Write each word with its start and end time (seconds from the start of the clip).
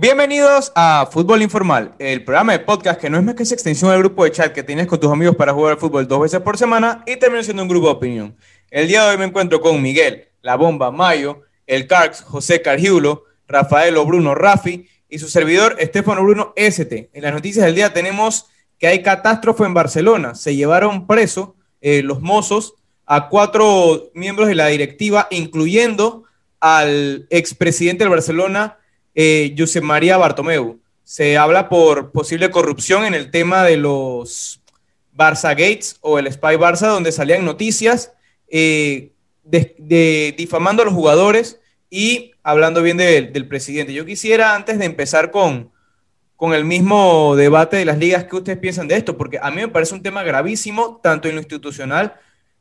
Bienvenidos 0.00 0.70
a 0.76 1.08
Fútbol 1.10 1.42
Informal, 1.42 1.92
el 1.98 2.22
programa 2.22 2.52
de 2.52 2.60
podcast 2.60 3.00
que 3.00 3.10
no 3.10 3.18
es 3.18 3.24
más 3.24 3.34
que 3.34 3.42
esa 3.42 3.56
extensión 3.56 3.90
del 3.90 3.98
grupo 3.98 4.22
de 4.22 4.30
chat 4.30 4.52
que 4.52 4.62
tienes 4.62 4.86
con 4.86 5.00
tus 5.00 5.10
amigos 5.10 5.34
para 5.34 5.52
jugar 5.52 5.72
al 5.72 5.78
fútbol 5.80 6.06
dos 6.06 6.20
veces 6.20 6.40
por 6.40 6.56
semana 6.56 7.02
y 7.04 7.16
termina 7.16 7.42
siendo 7.42 7.64
un 7.64 7.68
grupo 7.68 7.88
de 7.88 7.94
opinión. 7.94 8.36
El 8.70 8.86
día 8.86 9.02
de 9.02 9.10
hoy 9.10 9.18
me 9.18 9.24
encuentro 9.24 9.60
con 9.60 9.82
Miguel, 9.82 10.28
La 10.40 10.54
Bomba 10.54 10.92
Mayo, 10.92 11.42
el 11.66 11.88
Carx 11.88 12.22
José 12.22 12.62
Cargiulo, 12.62 13.24
Rafael 13.48 13.96
Bruno 14.06 14.36
Rafi 14.36 14.86
y 15.08 15.18
su 15.18 15.28
servidor 15.28 15.74
Estefano 15.80 16.22
Bruno 16.22 16.52
ST. 16.54 17.10
En 17.12 17.22
las 17.22 17.34
noticias 17.34 17.66
del 17.66 17.74
día 17.74 17.92
tenemos 17.92 18.46
que 18.78 18.86
hay 18.86 19.02
catástrofe 19.02 19.64
en 19.64 19.74
Barcelona. 19.74 20.36
Se 20.36 20.54
llevaron 20.54 21.08
preso 21.08 21.56
eh, 21.80 22.04
los 22.04 22.20
mozos 22.20 22.74
a 23.04 23.28
cuatro 23.28 24.12
miembros 24.14 24.46
de 24.46 24.54
la 24.54 24.68
directiva, 24.68 25.26
incluyendo 25.32 26.22
al 26.60 27.26
expresidente 27.30 28.04
del 28.04 28.10
Barcelona, 28.12 28.77
eh, 29.20 29.52
José 29.58 29.80
María 29.80 30.16
Bartomeu. 30.16 30.78
Se 31.02 31.36
habla 31.36 31.68
por 31.68 32.12
posible 32.12 32.50
corrupción 32.50 33.04
en 33.04 33.14
el 33.14 33.32
tema 33.32 33.64
de 33.64 33.76
los 33.76 34.60
Barça 35.12 35.50
Gates 35.50 35.98
o 36.02 36.20
el 36.20 36.32
Spy 36.32 36.54
Barça, 36.54 36.86
donde 36.86 37.10
salían 37.10 37.44
noticias 37.44 38.12
eh, 38.46 39.10
de, 39.42 40.34
difamando 40.38 40.82
a 40.82 40.84
los 40.84 40.94
jugadores 40.94 41.58
y 41.90 42.30
hablando 42.44 42.80
bien 42.80 42.96
del 42.96 43.48
presidente. 43.48 43.92
Yo 43.92 44.06
quisiera, 44.06 44.54
antes 44.54 44.78
de 44.78 44.84
empezar 44.84 45.32
con, 45.32 45.72
con 46.36 46.54
el 46.54 46.64
mismo 46.64 47.34
debate 47.34 47.76
de 47.76 47.86
las 47.86 47.98
ligas, 47.98 48.22
¿qué 48.22 48.36
ustedes 48.36 48.58
piensan 48.58 48.86
de 48.86 48.98
esto? 48.98 49.16
Porque 49.16 49.40
a 49.42 49.50
mí 49.50 49.62
me 49.62 49.68
parece 49.68 49.94
un 49.94 50.02
tema 50.04 50.22
gravísimo, 50.22 51.00
tanto 51.02 51.26
en 51.26 51.34
lo 51.34 51.40
institucional 51.40 52.14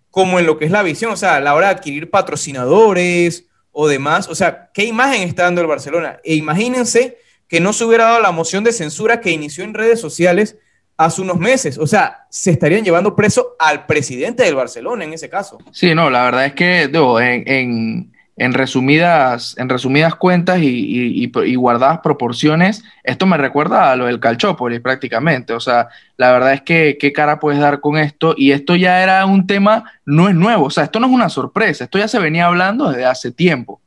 como 0.10 0.40
en 0.40 0.48
lo 0.48 0.58
que 0.58 0.66
es 0.66 0.72
la 0.72 0.82
visión, 0.82 1.12
o 1.12 1.18
sea, 1.18 1.36
a 1.36 1.40
la 1.40 1.54
hora 1.54 1.68
de 1.68 1.74
adquirir 1.74 2.10
patrocinadores, 2.10 3.47
o 3.80 3.88
demás. 3.88 4.28
O 4.28 4.34
sea, 4.34 4.72
¿qué 4.74 4.86
imagen 4.86 5.22
está 5.22 5.44
dando 5.44 5.62
el 5.62 5.68
Barcelona? 5.68 6.18
E 6.24 6.34
imagínense 6.34 7.20
que 7.48 7.60
no 7.60 7.74
se 7.74 7.86
hubiera 7.86 8.06
dado 8.06 8.22
la 8.22 8.32
moción 8.32 8.64
de 8.64 8.72
censura 8.72 9.22
que 9.22 9.30
inició 9.30 9.64
en 9.64 9.76
redes 9.76 10.02
sociales 10.02 10.58
hace 10.98 11.22
unos 11.22 11.38
meses. 11.38 11.78
O 11.78 11.86
sea, 11.86 12.26
se 12.32 12.50
estarían 12.50 12.84
llevando 12.84 13.16
preso 13.16 13.56
al 13.60 13.86
presidente 13.86 14.42
del 14.42 14.56
Barcelona 14.56 15.04
en 15.04 15.14
ese 15.14 15.30
caso. 15.30 15.60
Sí, 15.72 15.94
no, 15.94 16.10
la 16.10 16.24
verdad 16.24 16.48
es 16.48 16.54
que 16.54 16.88
digo, 16.88 17.22
en, 17.22 17.44
en, 17.48 18.14
resumidas, 18.38 19.56
en 19.58 19.68
resumidas 19.68 20.16
cuentas 20.16 20.60
y, 20.62 21.32
y, 21.36 21.56
guardadas 21.56 22.00
proporciones, 22.00 22.84
esto 23.04 23.26
me 23.26 23.36
recuerda 23.36 23.92
a 23.92 23.96
lo 23.96 24.06
del 24.06 24.20
Calchópolis 24.20 24.80
prácticamente. 24.80 25.54
O 25.54 25.60
sea, 25.60 25.88
la 26.18 26.32
verdad 26.32 26.54
es 26.54 26.62
que 26.62 26.98
qué 27.00 27.12
cara 27.12 27.40
puedes 27.40 27.60
dar 27.60 27.82
con 27.82 27.98
esto. 27.98 28.36
Y 28.38 28.52
esto 28.52 28.76
ya 28.76 29.02
era 29.02 29.26
un 29.26 29.48
tema, 29.48 29.92
no 30.06 30.30
es 30.30 30.36
nuevo. 30.36 30.66
O 30.66 30.70
sea, 30.70 30.84
esto 30.84 31.00
no 31.00 31.08
es 31.08 31.14
una 31.14 31.30
sorpresa. 31.30 31.86
Esto 31.86 31.98
ya 31.98 32.08
se 32.08 32.20
venía 32.20 32.46
hablando 32.46 32.90
desde 32.90 33.06
hace 33.06 33.32
tiempo. 33.32 33.82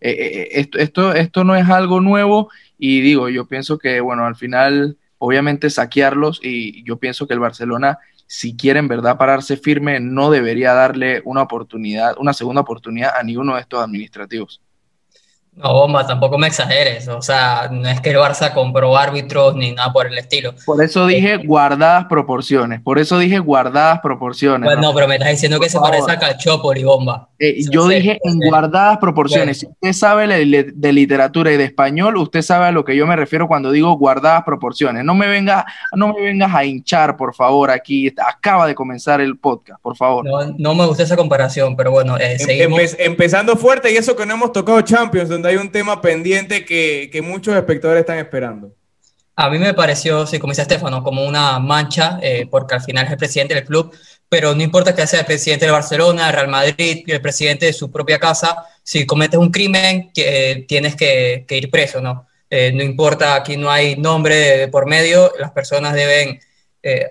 Eh, 0.00 0.10
eh, 0.10 0.48
esto, 0.52 0.78
esto, 0.78 1.14
esto 1.14 1.44
no 1.44 1.54
es 1.54 1.68
algo 1.68 2.00
nuevo. 2.00 2.50
Y 2.78 3.02
digo, 3.02 3.28
yo 3.28 3.46
pienso 3.46 3.78
que, 3.78 4.00
bueno, 4.00 4.24
al 4.24 4.36
final 4.36 4.96
obviamente 5.22 5.68
saquearlos 5.68 6.40
y 6.42 6.82
yo 6.84 6.96
pienso 6.96 7.28
que 7.28 7.34
el 7.34 7.40
Barcelona, 7.40 7.98
si 8.30 8.56
quiere 8.56 8.78
en 8.78 8.86
verdad 8.86 9.18
pararse 9.18 9.56
firme, 9.56 9.98
no 9.98 10.30
debería 10.30 10.72
darle 10.72 11.20
una 11.24 11.42
oportunidad, 11.42 12.14
una 12.16 12.32
segunda 12.32 12.60
oportunidad 12.60 13.16
a 13.18 13.24
ninguno 13.24 13.56
de 13.56 13.62
estos 13.62 13.82
administrativos. 13.82 14.62
No, 15.52 15.74
bomba, 15.74 16.06
tampoco 16.06 16.38
me 16.38 16.46
exageres. 16.46 17.08
O 17.08 17.20
sea, 17.20 17.68
no 17.70 17.88
es 17.88 18.00
que 18.00 18.10
el 18.10 18.16
Barça 18.16 18.54
compró 18.54 18.96
árbitros 18.96 19.56
ni 19.56 19.72
nada 19.72 19.92
por 19.92 20.06
el 20.06 20.16
estilo. 20.16 20.54
Por 20.64 20.82
eso 20.82 21.06
dije 21.06 21.38
guardadas 21.38 22.06
proporciones. 22.06 22.80
Por 22.80 22.98
eso 22.98 23.18
dije 23.18 23.40
guardadas 23.40 24.00
proporciones. 24.00 24.64
Bueno, 24.64 24.80
¿no? 24.80 24.94
pero 24.94 25.08
me 25.08 25.16
estás 25.16 25.30
diciendo 25.30 25.58
que 25.58 25.68
se 25.68 25.78
parece 25.78 26.10
a 26.10 26.18
Cachopoli, 26.18 26.84
bomba. 26.84 27.28
Eh, 27.38 27.62
yo 27.70 27.88
dije 27.88 28.18
en 28.22 28.38
guardadas 28.38 28.98
proporciones. 28.98 29.58
Si 29.58 29.66
usted 29.66 29.92
sabe 29.92 30.26
de 30.26 30.92
literatura 30.92 31.52
y 31.52 31.56
de 31.56 31.64
español, 31.64 32.16
usted 32.16 32.42
sabe 32.42 32.66
a 32.66 32.72
lo 32.72 32.84
que 32.84 32.94
yo 32.94 33.06
me 33.06 33.16
refiero 33.16 33.48
cuando 33.48 33.72
digo 33.72 33.92
guardadas 33.94 34.44
proporciones. 34.44 35.04
No 35.04 35.14
me 35.14 35.26
vengas, 35.26 35.64
no 35.94 36.14
me 36.14 36.22
vengas 36.22 36.54
a 36.54 36.64
hinchar, 36.64 37.16
por 37.16 37.34
favor, 37.34 37.70
aquí. 37.70 38.12
Acaba 38.26 38.66
de 38.66 38.74
comenzar 38.74 39.20
el 39.20 39.36
podcast, 39.36 39.80
por 39.82 39.96
favor. 39.96 40.24
No, 40.58 40.74
me 40.74 40.86
gusta 40.86 41.02
esa 41.02 41.16
comparación, 41.16 41.76
pero 41.76 41.90
bueno, 41.90 42.16
eh, 42.18 42.32
em, 42.32 42.38
seguimos. 42.38 42.96
empezando 42.98 43.56
fuerte 43.56 43.92
y 43.92 43.96
eso 43.96 44.14
que 44.14 44.24
no 44.24 44.34
hemos 44.34 44.52
tocado 44.52 44.80
Champions, 44.82 45.30
donde 45.40 45.56
hay 45.56 45.56
un 45.56 45.72
tema 45.72 46.02
pendiente 46.02 46.66
que, 46.66 47.20
muchos 47.24 47.56
espectadores 47.56 48.00
están 48.00 48.18
esperando. 48.18 48.74
A 49.34 49.48
mí 49.48 49.58
me 49.58 49.72
pareció, 49.72 50.26
sí, 50.26 50.38
como 50.38 50.50
dice 50.50 50.62
Estefano, 50.62 51.02
como 51.02 51.24
una 51.24 51.58
mancha, 51.58 52.18
eh, 52.22 52.46
porque 52.50 52.74
al 52.74 52.82
final 52.82 53.06
es 53.06 53.12
el 53.12 53.16
presidente 53.16 53.54
del 53.54 53.64
club, 53.64 53.90
pero 54.28 54.54
no 54.54 54.62
importa 54.62 54.94
que 54.94 55.06
sea 55.06 55.20
el 55.20 55.26
presidente 55.26 55.64
de 55.64 55.72
Barcelona, 55.72 56.30
Real 56.30 56.48
Madrid, 56.48 57.04
el 57.06 57.22
presidente 57.22 57.64
de 57.64 57.72
su 57.72 57.90
propia 57.90 58.18
casa, 58.18 58.66
si 58.82 59.06
cometes 59.06 59.40
un 59.40 59.50
crimen, 59.50 60.10
eh, 60.14 60.66
tienes 60.68 60.94
que, 60.94 61.46
ir 61.48 61.70
preso, 61.70 62.02
¿no? 62.02 62.26
Eh, 62.50 62.70
no 62.74 62.82
importa, 62.82 63.34
aquí 63.34 63.56
no 63.56 63.70
hay 63.70 63.96
nombre 63.96 64.68
por 64.68 64.86
medio, 64.86 65.32
las 65.38 65.52
personas 65.52 65.94
deben 65.94 66.38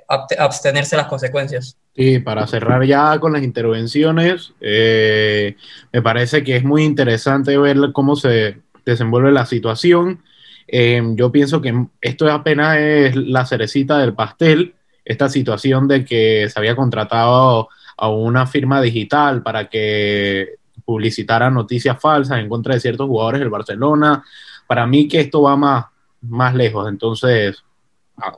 abstenerse 0.07 0.95
de 0.95 1.01
las 1.01 1.07
consecuencias. 1.07 1.78
Sí, 1.95 2.19
para 2.19 2.47
cerrar 2.47 2.85
ya 2.85 3.19
con 3.19 3.33
las 3.33 3.43
intervenciones, 3.43 4.53
eh, 4.61 5.57
me 5.91 6.01
parece 6.01 6.43
que 6.43 6.55
es 6.55 6.63
muy 6.63 6.83
interesante 6.83 7.57
ver 7.57 7.77
cómo 7.91 8.15
se 8.15 8.61
desenvuelve 8.85 9.31
la 9.31 9.45
situación. 9.45 10.23
Eh, 10.67 11.01
yo 11.15 11.31
pienso 11.31 11.61
que 11.61 11.87
esto 11.99 12.31
apenas 12.31 12.77
es 12.77 13.15
la 13.15 13.45
cerecita 13.45 13.97
del 13.97 14.13
pastel, 14.13 14.75
esta 15.03 15.27
situación 15.27 15.87
de 15.87 16.05
que 16.05 16.47
se 16.49 16.59
había 16.59 16.75
contratado 16.75 17.69
a 17.97 18.09
una 18.09 18.45
firma 18.47 18.81
digital 18.81 19.43
para 19.43 19.67
que 19.67 20.55
publicitara 20.85 21.49
noticias 21.49 21.99
falsas 21.99 22.39
en 22.39 22.47
contra 22.49 22.75
de 22.75 22.79
ciertos 22.79 23.07
jugadores 23.07 23.39
del 23.39 23.49
Barcelona. 23.49 24.23
Para 24.67 24.87
mí 24.87 25.07
que 25.07 25.21
esto 25.21 25.41
va 25.41 25.57
más, 25.57 25.85
más 26.21 26.55
lejos, 26.55 26.87
entonces 26.87 27.63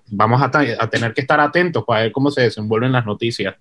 vamos 0.08 0.42
a, 0.42 0.52
tener 0.90 1.14
que 1.14 1.22
estar 1.22 1.40
atentos 1.40 1.84
para 1.86 2.02
ver 2.02 2.12
cómo 2.12 2.32
se 2.32 2.42
desenvuelven 2.42 2.92
las 2.92 3.06
noticias. 3.06 3.56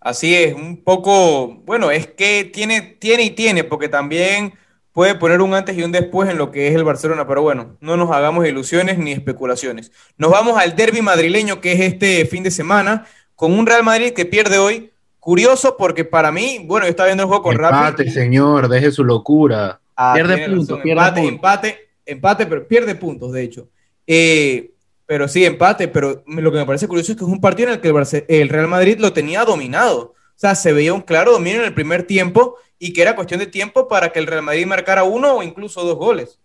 Así 0.00 0.34
es, 0.34 0.54
un 0.54 0.82
poco, 0.82 1.48
bueno, 1.66 1.90
es 1.90 2.06
que 2.06 2.44
tiene, 2.44 2.80
tiene 2.80 3.24
y 3.24 3.30
tiene, 3.30 3.64
porque 3.64 3.88
también 3.88 4.54
puede 4.92 5.14
poner 5.14 5.40
un 5.40 5.54
antes 5.54 5.76
y 5.76 5.82
un 5.82 5.92
después 5.92 6.28
en 6.30 6.38
lo 6.38 6.50
que 6.50 6.68
es 6.68 6.74
el 6.74 6.84
Barcelona, 6.84 7.26
pero 7.26 7.42
bueno, 7.42 7.76
no 7.80 7.96
nos 7.96 8.10
hagamos 8.10 8.46
ilusiones 8.46 8.98
ni 8.98 9.12
especulaciones. 9.12 9.92
Nos 10.16 10.30
vamos 10.30 10.58
al 10.58 10.74
derby 10.74 11.02
madrileño 11.02 11.60
que 11.60 11.72
es 11.72 11.80
este 11.80 12.24
fin 12.26 12.42
de 12.42 12.50
semana, 12.50 13.06
con 13.34 13.52
un 13.52 13.66
Real 13.66 13.84
Madrid 13.84 14.12
que 14.12 14.26
pierde 14.26 14.58
hoy. 14.58 14.90
Curioso 15.18 15.76
porque 15.76 16.06
para 16.06 16.32
mí, 16.32 16.64
bueno, 16.64 16.86
yo 16.86 16.90
estaba 16.90 17.08
viendo 17.08 17.24
el 17.24 17.28
juego 17.28 17.42
con 17.42 17.54
Empate, 17.54 17.76
Empate, 17.76 18.10
señor, 18.10 18.68
deje 18.68 18.90
su 18.90 19.04
locura. 19.04 19.80
Ah, 19.94 20.12
pierde 20.14 20.48
puntos, 20.48 20.80
empate, 20.82 21.20
empate, 21.26 21.88
empate, 22.06 22.46
pero 22.46 22.66
pierde 22.66 22.94
puntos, 22.94 23.30
de 23.32 23.42
hecho. 23.42 23.68
Eh, 24.06 24.70
pero 25.10 25.26
sí, 25.26 25.44
empate, 25.44 25.88
pero 25.88 26.22
lo 26.24 26.52
que 26.52 26.58
me 26.58 26.64
parece 26.64 26.86
curioso 26.86 27.10
es 27.10 27.18
que 27.18 27.24
es 27.24 27.28
un 27.28 27.40
partido 27.40 27.68
en 27.68 27.74
el 27.74 27.80
que 27.80 27.88
el, 28.28 28.48
Real 28.48 28.68
Madrid 28.68 28.96
lo 29.00 29.12
tenía 29.12 29.44
dominado. 29.44 30.14
O 30.14 30.14
sea, 30.36 30.54
se 30.54 30.72
veía 30.72 30.94
un 30.94 31.00
claro 31.00 31.32
dominio 31.32 31.58
en 31.58 31.66
el 31.66 31.74
primer 31.74 32.04
tiempo 32.04 32.58
y 32.78 32.92
que 32.92 33.02
era 33.02 33.16
cuestión 33.16 33.40
de 33.40 33.48
tiempo 33.48 33.88
para 33.88 34.10
que 34.10 34.20
el 34.20 34.28
Real 34.28 34.44
Madrid 34.44 34.66
marcara 34.66 35.02
uno 35.02 35.34
o 35.34 35.42
incluso 35.42 35.82
dos 35.82 35.96
goles. 35.96 36.38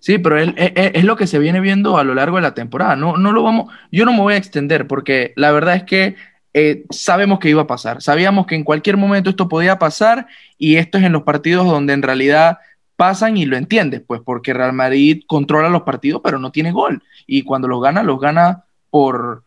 Sí, 0.00 0.18
pero 0.18 0.38
es, 0.38 1.02
lo 1.04 1.16
que 1.16 1.26
se 1.26 1.38
viene 1.38 1.60
viendo 1.60 1.96
a 1.96 2.04
lo 2.04 2.14
largo 2.14 2.36
de 2.36 2.42
la 2.42 2.52
temporada. 2.52 2.94
No, 2.94 3.16
no 3.16 3.32
lo 3.32 3.42
vamos, 3.42 3.72
yo 3.90 4.04
no 4.04 4.12
me 4.12 4.20
voy 4.20 4.34
a 4.34 4.36
extender 4.36 4.86
porque 4.86 5.32
la 5.36 5.50
verdad 5.52 5.76
es 5.76 5.84
que 5.84 6.14
eh, 6.52 6.84
sabemos 6.90 7.38
que 7.38 7.48
iba 7.48 7.62
a 7.62 7.66
pasar. 7.66 8.02
Sabíamos 8.02 8.46
que 8.46 8.54
en 8.54 8.64
cualquier 8.64 8.98
momento 8.98 9.30
esto 9.30 9.48
podía 9.48 9.78
pasar 9.78 10.26
y 10.58 10.76
esto 10.76 10.98
es 10.98 11.04
en 11.04 11.12
los 11.12 11.22
partidos 11.22 11.66
donde 11.66 11.94
en 11.94 12.02
realidad 12.02 12.58
pasan 12.96 13.36
y 13.36 13.44
lo 13.44 13.56
entiendes, 13.56 14.02
pues 14.06 14.20
porque 14.24 14.54
Real 14.54 14.72
Madrid 14.72 15.22
controla 15.26 15.68
los 15.68 15.82
partidos, 15.82 16.20
pero 16.22 16.38
no 16.38 16.52
tiene 16.52 16.72
gol. 16.72 17.02
Y 17.26 17.42
cuando 17.42 17.68
los 17.68 17.82
gana, 17.82 18.02
los 18.02 18.20
gana 18.20 18.64
por, 18.90 19.42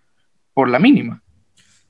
por 0.54 0.70
la 0.70 0.80
mínima. 0.80 1.22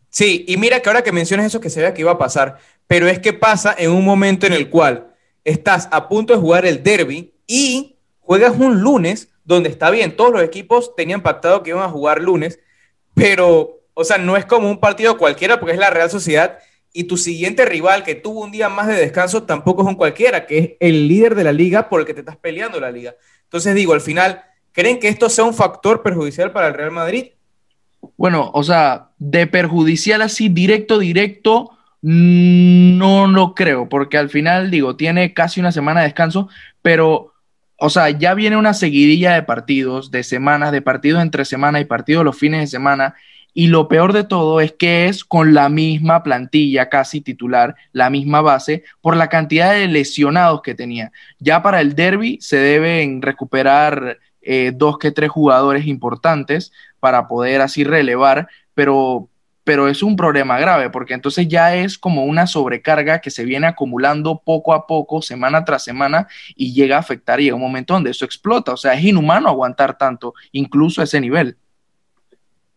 Sí, 0.09 0.45
y 0.47 0.57
mira 0.57 0.79
que 0.79 0.90
ahora 0.90 1.03
que 1.03 1.12
mencionas 1.12 1.47
eso 1.47 1.59
que 1.59 1.69
se 1.69 1.81
vea 1.81 1.94
que 1.94 2.01
iba 2.01 2.12
a 2.12 2.18
pasar, 2.18 2.57
pero 2.88 3.07
es 3.07 3.19
que 3.19 3.33
pasa 3.33 3.75
en 3.77 3.92
un 3.92 4.06
momento 4.06 4.48
en 4.48 4.54
el 4.54 4.69
cual 4.69 5.07
estás 5.44 5.88
a 5.92 6.07
punto 6.07 6.33
de 6.33 6.39
jugar 6.39 6.65
el 6.65 6.83
derby 6.83 7.33
y 7.45 7.98
juegas 8.19 8.57
un 8.57 8.81
lunes 8.81 9.30
donde 9.44 9.69
está 9.69 9.89
bien, 9.89 10.15
todos 10.15 10.31
los 10.31 10.44
equipos 10.44 10.95
tenían 10.95 11.21
pactado 11.21 11.63
que 11.63 11.69
iban 11.69 11.83
a 11.83 11.89
jugar 11.89 12.21
lunes, 12.21 12.59
pero, 13.13 13.80
o 13.94 14.04
sea, 14.04 14.18
no 14.18 14.36
es 14.36 14.45
como 14.45 14.69
un 14.69 14.80
partido 14.80 15.18
cualquiera 15.18 15.59
porque 15.59 15.74
es 15.74 15.80
la 15.80 15.89
Real 15.89 16.09
Sociedad 16.09 16.59
y 16.97 17.03
tu 17.03 17.15
siguiente 17.15 17.63
rival 17.63 18.03
que 18.03 18.15
tuvo 18.15 18.41
un 18.41 18.51
día 18.51 18.69
más 18.69 18.88
de 18.88 18.95
descanso 18.95 19.44
tampoco 19.44 19.83
es 19.83 19.88
un 19.88 19.94
cualquiera, 19.94 20.47
que 20.47 20.57
es 20.57 20.71
el 20.79 21.07
líder 21.07 21.35
de 21.35 21.44
la 21.44 21.51
liga 21.51 21.89
por 21.89 21.99
el 21.99 22.07
que 22.07 22.15
te 22.15 22.21
estás 22.21 22.38
peleando 22.38 22.79
la 22.79 22.89
liga. 22.89 23.13
Entonces 23.44 23.75
digo, 23.75 23.94
al 23.94 24.01
final, 24.01 24.41
¿creen 24.71 24.97
que 24.97 25.07
esto 25.07 25.29
sea 25.29 25.44
un 25.44 25.53
factor 25.53 26.01
perjudicial 26.01 26.51
para 26.51 26.69
el 26.69 26.73
Real 26.73 26.89
Madrid? 26.89 27.27
Bueno, 28.17 28.49
o 28.51 28.63
sea, 28.63 29.11
de 29.19 29.45
perjudicial 29.45 30.23
así, 30.23 30.49
directo, 30.49 30.97
directo, 30.97 31.77
no 32.01 33.27
lo 33.27 33.53
creo, 33.53 33.88
porque 33.89 34.17
al 34.17 34.31
final, 34.31 34.71
digo, 34.71 34.95
tiene 34.95 35.35
casi 35.35 35.59
una 35.59 35.71
semana 35.71 35.99
de 35.99 36.07
descanso, 36.07 36.49
pero, 36.81 37.35
o 37.77 37.91
sea, 37.91 38.09
ya 38.09 38.33
viene 38.33 38.57
una 38.57 38.73
seguidilla 38.73 39.35
de 39.35 39.44
partidos, 39.44 40.09
de 40.09 40.23
semanas, 40.23 40.71
de 40.71 40.81
partidos 40.81 41.21
entre 41.21 41.45
semana 41.45 41.79
y 41.79 41.85
partidos 41.85 42.25
los 42.25 42.35
fines 42.35 42.61
de 42.61 42.65
semana, 42.65 43.13
y 43.59 43.69
lo 43.69 43.88
peor 43.88 44.13
de 44.13 44.24
todo 44.24 44.62
es 44.62 44.74
que 44.74 45.07
es 45.07 45.25
con 45.25 45.56
la 45.56 45.68
misma 45.68 46.21
plantilla 46.21 46.89
casi 46.89 47.21
titular, 47.21 47.74
la 47.92 48.12
misma 48.12 48.42
base, 48.42 48.83
por 49.01 49.18
la 49.18 49.30
cantidad 49.30 49.74
de 49.74 49.88
lesionados 49.88 50.62
que 50.62 50.75
tenía. 50.75 51.12
Ya 51.39 51.63
para 51.63 51.81
el 51.81 51.95
derby 51.95 52.38
se 52.39 52.57
deben 52.57 53.19
recuperar 53.19 54.19
eh, 54.44 54.74
dos 54.75 55.00
que 55.00 55.09
tres 55.09 55.31
jugadores 55.31 55.88
importantes 55.88 56.71
para 57.00 57.27
poder 57.27 57.62
así 57.62 57.83
relevar, 57.83 58.48
pero, 58.75 59.27
pero 59.63 59.88
es 59.88 60.04
un 60.04 60.15
problema 60.15 60.59
grave 60.59 60.92
porque 60.92 61.15
entonces 61.15 61.48
ya 61.48 61.75
es 61.75 61.98
como 61.98 62.25
una 62.25 62.45
sobrecarga 62.45 63.21
que 63.21 63.31
se 63.31 63.44
viene 63.44 63.65
acumulando 63.65 64.39
poco 64.45 64.71
a 64.71 64.86
poco, 64.86 65.24
semana 65.24 65.65
tras 65.65 65.83
semana, 65.83 66.27
y 66.56 66.74
llega 66.74 66.98
a 66.98 67.00
afectar 67.00 67.39
y 67.39 67.45
llega 67.45 67.56
un 67.56 67.63
momento 67.63 67.95
donde 67.95 68.12
eso 68.12 68.24
explota. 68.24 68.74
O 68.74 68.77
sea, 68.77 68.94
es 68.94 69.04
inhumano 69.04 69.50
aguantar 69.50 69.98
tanto, 69.98 70.36
incluso 70.51 71.01
a 71.01 71.06
ese 71.06 71.19
nivel. 71.19 71.57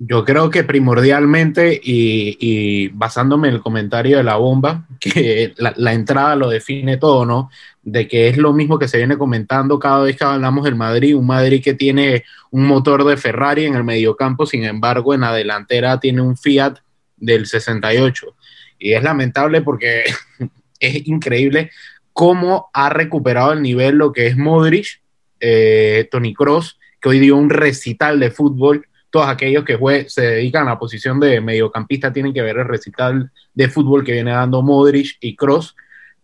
Yo 0.02 0.24
creo 0.24 0.48
que 0.48 0.64
primordialmente, 0.64 1.78
y, 1.84 2.88
basándome 2.88 3.48
en 3.48 3.54
el 3.54 3.60
comentario 3.60 4.16
de 4.16 4.24
la 4.24 4.36
bomba, 4.36 4.86
que 5.00 5.52
la, 5.58 5.92
entrada 5.92 6.36
lo 6.36 6.48
define 6.48 6.96
todo, 6.96 7.26
¿no? 7.26 7.50
De 7.82 8.08
que 8.08 8.28
es 8.28 8.38
lo 8.38 8.54
mismo 8.54 8.78
que 8.78 8.88
se 8.88 8.96
viene 8.96 9.18
comentando 9.18 9.78
cada 9.78 10.02
vez 10.04 10.16
que 10.16 10.24
hablamos 10.24 10.64
del 10.64 10.74
Madrid, 10.74 11.14
un 11.14 11.26
Madrid 11.26 11.62
que 11.62 11.74
tiene 11.74 12.24
un 12.50 12.66
motor 12.66 13.04
de 13.04 13.18
Ferrari 13.18 13.66
en 13.66 13.74
el 13.74 13.84
mediocampo, 13.84 14.46
sin 14.46 14.64
embargo, 14.64 15.12
en 15.12 15.20
la 15.20 15.34
delantera 15.34 16.00
tiene 16.00 16.22
un 16.22 16.34
Fiat 16.34 16.78
del 17.18 17.44
68. 17.44 18.34
Y 18.78 18.94
es 18.94 19.02
lamentable 19.02 19.60
porque 19.60 20.04
es 20.80 21.06
increíble 21.08 21.70
cómo 22.14 22.70
ha 22.72 22.88
recuperado 22.88 23.52
el 23.52 23.60
nivel 23.60 23.96
lo 23.96 24.12
que 24.12 24.28
es 24.28 24.36
Modric, 24.38 25.02
eh, 25.40 26.08
Tony 26.10 26.32
Cross, 26.32 26.78
que 27.02 27.10
hoy 27.10 27.18
dio 27.18 27.36
un 27.36 27.50
recital 27.50 28.18
de 28.18 28.30
fútbol 28.30 28.86
todos 29.10 29.28
aquellos 29.28 29.64
que 29.64 29.78
se 30.08 30.22
dedican 30.22 30.66
a 30.66 30.72
la 30.72 30.78
posición 30.78 31.20
de 31.20 31.40
mediocampista 31.40 32.12
tienen 32.12 32.32
que 32.32 32.42
ver 32.42 32.58
el 32.58 32.68
recital 32.68 33.30
de 33.54 33.68
fútbol 33.68 34.04
que 34.04 34.12
viene 34.12 34.30
dando 34.30 34.62
Modric 34.62 35.16
y 35.20 35.36
Cross, 35.36 35.76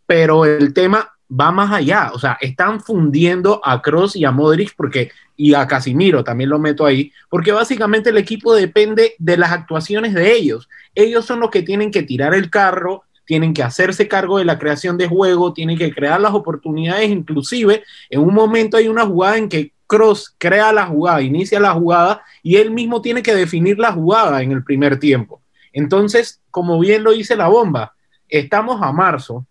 pero 0.06 0.44
el 0.44 0.72
tema 0.72 1.12
va 1.28 1.50
más 1.50 1.72
allá, 1.72 2.12
o 2.14 2.18
sea, 2.18 2.38
están 2.40 2.80
fundiendo 2.80 3.60
a 3.64 3.82
Cross 3.82 4.14
y 4.16 4.24
a 4.24 4.30
Modric 4.30 4.74
porque 4.76 5.10
y 5.36 5.54
a 5.54 5.66
Casimiro 5.66 6.24
también 6.24 6.50
lo 6.50 6.58
meto 6.58 6.86
ahí, 6.86 7.12
porque 7.28 7.52
básicamente 7.52 8.10
el 8.10 8.18
equipo 8.18 8.54
depende 8.54 9.14
de 9.18 9.36
las 9.36 9.52
actuaciones 9.52 10.14
de 10.14 10.32
ellos. 10.32 10.68
Ellos 10.94 11.26
son 11.26 11.40
los 11.40 11.50
que 11.50 11.62
tienen 11.62 11.90
que 11.90 12.02
tirar 12.02 12.34
el 12.34 12.48
carro, 12.48 13.02
tienen 13.26 13.52
que 13.52 13.62
hacerse 13.62 14.08
cargo 14.08 14.38
de 14.38 14.44
la 14.44 14.58
creación 14.58 14.96
de 14.96 15.08
juego, 15.08 15.52
tienen 15.52 15.76
que 15.76 15.92
crear 15.92 16.20
las 16.20 16.32
oportunidades, 16.32 17.10
inclusive 17.10 17.82
en 18.08 18.20
un 18.20 18.32
momento 18.32 18.76
hay 18.76 18.88
una 18.88 19.04
jugada 19.04 19.36
en 19.36 19.48
que 19.48 19.72
Cross 19.86 20.34
crea 20.38 20.72
la 20.72 20.86
jugada, 20.86 21.22
inicia 21.22 21.60
la 21.60 21.72
jugada 21.72 22.22
y 22.42 22.56
él 22.56 22.70
mismo 22.70 23.00
tiene 23.00 23.22
que 23.22 23.34
definir 23.34 23.78
la 23.78 23.92
jugada 23.92 24.42
en 24.42 24.52
el 24.52 24.64
primer 24.64 24.98
tiempo. 24.98 25.40
Entonces, 25.72 26.40
como 26.50 26.78
bien 26.78 27.04
lo 27.04 27.12
dice 27.12 27.36
la 27.36 27.48
bomba, 27.48 27.94
estamos 28.28 28.80
a 28.82 28.92
marzo, 28.92 29.46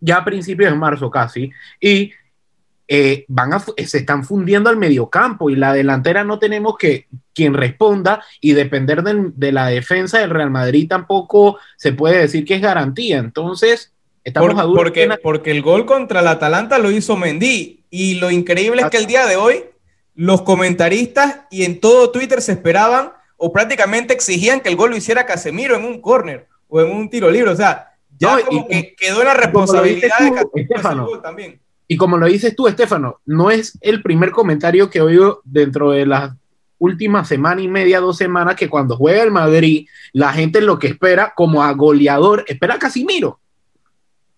ya 0.00 0.18
a 0.18 0.24
principios 0.24 0.72
de 0.72 0.78
marzo 0.78 1.10
casi, 1.10 1.50
y 1.80 2.12
eh, 2.88 3.24
van 3.28 3.52
a, 3.52 3.60
se 3.60 3.98
están 3.98 4.24
fundiendo 4.24 4.68
al 4.68 4.76
mediocampo 4.76 5.48
y 5.48 5.54
la 5.54 5.72
delantera 5.72 6.24
no 6.24 6.40
tenemos 6.40 6.76
que 6.76 7.06
quien 7.32 7.54
responda 7.54 8.24
y 8.40 8.52
depender 8.54 9.04
de, 9.04 9.52
la 9.52 9.68
defensa 9.68 10.18
del 10.18 10.30
Real 10.30 10.50
Madrid 10.50 10.88
tampoco 10.88 11.58
se 11.76 11.92
puede 11.92 12.18
decir 12.18 12.44
que 12.44 12.56
es 12.56 12.60
garantía. 12.60 13.18
Entonces, 13.18 13.92
estamos 14.24 14.58
a 14.58 14.64
porque, 14.64 15.08
porque 15.22 15.52
el 15.52 15.62
gol 15.62 15.86
contra 15.86 16.20
el 16.20 16.26
Atalanta 16.26 16.78
lo 16.78 16.90
hizo 16.90 17.16
Mendy 17.16 17.79
y 17.90 18.14
lo 18.14 18.30
increíble 18.30 18.82
es 18.82 18.88
que 18.88 18.96
el 18.96 19.06
día 19.06 19.26
de 19.26 19.36
hoy 19.36 19.64
los 20.14 20.42
comentaristas 20.42 21.40
y 21.50 21.64
en 21.64 21.80
todo 21.80 22.10
Twitter 22.10 22.40
se 22.40 22.52
esperaban 22.52 23.12
o 23.36 23.52
prácticamente 23.52 24.14
exigían 24.14 24.60
que 24.60 24.68
el 24.68 24.76
gol 24.76 24.90
lo 24.90 24.96
hiciera 24.96 25.26
Casemiro 25.26 25.76
en 25.76 25.84
un 25.84 26.00
córner 26.00 26.46
o 26.68 26.80
en 26.80 26.90
un 26.90 27.08
tiro 27.10 27.30
libre. 27.30 27.50
O 27.50 27.56
sea, 27.56 27.94
ya 28.18 28.38
como 28.44 28.68
que 28.68 28.94
quedó 28.96 29.24
la 29.24 29.34
responsabilidad 29.34 30.18
de 30.18 30.68
Casemiro 30.68 31.20
también. 31.20 31.60
Y 31.88 31.96
como 31.96 32.18
lo 32.18 32.26
dices 32.26 32.54
tú, 32.54 32.68
Estefano, 32.68 33.20
no 33.26 33.50
es 33.50 33.76
el 33.80 34.02
primer 34.02 34.30
comentario 34.30 34.90
que 34.90 35.00
oigo 35.00 35.40
dentro 35.44 35.90
de 35.90 36.06
las 36.06 36.32
últimas 36.78 37.26
semana 37.26 37.60
y 37.60 37.68
media, 37.68 37.98
dos 37.98 38.16
semanas, 38.16 38.56
que 38.56 38.68
cuando 38.68 38.96
juega 38.96 39.22
el 39.22 39.30
Madrid, 39.30 39.88
la 40.12 40.32
gente 40.32 40.60
lo 40.60 40.78
que 40.78 40.86
espera 40.86 41.32
como 41.34 41.62
a 41.62 41.72
goleador, 41.72 42.44
espera 42.46 42.74
a 42.74 42.78
Casimiro. 42.78 43.40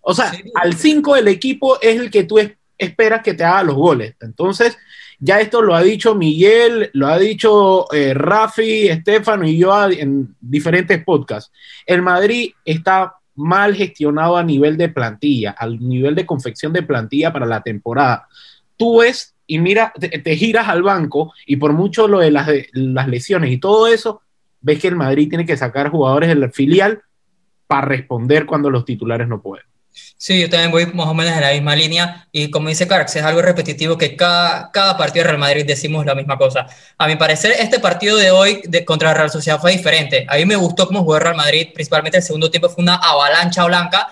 O 0.01 0.13
sea, 0.13 0.31
al 0.55 0.73
5 0.73 1.15
del 1.15 1.27
equipo 1.27 1.79
es 1.81 1.99
el 1.99 2.09
que 2.09 2.23
tú 2.23 2.39
esperas 2.83 3.21
que 3.21 3.33
te 3.33 3.43
haga 3.43 3.63
los 3.63 3.75
goles. 3.75 4.15
Entonces, 4.21 4.77
ya 5.19 5.39
esto 5.39 5.61
lo 5.61 5.75
ha 5.75 5.81
dicho 5.81 6.15
Miguel, 6.15 6.89
lo 6.93 7.07
ha 7.07 7.17
dicho 7.17 7.91
eh, 7.93 8.13
Rafi, 8.13 8.87
Estefano 8.87 9.47
y 9.47 9.57
yo 9.57 9.89
en 9.89 10.35
diferentes 10.41 11.03
podcasts. 11.03 11.51
El 11.85 12.01
Madrid 12.01 12.51
está 12.65 13.15
mal 13.35 13.75
gestionado 13.75 14.37
a 14.37 14.43
nivel 14.43 14.77
de 14.77 14.89
plantilla, 14.89 15.51
al 15.51 15.79
nivel 15.79 16.15
de 16.15 16.25
confección 16.25 16.73
de 16.73 16.83
plantilla 16.83 17.31
para 17.31 17.45
la 17.45 17.61
temporada. 17.61 18.27
Tú 18.77 18.99
ves 18.99 19.33
y 19.47 19.59
mira, 19.59 19.93
te, 19.99 20.35
giras 20.35 20.67
al 20.67 20.83
banco 20.83 21.33
y 21.45 21.57
por 21.57 21.73
mucho 21.73 22.07
lo 22.07 22.19
de 22.19 22.31
las, 22.31 22.47
de 22.47 22.69
las 22.73 23.07
lesiones 23.07 23.51
y 23.51 23.57
todo 23.57 23.87
eso, 23.87 24.21
ves 24.61 24.79
que 24.79 24.87
el 24.87 24.95
Madrid 24.95 25.29
tiene 25.29 25.45
que 25.45 25.57
sacar 25.57 25.89
jugadores 25.89 26.29
del 26.29 26.51
filial 26.51 27.01
para 27.67 27.87
responder 27.87 28.45
cuando 28.45 28.69
los 28.69 28.85
titulares 28.85 29.27
no 29.27 29.41
pueden. 29.41 29.65
Sí, 29.93 30.41
yo 30.41 30.49
también 30.49 30.71
voy 30.71 30.85
más 30.87 31.07
o 31.07 31.13
menos 31.13 31.33
en 31.33 31.41
la 31.41 31.51
misma 31.51 31.75
línea 31.75 32.27
y 32.31 32.49
como 32.49 32.69
dice 32.69 32.87
Carx, 32.87 33.15
es 33.15 33.23
algo 33.23 33.41
repetitivo 33.41 33.97
que 33.97 34.15
cada, 34.15 34.71
cada 34.71 34.97
partido 34.97 35.23
de 35.23 35.29
Real 35.31 35.39
Madrid 35.39 35.65
decimos 35.65 36.05
la 36.05 36.15
misma 36.15 36.37
cosa. 36.37 36.67
A 36.97 37.07
mi 37.07 37.15
parecer, 37.15 37.55
este 37.59 37.79
partido 37.79 38.17
de 38.17 38.31
hoy 38.31 38.61
de, 38.65 38.85
contra 38.85 39.13
Real 39.13 39.29
Sociedad 39.29 39.59
fue 39.59 39.71
diferente. 39.71 40.25
A 40.29 40.35
mí 40.35 40.45
me 40.45 40.55
gustó 40.55 40.87
cómo 40.87 41.01
jugó 41.01 41.19
Real 41.19 41.35
Madrid, 41.35 41.69
principalmente 41.73 42.17
el 42.17 42.23
segundo 42.23 42.49
tiempo 42.49 42.69
fue 42.69 42.83
una 42.83 42.95
avalancha 42.95 43.65
blanca, 43.65 44.07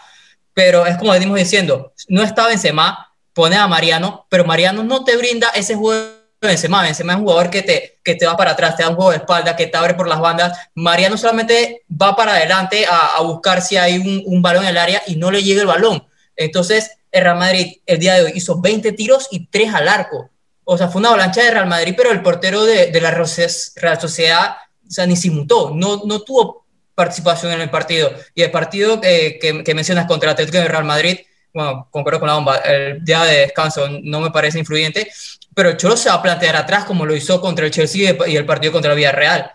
pero 0.53 0.85
es 0.85 0.97
como 0.97 1.11
venimos 1.11 1.37
diciendo, 1.37 1.93
no 2.07 2.23
estaba 2.23 2.49
Benzema, 2.49 3.13
pone 3.33 3.55
a 3.55 3.67
Mariano, 3.67 4.27
pero 4.29 4.45
Mariano 4.45 4.83
no 4.83 5.03
te 5.03 5.15
brinda 5.17 5.49
ese 5.55 5.75
juego 5.75 6.20
Benzema. 6.41 6.81
Benzema 6.81 7.13
es 7.13 7.19
un 7.19 7.25
jugador 7.25 7.49
que 7.51 7.61
te, 7.61 7.99
que 8.03 8.15
te 8.15 8.25
va 8.25 8.35
para 8.35 8.51
atrás, 8.51 8.75
te 8.75 8.83
da 8.83 8.89
un 8.89 8.95
juego 8.95 9.11
de 9.11 9.17
espalda, 9.17 9.55
que 9.55 9.67
te 9.67 9.77
abre 9.77 9.93
por 9.93 10.07
las 10.07 10.19
bandas. 10.19 10.57
Mariano 10.73 11.15
solamente 11.15 11.83
va 11.89 12.15
para 12.15 12.33
adelante 12.33 12.85
a, 12.89 13.21
buscar 13.21 13.61
si 13.61 13.77
hay 13.77 13.97
un, 14.25 14.41
balón 14.41 14.63
en 14.63 14.69
el 14.71 14.77
área 14.77 15.03
y 15.05 15.15
no 15.17 15.29
le 15.29 15.43
llega 15.43 15.61
el 15.61 15.67
balón. 15.67 16.03
Entonces, 16.35 16.91
el 17.11 17.23
Real 17.23 17.37
Madrid 17.37 17.77
el 17.85 17.99
día 17.99 18.15
de 18.15 18.23
hoy 18.23 18.31
hizo 18.33 18.59
20 18.59 18.91
tiros 18.93 19.27
y 19.29 19.45
3 19.45 19.73
al 19.73 19.87
arco. 19.87 20.31
O 20.63 20.77
sea, 20.77 20.87
fue 20.87 20.99
una 20.99 21.09
avalancha 21.09 21.43
de 21.43 21.51
Real 21.51 21.67
Madrid, 21.67 21.93
pero 21.95 22.11
el 22.11 22.23
portero 22.23 22.63
de, 22.63 22.87
de 22.87 23.01
la 23.01 23.11
Real 23.11 23.99
Sociedad 23.99 24.55
o 24.97 25.05
ni 25.05 25.15
se 25.15 25.29
mutó, 25.29 25.71
no, 25.73 26.01
no 26.05 26.21
tuvo 26.21 26.65
participación 26.95 27.51
en 27.53 27.61
el 27.61 27.69
partido. 27.69 28.11
Y 28.33 28.41
el 28.41 28.51
partido 28.51 28.99
que, 28.99 29.63
que 29.63 29.75
mencionas 29.75 30.07
contra 30.07 30.29
el 30.29 30.33
Atlético 30.33 30.57
de 30.57 30.67
Real 30.67 30.83
Madrid, 30.83 31.19
bueno, 31.53 31.87
concuerdo 31.91 32.19
con 32.19 32.27
la 32.27 32.35
bomba, 32.35 32.57
el 32.57 33.03
día 33.03 33.23
de 33.23 33.39
descanso 33.39 33.87
no 34.03 34.21
me 34.21 34.31
parece 34.31 34.59
influyente, 34.59 35.11
pero 35.53 35.73
Cholo 35.73 35.97
se 35.97 36.09
va 36.09 36.15
a 36.15 36.21
plantear 36.21 36.55
atrás 36.55 36.85
como 36.85 37.05
lo 37.05 37.15
hizo 37.15 37.41
contra 37.41 37.65
el 37.65 37.71
Chelsea 37.71 38.15
y 38.27 38.35
el 38.35 38.45
partido 38.45 38.71
contra 38.71 38.91
el 38.91 38.97
Villarreal. 38.97 39.51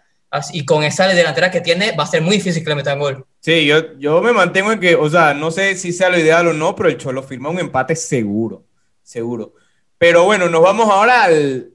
Y 0.53 0.67
con 0.67 0.83
esa 0.83 1.07
delantera 1.07 1.51
que 1.51 1.63
tiene, 1.63 1.93
va 1.93 2.05
a 2.05 2.09
ser 2.09 2.21
muy 2.21 2.37
difícil 2.37 2.63
que 2.63 2.69
le 2.69 2.77
metan 2.77 2.99
gol. 2.99 3.25
Sí, 3.41 3.65
yo, 3.65 3.97
yo 3.99 4.21
me 4.21 4.33
mantengo 4.33 4.73
en 4.73 4.81
que, 4.81 4.95
o 4.95 5.09
sea, 5.09 5.33
no 5.33 5.51
sé 5.51 5.77
si 5.77 5.93
sea 5.93 6.11
lo 6.11 6.19
ideal 6.19 6.49
o 6.49 6.53
no, 6.53 6.77
pero 6.77 6.89
el 6.89 6.99
Cholo 6.99 7.23
firma 7.23 7.49
un 7.49 7.59
empate 7.59 7.97
seguro, 7.97 8.65
seguro. 9.03 9.55
Pero 9.97 10.25
bueno, 10.25 10.51
nos 10.51 10.61
vamos 10.61 10.91
ahora 10.91 11.25
al, 11.25 11.71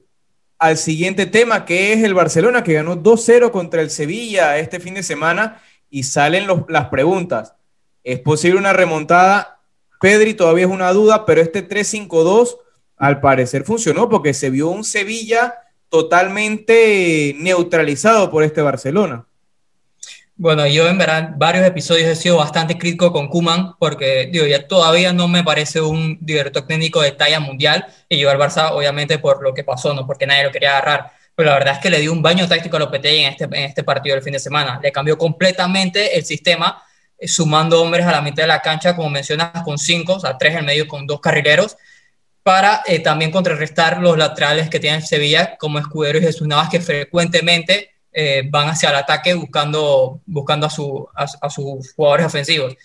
al 0.58 0.76
siguiente 0.76 1.26
tema, 1.26 1.64
que 1.64 1.92
es 1.92 2.04
el 2.04 2.14
Barcelona, 2.14 2.62
que 2.62 2.74
ganó 2.74 2.96
2-0 2.96 3.50
contra 3.50 3.82
el 3.82 3.90
Sevilla 3.90 4.58
este 4.58 4.78
fin 4.78 4.94
de 4.94 5.02
semana, 5.02 5.60
y 5.90 6.04
salen 6.04 6.46
los, 6.46 6.60
las 6.68 6.86
preguntas. 6.88 7.54
¿Es 8.04 8.20
posible 8.20 8.58
una 8.58 8.72
remontada? 8.72 9.60
Pedri 10.02 10.34
todavía 10.34 10.64
es 10.64 10.70
una 10.70 10.92
duda, 10.92 11.24
pero 11.24 11.40
este 11.40 11.66
3-5-2 11.66 12.58
al 12.96 13.20
parecer 13.20 13.62
funcionó 13.64 14.08
porque 14.08 14.34
se 14.34 14.50
vio 14.50 14.68
un 14.68 14.82
Sevilla 14.82 15.54
totalmente 15.88 17.36
neutralizado 17.38 18.28
por 18.28 18.42
este 18.42 18.62
Barcelona. 18.62 19.26
Bueno, 20.34 20.66
yo 20.66 20.88
en 20.88 20.98
verdad 20.98 21.34
varios 21.36 21.64
episodios 21.64 22.08
he 22.08 22.16
sido 22.16 22.38
bastante 22.38 22.76
crítico 22.76 23.12
con 23.12 23.28
Kuman 23.28 23.74
porque 23.78 24.28
digo, 24.32 24.44
ya 24.44 24.66
todavía 24.66 25.12
no 25.12 25.28
me 25.28 25.44
parece 25.44 25.80
un 25.80 26.18
director 26.20 26.66
técnico 26.66 27.00
de 27.00 27.12
talla 27.12 27.38
mundial 27.38 27.86
y 28.08 28.16
llevar 28.16 28.34
al 28.34 28.42
Barça 28.42 28.70
obviamente 28.72 29.20
por 29.20 29.40
lo 29.40 29.54
que 29.54 29.62
pasó, 29.62 29.94
no 29.94 30.04
porque 30.04 30.26
nadie 30.26 30.42
lo 30.42 30.50
quería 30.50 30.78
agarrar. 30.78 31.12
Pero 31.36 31.50
la 31.50 31.58
verdad 31.58 31.74
es 31.74 31.80
que 31.80 31.90
le 31.90 32.00
dio 32.00 32.12
un 32.12 32.22
baño 32.22 32.48
táctico 32.48 32.76
a 32.76 32.80
Lopetegui 32.80 33.20
en 33.20 33.30
este, 33.30 33.44
en 33.44 33.54
este 33.54 33.84
partido 33.84 34.16
del 34.16 34.24
fin 34.24 34.32
de 34.32 34.40
semana. 34.40 34.80
Le 34.82 34.90
cambió 34.90 35.16
completamente 35.16 36.16
el 36.16 36.24
sistema, 36.24 36.82
sumando 37.26 37.80
hombres 37.80 38.06
a 38.06 38.12
la 38.12 38.20
mitad 38.20 38.44
de 38.44 38.48
la 38.48 38.62
cancha, 38.62 38.96
como 38.96 39.10
mencionas, 39.10 39.62
con 39.62 39.78
cinco, 39.78 40.14
o 40.14 40.20
sea, 40.20 40.38
tres 40.38 40.56
en 40.56 40.64
medio 40.64 40.86
con 40.88 41.06
dos 41.06 41.20
carrileros 41.20 41.76
para 42.42 42.82
eh, 42.86 42.98
también 42.98 43.30
contrarrestar 43.30 44.00
los 44.00 44.18
laterales 44.18 44.68
que 44.68 44.80
tiene 44.80 45.00
Sevilla, 45.00 45.56
como 45.58 45.78
Escudero 45.78 46.18
y 46.18 46.22
Jesús 46.22 46.46
Navas, 46.46 46.68
que 46.68 46.80
frecuentemente 46.80 47.90
eh, 48.12 48.42
van 48.50 48.68
hacia 48.68 48.90
el 48.90 48.96
ataque 48.96 49.34
buscando, 49.34 50.20
buscando 50.26 50.66
a, 50.66 50.70
su, 50.70 51.08
a, 51.14 51.50
sus 51.50 51.92
jugadores 51.94 52.26
ofensivos. 52.26 52.76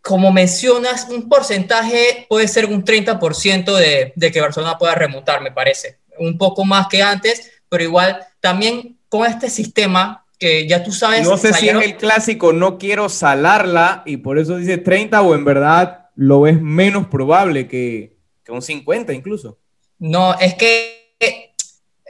Como 0.00 0.32
mencionas, 0.32 1.08
un 1.08 1.28
porcentaje 1.28 2.26
puede 2.28 2.46
ser 2.46 2.66
un 2.66 2.84
30% 2.84 3.76
de, 3.76 4.12
de 4.14 4.32
que 4.32 4.40
Barcelona 4.40 4.78
pueda 4.78 4.94
remontar, 4.94 5.40
me 5.40 5.50
parece. 5.50 5.98
Un 6.18 6.38
poco 6.38 6.64
más 6.64 6.86
que 6.86 7.02
antes, 7.02 7.50
pero 7.68 7.82
igual 7.82 8.24
también 8.40 8.98
con 9.08 9.26
este 9.26 9.50
sistema 9.50 10.23
que 10.44 10.68
ya 10.68 10.84
tú 10.84 10.92
sabes. 10.92 11.26
No 11.26 11.38
sé 11.38 11.54
si 11.54 11.70
es 11.70 11.74
el 11.74 11.96
clásico, 11.96 12.52
no 12.52 12.76
quiero 12.76 13.08
salarla 13.08 14.02
y 14.04 14.18
por 14.18 14.38
eso 14.38 14.58
dice 14.58 14.76
30 14.76 15.22
o 15.22 15.34
en 15.34 15.42
verdad 15.42 16.10
lo 16.16 16.42
ves 16.42 16.60
menos 16.60 17.06
probable 17.06 17.66
que, 17.66 18.18
que 18.44 18.52
un 18.52 18.60
50 18.60 19.14
incluso. 19.14 19.58
No, 19.98 20.38
es 20.38 20.52
que 20.52 21.54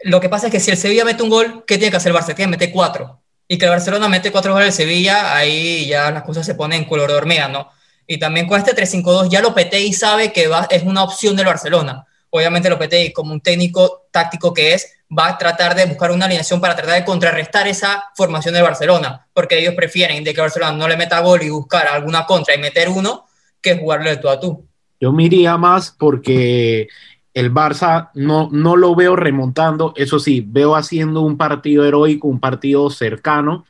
lo 0.02 0.20
que 0.20 0.28
pasa 0.28 0.48
es 0.48 0.52
que 0.52 0.58
si 0.58 0.72
el 0.72 0.76
Sevilla 0.76 1.04
mete 1.04 1.22
un 1.22 1.30
gol, 1.30 1.62
¿qué 1.64 1.78
tiene 1.78 1.92
que 1.92 1.98
hacer 1.98 2.10
el 2.10 2.18
Barça? 2.18 2.34
Tiene 2.34 2.50
que 2.50 2.58
meter 2.58 2.72
cuatro. 2.72 3.22
Y 3.46 3.56
que 3.56 3.66
el 3.66 3.70
Barcelona 3.70 4.08
mete 4.08 4.32
cuatro 4.32 4.52
goles 4.52 4.66
al 4.66 4.72
Sevilla, 4.72 5.36
ahí 5.36 5.86
ya 5.86 6.10
las 6.10 6.24
cosas 6.24 6.44
se 6.44 6.56
ponen 6.56 6.82
en 6.82 6.88
color 6.88 7.12
de 7.12 7.16
hormiga, 7.16 7.46
¿no? 7.46 7.70
Y 8.08 8.18
también 8.18 8.48
con 8.48 8.58
este 8.58 8.74
3-5-2 8.74 9.28
ya 9.28 9.42
Lopetegui 9.42 9.92
sabe 9.92 10.32
que 10.32 10.48
va, 10.48 10.66
es 10.70 10.82
una 10.82 11.04
opción 11.04 11.36
del 11.36 11.46
Barcelona. 11.46 12.04
Obviamente 12.36 12.68
Lopetegui, 12.68 13.12
como 13.12 13.32
un 13.32 13.40
técnico 13.40 14.08
táctico 14.10 14.52
que 14.52 14.74
es, 14.74 14.92
va 15.16 15.28
a 15.28 15.38
tratar 15.38 15.76
de 15.76 15.86
buscar 15.86 16.10
una 16.10 16.24
alineación 16.24 16.60
para 16.60 16.74
tratar 16.74 16.96
de 16.96 17.04
contrarrestar 17.04 17.68
esa 17.68 18.06
formación 18.16 18.54
del 18.54 18.64
Barcelona, 18.64 19.28
porque 19.32 19.56
ellos 19.56 19.76
prefieren 19.76 20.24
de 20.24 20.34
que 20.34 20.40
Barcelona 20.40 20.76
no 20.76 20.88
le 20.88 20.96
meta 20.96 21.20
gol 21.20 21.42
y 21.42 21.50
buscar 21.50 21.86
alguna 21.86 22.26
contra 22.26 22.52
y 22.52 22.58
meter 22.58 22.88
uno, 22.88 23.26
que 23.62 23.78
jugarle 23.78 24.10
de 24.10 24.16
tú 24.16 24.28
a 24.28 24.40
tú. 24.40 24.66
Yo 24.98 25.12
me 25.12 25.22
iría 25.22 25.56
más 25.56 25.94
porque 25.96 26.88
el 27.34 27.54
Barça 27.54 28.10
no, 28.14 28.48
no 28.50 28.74
lo 28.74 28.96
veo 28.96 29.14
remontando, 29.14 29.92
eso 29.94 30.18
sí, 30.18 30.44
veo 30.44 30.74
haciendo 30.74 31.20
un 31.20 31.36
partido 31.36 31.84
heroico, 31.84 32.26
un 32.26 32.40
partido 32.40 32.90
cercano. 32.90 33.64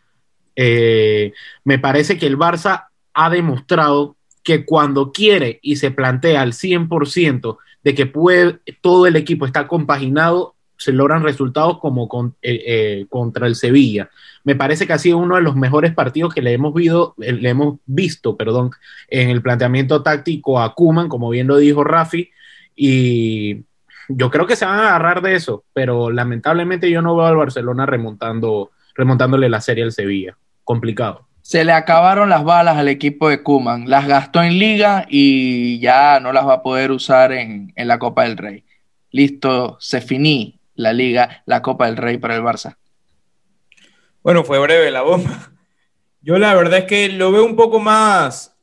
Eh, 0.56 1.35
me 1.64 1.78
parece 1.78 2.16
que 2.16 2.26
el 2.26 2.38
Barça 2.38 2.87
ha 3.12 3.28
demostrado 3.28 4.16
que 4.42 4.64
cuando 4.64 5.12
quiere 5.12 5.59
y 5.61 5.76
se 5.76 5.90
plantea 5.90 6.40
al 6.40 6.54
100% 6.54 7.59
de 7.84 7.94
que 7.94 8.06
puede, 8.06 8.58
todo 8.80 9.06
el 9.06 9.16
equipo 9.16 9.46
está 9.46 9.68
compaginado, 9.68 10.54
se 10.76 10.92
logran 10.92 11.22
resultados 11.22 11.78
como 11.78 12.08
con, 12.08 12.34
eh, 12.42 12.62
eh, 12.66 13.06
contra 13.08 13.46
el 13.46 13.54
Sevilla. 13.54 14.10
Me 14.42 14.56
parece 14.56 14.86
que 14.86 14.92
ha 14.92 14.98
sido 14.98 15.18
uno 15.18 15.36
de 15.36 15.42
los 15.42 15.54
mejores 15.54 15.94
partidos 15.94 16.34
que 16.34 16.42
le 16.42 16.52
hemos, 16.52 16.74
visto, 16.74 17.14
le 17.18 17.48
hemos 17.48 17.78
visto 17.86 18.36
perdón, 18.36 18.70
en 19.08 19.30
el 19.30 19.42
planteamiento 19.42 20.02
táctico 20.02 20.60
a 20.60 20.74
Kuman, 20.74 21.08
como 21.08 21.30
bien 21.30 21.46
lo 21.46 21.58
dijo 21.58 21.84
Rafi, 21.84 22.30
y 22.74 23.62
yo 24.08 24.30
creo 24.30 24.46
que 24.46 24.56
se 24.56 24.64
van 24.64 24.80
a 24.80 24.88
agarrar 24.88 25.22
de 25.22 25.34
eso, 25.34 25.64
pero 25.72 26.10
lamentablemente 26.10 26.90
yo 26.90 27.02
no 27.02 27.16
veo 27.16 27.26
al 27.26 27.36
Barcelona 27.36 27.86
remontando, 27.86 28.72
remontándole 28.94 29.48
la 29.48 29.60
serie 29.60 29.84
al 29.84 29.92
Sevilla. 29.92 30.36
Complicado. 30.64 31.26
Se 31.44 31.62
le 31.62 31.72
acabaron 31.72 32.30
las 32.30 32.42
balas 32.42 32.78
al 32.78 32.88
equipo 32.88 33.28
de 33.28 33.42
Kuman, 33.42 33.90
las 33.90 34.08
gastó 34.08 34.42
en 34.42 34.58
liga 34.58 35.04
y 35.10 35.78
ya 35.78 36.18
no 36.18 36.32
las 36.32 36.46
va 36.46 36.54
a 36.54 36.62
poder 36.62 36.90
usar 36.90 37.32
en, 37.32 37.70
en 37.76 37.86
la 37.86 37.98
Copa 37.98 38.22
del 38.22 38.38
Rey. 38.38 38.64
Listo, 39.10 39.76
se 39.78 40.00
finí 40.00 40.58
la 40.74 40.94
liga, 40.94 41.42
la 41.44 41.60
Copa 41.60 41.84
del 41.84 41.98
Rey 41.98 42.16
para 42.16 42.34
el 42.36 42.40
Barça. 42.40 42.78
Bueno, 44.22 44.42
fue 44.42 44.58
breve 44.58 44.90
la 44.90 45.02
bomba. 45.02 45.52
Yo 46.22 46.38
la 46.38 46.54
verdad 46.54 46.78
es 46.78 46.84
que 46.86 47.10
lo 47.10 47.30
veo 47.30 47.44
un 47.44 47.56
poco 47.56 47.78
más. 47.78 48.56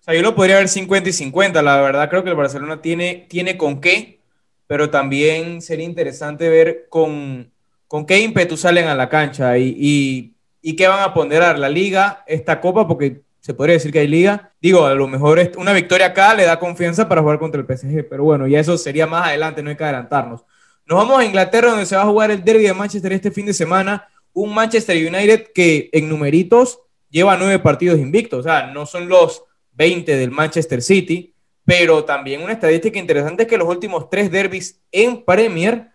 O 0.00 0.02
sea, 0.02 0.12
yo 0.12 0.20
lo 0.20 0.34
podría 0.34 0.58
ver 0.58 0.68
50 0.68 1.08
y 1.08 1.12
50. 1.14 1.62
La 1.62 1.80
verdad 1.80 2.10
creo 2.10 2.22
que 2.22 2.28
el 2.28 2.36
Barcelona 2.36 2.82
tiene, 2.82 3.24
tiene 3.30 3.56
con 3.56 3.80
qué, 3.80 4.20
pero 4.66 4.90
también 4.90 5.62
sería 5.62 5.86
interesante 5.86 6.50
ver 6.50 6.86
con, 6.90 7.50
con 7.88 8.04
qué 8.04 8.20
ímpetu 8.20 8.58
salen 8.58 8.88
a 8.88 8.94
la 8.94 9.08
cancha 9.08 9.56
y, 9.56 9.74
y, 9.78 10.33
y 10.66 10.76
qué 10.76 10.88
van 10.88 11.02
a 11.02 11.12
ponderar 11.12 11.58
la 11.58 11.68
liga, 11.68 12.24
esta 12.26 12.58
copa, 12.58 12.88
porque 12.88 13.20
se 13.38 13.52
podría 13.52 13.74
decir 13.74 13.92
que 13.92 13.98
hay 13.98 14.08
liga. 14.08 14.54
Digo, 14.62 14.86
a 14.86 14.94
lo 14.94 15.06
mejor 15.06 15.38
una 15.58 15.74
victoria 15.74 16.06
acá 16.06 16.32
le 16.32 16.44
da 16.44 16.58
confianza 16.58 17.06
para 17.06 17.20
jugar 17.20 17.38
contra 17.38 17.60
el 17.60 17.66
PSG, 17.66 18.08
pero 18.08 18.24
bueno, 18.24 18.46
ya 18.46 18.60
eso 18.60 18.78
sería 18.78 19.06
más 19.06 19.28
adelante, 19.28 19.62
no 19.62 19.68
hay 19.68 19.76
que 19.76 19.84
adelantarnos. 19.84 20.46
Nos 20.86 20.98
vamos 20.98 21.20
a 21.20 21.24
Inglaterra, 21.26 21.68
donde 21.68 21.84
se 21.84 21.96
va 21.96 22.02
a 22.02 22.06
jugar 22.06 22.30
el 22.30 22.42
derby 22.42 22.62
de 22.62 22.72
Manchester 22.72 23.12
este 23.12 23.30
fin 23.30 23.44
de 23.44 23.52
semana. 23.52 24.08
Un 24.32 24.54
Manchester 24.54 24.96
United 24.96 25.48
que 25.54 25.90
en 25.92 26.08
numeritos 26.08 26.80
lleva 27.10 27.36
nueve 27.36 27.58
partidos 27.58 27.98
invictos. 27.98 28.40
O 28.40 28.42
sea, 28.42 28.68
no 28.68 28.86
son 28.86 29.06
los 29.06 29.44
20 29.72 30.16
del 30.16 30.30
Manchester 30.30 30.80
City, 30.80 31.34
pero 31.66 32.06
también 32.06 32.40
una 32.40 32.54
estadística 32.54 32.98
interesante 32.98 33.42
es 33.42 33.48
que 33.50 33.58
los 33.58 33.68
últimos 33.68 34.08
tres 34.08 34.30
derbis 34.30 34.80
en 34.90 35.26
Premier, 35.26 35.90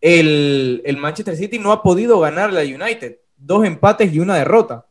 el, 0.00 0.82
el 0.84 0.96
Manchester 0.96 1.36
City 1.36 1.60
no 1.60 1.70
ha 1.70 1.84
podido 1.84 2.18
ganar 2.18 2.52
la 2.52 2.62
United. 2.62 3.18
Dos 3.38 3.64
empates 3.64 4.12
y 4.12 4.20
una 4.20 4.36
derrota. 4.36 4.86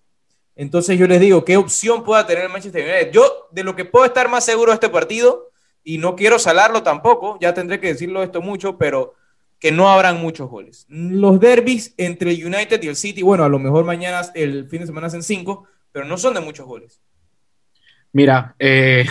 Entonces 0.56 0.98
yo 0.98 1.08
les 1.08 1.20
digo, 1.20 1.46
¿qué 1.46 1.56
opción 1.56 2.04
pueda 2.04 2.26
tener 2.26 2.46
el 2.46 2.50
Manchester 2.50 2.84
United? 2.84 3.12
Yo, 3.12 3.48
de 3.52 3.64
lo 3.64 3.76
que 3.76 3.86
puedo 3.86 4.06
estar 4.06 4.28
más 4.28 4.44
seguro 4.44 4.72
de 4.72 4.76
este 4.76 4.90
partido, 4.90 5.52
y 5.84 6.00
no 6.00 6.16
quiero 6.16 6.40
salarlo 6.40 6.84
tampoco, 6.84 7.38
ya 7.40 7.54
tendré 7.54 7.80
que 7.80 7.88
decirlo 7.88 8.22
esto 8.22 8.42
mucho, 8.42 8.78
pero 8.78 9.14
que 9.60 9.72
no 9.72 9.90
habrán 9.90 10.20
muchos 10.20 10.50
goles. 10.50 10.86
Los 10.90 11.40
derbis 11.40 11.94
entre 11.98 12.32
el 12.32 12.46
United 12.46 12.82
y 12.84 12.88
el 12.88 12.96
City, 12.96 13.22
bueno, 13.22 13.44
a 13.44 13.50
lo 13.50 13.58
mejor 13.58 13.86
mañana 13.86 14.22
el 14.34 14.68
fin 14.68 14.82
de 14.82 14.88
semana 14.88 15.08
hacen 15.08 15.24
cinco, 15.24 15.66
pero 15.92 16.06
no 16.06 16.18
son 16.18 16.34
de 16.34 16.42
muchos 16.42 16.66
goles. 16.66 17.02
Mira, 18.12 18.56
eh, 18.60 19.06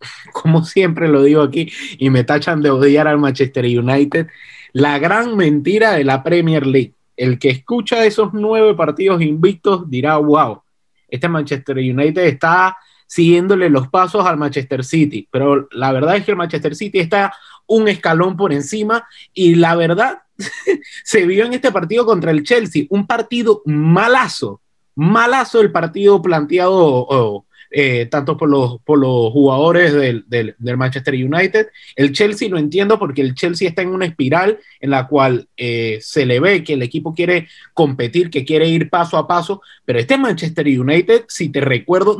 como 0.32 0.64
siempre 0.64 1.08
lo 1.08 1.22
digo 1.22 1.42
aquí 1.42 1.72
y 1.98 2.10
me 2.10 2.24
tachan 2.24 2.62
de 2.62 2.70
odiar 2.70 3.08
al 3.08 3.18
Manchester 3.18 3.64
United, 3.64 4.28
la 4.72 4.98
gran 4.98 5.36
mentira 5.36 5.92
de 5.92 6.04
la 6.04 6.22
Premier 6.22 6.66
League. 6.66 6.94
El 7.20 7.38
que 7.38 7.50
escucha 7.50 8.06
esos 8.06 8.30
nueve 8.32 8.74
partidos 8.74 9.20
invictos 9.20 9.90
dirá, 9.90 10.16
wow, 10.16 10.62
este 11.06 11.28
Manchester 11.28 11.76
United 11.76 12.24
está 12.24 12.78
siguiéndole 13.06 13.68
los 13.68 13.88
pasos 13.88 14.24
al 14.24 14.38
Manchester 14.38 14.82
City, 14.82 15.28
pero 15.30 15.68
la 15.70 15.92
verdad 15.92 16.16
es 16.16 16.24
que 16.24 16.30
el 16.30 16.38
Manchester 16.38 16.74
City 16.74 16.98
está 16.98 17.34
un 17.66 17.88
escalón 17.88 18.38
por 18.38 18.54
encima 18.54 19.06
y 19.34 19.56
la 19.56 19.76
verdad 19.76 20.22
se 21.04 21.26
vio 21.26 21.44
en 21.44 21.52
este 21.52 21.70
partido 21.70 22.06
contra 22.06 22.30
el 22.30 22.42
Chelsea, 22.42 22.86
un 22.88 23.06
partido 23.06 23.60
malazo, 23.66 24.62
malazo 24.94 25.60
el 25.60 25.70
partido 25.70 26.22
planteado 26.22 27.44
eh, 27.72 28.06
tanto 28.06 28.36
por 28.36 28.48
los, 28.48 28.80
por 28.82 28.98
los 28.98 29.30
jugadores 29.32 29.92
del, 29.92 30.24
del, 30.26 30.56
del, 30.58 30.76
Manchester 30.76 31.14
United. 31.14 31.68
El 31.94 32.12
Chelsea 32.12 32.48
lo 32.48 32.58
entiendo 32.58 32.98
porque 32.98 33.22
el 33.22 33.34
Chelsea 33.34 33.68
está 33.68 33.82
en 33.82 33.90
una 33.90 34.06
espiral 34.06 34.58
en 34.80 34.90
la 34.90 35.06
cual 35.06 35.48
eh, 35.56 35.98
se 36.02 36.26
le 36.26 36.40
ve 36.40 36.64
que 36.64 36.72
el 36.72 36.82
equipo 36.82 37.14
quiere 37.14 37.48
competir, 37.72 38.28
que 38.28 38.44
quiere 38.44 38.68
ir 38.68 38.90
paso 38.90 39.16
a 39.16 39.28
paso, 39.28 39.62
pero 39.84 40.00
este 40.00 40.18
Manchester 40.18 40.66
United, 40.66 41.26
si 41.28 41.48
te 41.48 41.60
recuerdo, 41.60 42.18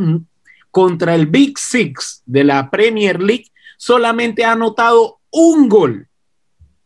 contra 0.71 1.17
el 1.17 1.27
Big 1.27 1.59
Six 1.59 2.23
de 2.27 2.45
la 2.45 2.71
Premier 2.71 3.21
League, 3.21 3.47
solamente 3.77 4.45
ha 4.45 4.53
anotado 4.53 5.19
un 5.31 5.69
gol. 5.69 6.07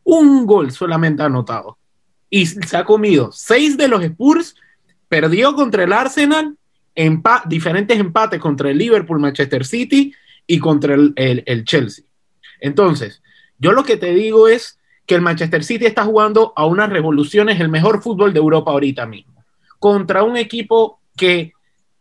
Un 0.05 0.47
gol 0.47 0.71
solamente 0.71 1.23
ha 1.23 1.27
anotado. 1.27 1.77
Y 2.31 2.47
se 2.47 2.77
ha 2.77 2.85
comido 2.85 3.31
seis 3.31 3.77
de 3.77 3.89
los 3.89 4.03
Spurs, 4.03 4.55
perdió 5.09 5.55
contra 5.55 5.85
el 5.85 5.93
Arsenal, 5.93 6.57
diferentes 7.47 7.99
empates 7.99 8.41
contra 8.41 8.71
el 8.71 8.79
Liverpool, 8.79 9.21
Manchester 9.21 9.65
City 9.65 10.15
y 10.47 10.59
contra 10.59 10.95
el, 10.95 11.13
el, 11.17 11.43
el, 11.47 11.65
Chelsea. 11.65 12.05
Entonces, 12.61 13.23
yo 13.59 13.73
lo 13.73 13.85
que 13.85 13.97
te 13.97 14.15
digo 14.15 14.49
es 14.49 14.79
que 15.07 15.15
el 15.15 15.23
Manchester 15.23 15.65
City 15.65 15.87
está 15.87 16.05
jugando 16.05 16.53
a 16.57 16.67
unas 16.67 16.91
revoluciones, 16.91 17.61
el 17.61 17.69
mejor 17.69 18.03
fútbol 18.03 18.33
de 18.33 18.39
Europa 18.39 18.71
ahorita 18.71 19.07
mismo, 19.07 19.45
contra 19.79 20.23
un 20.23 20.37
equipo 20.37 21.01
que 21.17 21.53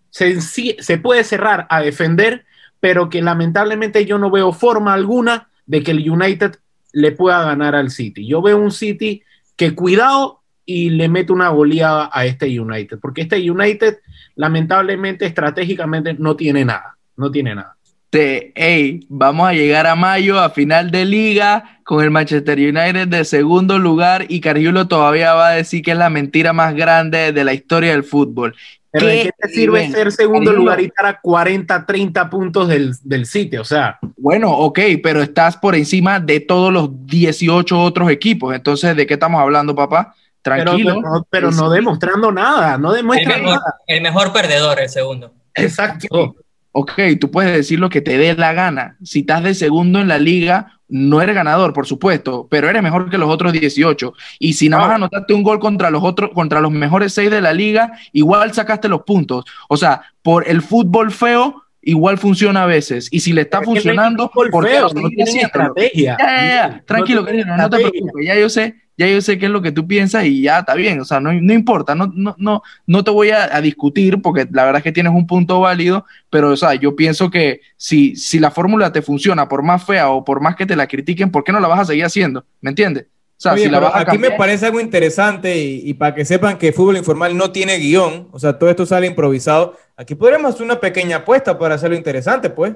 se, 0.09 0.39
se 0.41 0.97
puede 0.99 1.23
cerrar 1.23 1.65
a 1.69 1.81
defender, 1.81 2.45
pero 2.79 3.09
que 3.09 3.21
lamentablemente 3.21 4.05
yo 4.05 4.19
no 4.19 4.29
veo 4.29 4.53
forma 4.53 4.93
alguna 4.93 5.49
de 5.65 5.83
que 5.83 5.91
el 5.91 6.09
United 6.09 6.57
le 6.91 7.11
pueda 7.11 7.43
ganar 7.43 7.75
al 7.75 7.89
City. 7.89 8.27
Yo 8.27 8.41
veo 8.41 8.57
un 8.57 8.71
City 8.71 9.23
que 9.55 9.73
cuidado 9.73 10.42
y 10.65 10.89
le 10.89 11.09
mete 11.09 11.33
una 11.33 11.49
goleada 11.49 12.09
a 12.11 12.25
este 12.25 12.59
United, 12.59 12.99
porque 12.99 13.21
este 13.21 13.49
United 13.49 13.97
lamentablemente 14.35 15.25
estratégicamente 15.25 16.13
no 16.13 16.35
tiene 16.35 16.65
nada, 16.65 16.97
no 17.17 17.31
tiene 17.31 17.55
nada. 17.55 17.77
Hey, 18.15 19.07
vamos 19.09 19.49
a 19.49 19.53
llegar 19.53 19.87
a 19.87 19.95
mayo, 19.95 20.39
a 20.39 20.51
final 20.51 20.91
de 20.91 21.03
liga, 21.03 21.79
con 21.83 22.03
el 22.03 22.11
Manchester 22.11 22.59
United 22.59 23.07
de 23.07 23.25
segundo 23.25 23.79
lugar 23.79 24.25
y 24.29 24.39
Cariulo 24.39 24.87
todavía 24.87 25.33
va 25.33 25.47
a 25.47 25.53
decir 25.53 25.81
que 25.81 25.91
es 25.91 25.97
la 25.97 26.11
mentira 26.11 26.53
más 26.53 26.75
grande 26.75 27.31
de 27.31 27.43
la 27.43 27.53
historia 27.53 27.91
del 27.91 28.03
fútbol. 28.03 28.55
Pero 28.91 29.07
¿de 29.07 29.23
qué 29.23 29.31
te 29.35 29.49
sirve 29.49 29.89
ser 29.89 30.11
segundo 30.11 30.53
lugar 30.53 30.79
y 30.79 30.85
estar 30.85 31.07
a 31.07 31.19
40, 31.19 31.87
30 31.87 32.29
puntos 32.29 32.67
del, 32.67 32.93
del 33.03 33.25
City? 33.25 33.57
O 33.57 33.63
sea. 33.63 33.97
Bueno, 34.17 34.51
ok, 34.51 34.79
pero 35.01 35.23
estás 35.23 35.57
por 35.57 35.73
encima 35.73 36.19
de 36.19 36.39
todos 36.39 36.71
los 36.71 36.89
18 37.07 37.81
otros 37.81 38.11
equipos. 38.11 38.53
Entonces, 38.53 38.95
¿de 38.95 39.07
qué 39.07 39.15
estamos 39.15 39.41
hablando, 39.41 39.73
papá? 39.73 40.13
Tranquilo. 40.43 40.95
Pero, 40.95 41.01
no, 41.01 41.27
pero 41.29 41.51
no 41.51 41.69
demostrando 41.69 42.31
nada, 42.31 42.77
no 42.77 42.91
demuestra 42.91 43.37
el 43.37 43.43
mejor, 43.43 43.57
nada. 43.57 43.75
El 43.87 44.01
mejor 44.01 44.33
perdedor, 44.33 44.79
el 44.79 44.89
segundo. 44.89 45.33
Exacto. 45.55 46.35
Ok, 46.73 46.93
tú 47.19 47.31
puedes 47.31 47.55
decir 47.55 47.79
lo 47.79 47.89
que 47.89 48.01
te 48.01 48.17
dé 48.17 48.35
la 48.35 48.51
gana. 48.51 48.97
Si 49.03 49.19
estás 49.19 49.43
de 49.43 49.53
segundo 49.53 50.01
en 50.01 50.07
la 50.07 50.17
liga, 50.17 50.79
no 50.89 51.21
eres 51.21 51.35
ganador, 51.35 51.71
por 51.71 51.87
supuesto, 51.87 52.47
pero 52.51 52.69
eres 52.69 52.83
mejor 52.83 53.09
que 53.09 53.17
los 53.17 53.29
otros 53.29 53.53
18. 53.53 54.13
Y 54.39 54.53
si 54.53 54.69
nada 54.69 54.87
más 54.87 54.95
anotaste 54.95 55.33
un 55.33 55.43
gol 55.43 55.59
contra 55.59 55.89
los 55.89 56.03
otros, 56.03 56.31
contra 56.33 56.61
los 56.61 56.71
mejores 56.71 57.13
seis 57.13 57.31
de 57.31 57.41
la 57.41 57.53
liga, 57.53 57.93
igual 58.11 58.53
sacaste 58.53 58.89
los 58.89 59.03
puntos. 59.03 59.45
O 59.69 59.77
sea, 59.77 60.01
por 60.21 60.47
el 60.47 60.61
fútbol 60.61 61.11
feo, 61.11 61.63
igual 61.81 62.17
funciona 62.17 62.63
a 62.63 62.65
veces. 62.65 63.07
Y 63.11 63.19
si 63.21 63.33
le 63.33 63.41
está 63.41 63.61
funcionando, 63.61 64.29
¿por 64.29 64.49
qué 64.49 64.69
feo, 64.69 64.89
no 64.93 65.01
no 65.01 65.07
haciéndolo? 65.07 65.45
estrategia. 65.45 66.17
Ya, 66.19 66.25
ya, 66.27 66.45
ya. 66.45 66.83
Tranquilo, 66.85 67.25
No 67.45 67.57
no 67.57 67.69
te 67.69 67.77
preocupes. 67.77 68.25
Ya 68.25 68.35
yo 68.35 68.49
sé, 68.49 68.82
ya 68.97 69.07
yo 69.07 69.21
sé 69.21 69.37
qué 69.37 69.45
es 69.45 69.51
lo 69.51 69.61
que 69.61 69.71
tú 69.71 69.87
piensas 69.87 70.25
y 70.25 70.41
ya 70.41 70.59
está 70.59 70.75
bien. 70.75 70.99
O 70.99 71.05
sea, 71.05 71.19
no, 71.19 71.33
no 71.33 71.53
importa, 71.53 71.95
no, 71.95 72.11
no, 72.13 72.35
no, 72.37 72.63
no 72.85 73.03
te 73.03 73.11
voy 73.11 73.29
a, 73.29 73.55
a 73.55 73.61
discutir 73.61 74.21
porque 74.21 74.47
la 74.51 74.65
verdad 74.65 74.79
es 74.79 74.83
que 74.83 74.91
tienes 74.91 75.13
un 75.13 75.27
punto 75.27 75.59
válido, 75.59 76.05
pero 76.29 76.51
o 76.51 76.57
sea, 76.57 76.73
yo 76.75 76.95
pienso 76.95 77.29
que 77.29 77.61
si, 77.77 78.15
si 78.15 78.39
la 78.39 78.51
fórmula 78.51 78.91
te 78.91 79.01
funciona, 79.01 79.49
por 79.49 79.63
más 79.63 79.83
fea 79.83 80.09
o 80.09 80.23
por 80.23 80.41
más 80.41 80.55
que 80.55 80.65
te 80.65 80.75
la 80.75 80.87
critiquen, 80.87 81.31
¿por 81.31 81.43
qué 81.43 81.51
no 81.51 81.59
la 81.59 81.67
vas 81.67 81.81
a 81.81 81.85
seguir 81.85 82.05
haciendo? 82.05 82.45
¿Me 82.61 82.69
entiendes? 82.69 83.07
O 83.37 83.41
sea, 83.43 83.57
si 83.57 83.69
la 83.69 83.91
aquí 83.93 84.17
me 84.17 84.31
parece 84.31 84.67
algo 84.67 84.79
interesante 84.79 85.57
y, 85.57 85.93
para 85.95 86.15
que 86.15 86.23
sepan 86.23 86.57
que 86.57 86.71
fútbol 86.71 86.95
informal 86.95 87.35
no 87.35 87.51
tiene 87.51 87.77
guion, 87.77 88.29
o 88.31 88.39
sea, 88.39 88.57
todo 88.57 88.69
esto 88.69 88.85
sale 88.85 89.05
improvisado. 89.05 89.77
Aquí 89.97 90.15
podremos 90.15 90.53
hacer 90.53 90.63
una 90.65 90.79
pequeña 90.79 91.17
apuesta 91.17 91.59
para 91.59 91.75
hacerlo 91.75 91.97
interesante, 91.97 92.49
pues. 92.49 92.73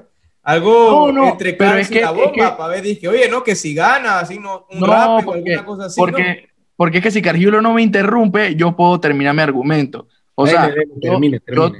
Algo 0.48 1.10
entre 1.28 1.52
pero 1.52 1.78
y 1.78 2.00
la 2.00 2.10
bomba 2.10 2.56
para 2.56 2.70
ver, 2.70 2.82
dije, 2.82 3.06
oye, 3.06 3.28
no, 3.28 3.44
que 3.44 3.54
si 3.54 3.74
gana, 3.74 4.20
así 4.20 4.38
no, 4.38 4.66
un 4.70 4.80
rápido, 4.80 5.26
porque, 5.26 5.54
alguna 5.54 5.66
cosa 5.66 5.84
así. 5.84 6.00
Porque, 6.00 6.48
porque 6.74 6.98
es 6.98 7.04
que 7.04 7.10
si 7.10 7.20
Cargiulo 7.20 7.60
no 7.60 7.74
me 7.74 7.82
interrumpe, 7.82 8.54
yo 8.56 8.74
puedo 8.74 8.98
terminar 8.98 9.34
mi 9.34 9.42
argumento. 9.42 10.08
O 10.36 10.46
sea, 10.46 10.72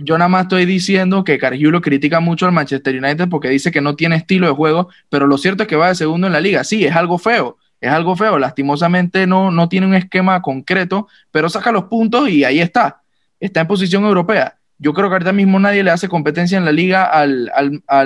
yo, 0.03 0.19
nada 0.19 0.29
más 0.29 0.43
estoy 0.43 0.67
diciendo 0.67 1.25
que 1.25 1.39
Cargiulo 1.39 1.81
critica 1.81 2.21
mucho 2.21 2.45
al 2.45 2.53
Manchester 2.53 3.03
United 3.03 3.31
porque 3.31 3.49
dice 3.49 3.71
que 3.71 3.81
no 3.81 3.97
tiene 3.97 4.17
estilo 4.17 4.47
de 4.47 4.53
juego, 4.53 4.91
pero 5.09 5.27
lo 5.27 5.39
cierto 5.39 5.63
es 5.63 5.67
que 5.67 5.77
va 5.77 5.89
de 5.89 5.95
segundo 5.95 6.27
en 6.27 6.35
la 6.35 6.41
liga. 6.41 6.63
Sí, 6.63 6.85
es 6.85 6.95
algo 6.95 7.17
feo, 7.17 7.57
es 7.81 7.91
algo 7.91 8.17
feo. 8.17 8.39
Lastimosamente 8.39 9.27
no, 9.27 9.51
no 9.51 9.71
tiene 9.71 9.87
un 9.87 9.95
esquema 9.95 10.43
concreto, 10.43 11.09
pero 11.31 11.49
saca 11.49 11.73
los 11.73 11.85
puntos 11.85 12.29
y 12.29 12.45
ahí 12.45 12.61
está. 12.61 13.01
Está 13.41 13.63
en 13.63 13.67
posición 13.67 14.05
europea. 14.05 14.58
Yo 14.78 14.94
creo 14.94 15.08
que 15.08 15.14
ahorita 15.14 15.32
mismo 15.32 15.58
nadie 15.58 15.82
le 15.82 15.90
hace 15.90 16.08
competencia 16.08 16.56
en 16.56 16.64
la 16.64 16.73
liga 16.73 17.04
al, 17.04 17.50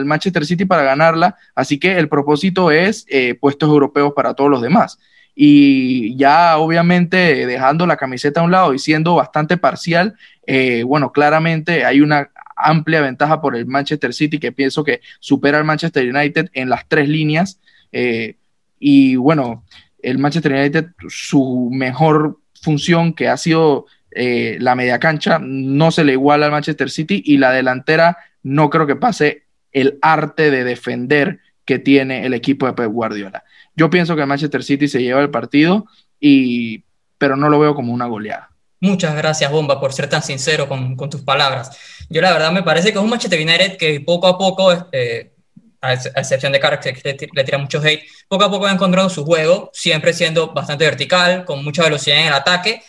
Manchester 0.04 0.46
City 0.46 0.64
para 0.64 0.82
ganarla, 0.82 1.36
así 1.54 1.78
que 1.78 1.98
el 1.98 2.08
propósito 2.08 2.70
es 2.70 3.04
eh, 3.08 3.34
puestos 3.34 3.68
europeos 3.68 4.12
para 4.14 4.34
todos 4.34 4.50
los 4.50 4.62
demás 4.62 4.98
y 5.34 6.16
ya 6.16 6.58
obviamente 6.58 7.46
dejando 7.46 7.86
la 7.86 7.96
camiseta 7.96 8.40
a 8.40 8.44
un 8.44 8.50
lado 8.50 8.74
y 8.74 8.78
siendo 8.78 9.14
bastante 9.14 9.56
parcial, 9.56 10.14
eh, 10.46 10.82
bueno, 10.82 11.12
claramente 11.12 11.84
hay 11.84 12.00
una 12.00 12.30
amplia 12.56 13.00
ventaja 13.00 13.40
por 13.40 13.56
el 13.56 13.66
Manchester 13.66 14.12
City 14.12 14.38
que 14.38 14.52
pienso 14.52 14.84
que 14.84 15.00
supera 15.20 15.58
al 15.58 15.64
Manchester 15.64 16.14
United 16.14 16.50
en 16.52 16.68
las 16.68 16.86
tres 16.86 17.08
líneas. 17.08 17.58
Eh, 17.92 18.36
y 18.78 19.16
bueno, 19.16 19.64
el 20.02 20.18
Manchester 20.18 20.52
United, 20.52 20.88
su 21.08 21.70
mejor 21.72 22.38
función 22.60 23.14
que 23.14 23.28
ha 23.28 23.36
sido 23.36 23.86
eh, 24.14 24.57
la 24.61 24.75
media 24.75 24.99
cancha, 24.99 25.38
no 25.40 25.90
se 25.90 26.04
le 26.04 26.12
iguala 26.12 26.47
al 26.47 26.52
Manchester 26.52 26.90
City 26.90 27.23
y 27.25 27.38
la 27.38 27.52
delantera 27.52 28.19
no 28.42 28.71
creo 28.71 28.87
que 28.87 28.97
pase 28.97 29.45
el 29.73 29.99
arte 30.02 30.50
de 30.50 30.64
defender 30.64 31.40
que 31.64 31.78
tiene 31.78 32.26
el 32.26 32.35
equipo 32.35 32.66
de 32.66 32.73
Pep 32.73 32.90
Guardiola. 32.90 33.45
Yo 33.75 33.88
pienso 33.88 34.14
que 34.14 34.23
el 34.23 34.26
Manchester 34.26 34.62
City 34.62 34.88
se 34.88 35.02
lleva 35.02 35.21
el 35.21 35.31
partido, 35.31 35.87
y, 36.21 36.85
pero 37.19 37.37
no 37.37 37.49
lo 37.49 37.59
veo 37.59 37.75
como 37.75 37.92
una 37.92 38.07
goleada. 38.07 38.50
Muchas 38.81 39.14
gracias, 39.14 39.50
Bomba, 39.50 39.81
por 39.81 39.92
ser 39.92 40.09
tan 40.09 40.23
sincero 40.23 40.69
con, 40.69 40.97
tus 41.09 41.23
palabras. 41.23 41.78
Yo 42.09 42.21
la 42.21 42.33
verdad 42.33 42.52
me 42.52 42.62
parece 42.62 42.92
que 42.92 42.99
es 42.99 43.04
un 43.04 43.11
Manchester 43.11 43.40
United 43.40 43.76
que 43.76 44.00
poco 44.00 44.26
a 44.26 44.37
poco, 44.37 44.73
este, 44.73 45.33
a 45.81 45.92
excepción 45.92 46.52
de 46.52 46.61
Carlos, 46.61 46.81
que 46.81 47.28
le, 47.33 47.45
tira 47.45 47.59
mucho 47.59 47.81
hate, 47.81 48.02
poco 48.28 48.45
a 48.45 48.50
poco 48.50 48.66
ha 48.66 48.73
encontrado 48.73 49.09
su 49.09 49.25
juego, 49.25 49.71
siempre 49.73 50.12
siendo 50.12 50.52
bastante 50.52 50.85
vertical, 50.85 51.45
con 51.45 51.64
mucha 51.64 51.85
velocidad 51.85 52.19
en 52.19 52.26
el 52.26 52.33
ataque, 52.33 52.83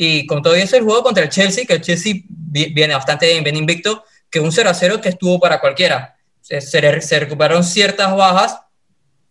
y 0.00 0.26
con 0.26 0.42
todo 0.42 0.54
eso 0.54 0.76
el 0.76 0.84
juego 0.84 1.02
contra 1.02 1.24
el 1.24 1.28
Chelsea, 1.28 1.66
que 1.66 1.74
el 1.74 1.80
Chelsea 1.80 2.22
viene 2.28 2.94
bastante 2.94 3.40
bien, 3.40 3.56
invicto, 3.56 4.04
que 4.30 4.38
un 4.38 4.52
0 4.52 4.70
a 4.70 4.74
0 4.74 5.00
que 5.00 5.08
estuvo 5.08 5.40
para 5.40 5.60
cualquiera. 5.60 6.16
Se, 6.40 6.60
se 6.60 7.18
recuperaron 7.18 7.64
ciertas 7.64 8.14
bajas, 8.16 8.58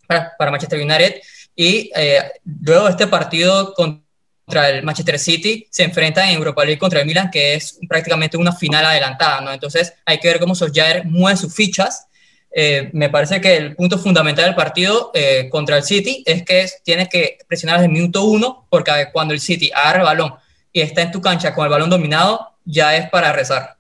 para, 0.08 0.52
Manchester 0.52 0.80
United. 0.82 1.22
Y 1.56 1.90
eh, 1.96 2.22
luego 2.64 2.86
de 2.86 2.92
este 2.92 3.08
partido 3.08 3.74
contra 3.74 4.70
el 4.70 4.84
Manchester 4.84 5.18
City, 5.18 5.68
se 5.70 5.84
enfrenta 5.84 6.30
en 6.30 6.38
Europa 6.38 6.66
League 6.66 6.80
contra 6.80 7.00
el 7.00 7.08
Milan, 7.08 7.32
que 7.32 7.56
es 7.56 7.80
prácticamente 7.88 8.36
una 8.36 8.52
final 8.52 8.86
adelantada, 8.86 9.40
¿no? 9.40 9.54
Entonces 9.54 9.94
hay 10.06 10.20
que 10.20 10.28
ver 10.28 10.40
cómo 10.40 10.54
Solskjaer 10.54 11.06
mueve 11.06 11.38
sus 11.38 11.56
fichas. 11.56 12.08
Eh, 12.52 12.90
me 12.92 13.10
parece 13.10 13.40
que 13.40 13.56
el 13.56 13.76
punto 13.76 13.98
fundamental 13.98 14.46
del 14.46 14.56
partido 14.56 15.12
eh, 15.14 15.48
contra 15.50 15.78
el 15.78 15.84
City 15.84 16.24
es 16.26 16.44
que 16.44 16.68
tienes 16.84 17.08
que 17.08 17.38
presionar 17.48 17.78
desde 17.78 17.88
el 17.88 17.94
minuto 17.94 18.24
uno, 18.24 18.68
porque 18.70 18.92
cuando 19.14 19.34
el 19.34 19.40
City 19.40 19.72
agarra 19.74 20.00
el 20.00 20.06
balón 20.06 20.34
está 20.82 21.02
en 21.02 21.12
tu 21.12 21.22
cancha 21.22 21.54
con 21.54 21.66
el 21.66 21.72
balón 21.72 21.90
dominado, 21.90 22.56
ya 22.66 22.96
es 22.96 23.10
para 23.10 23.34
rezar. 23.34 23.78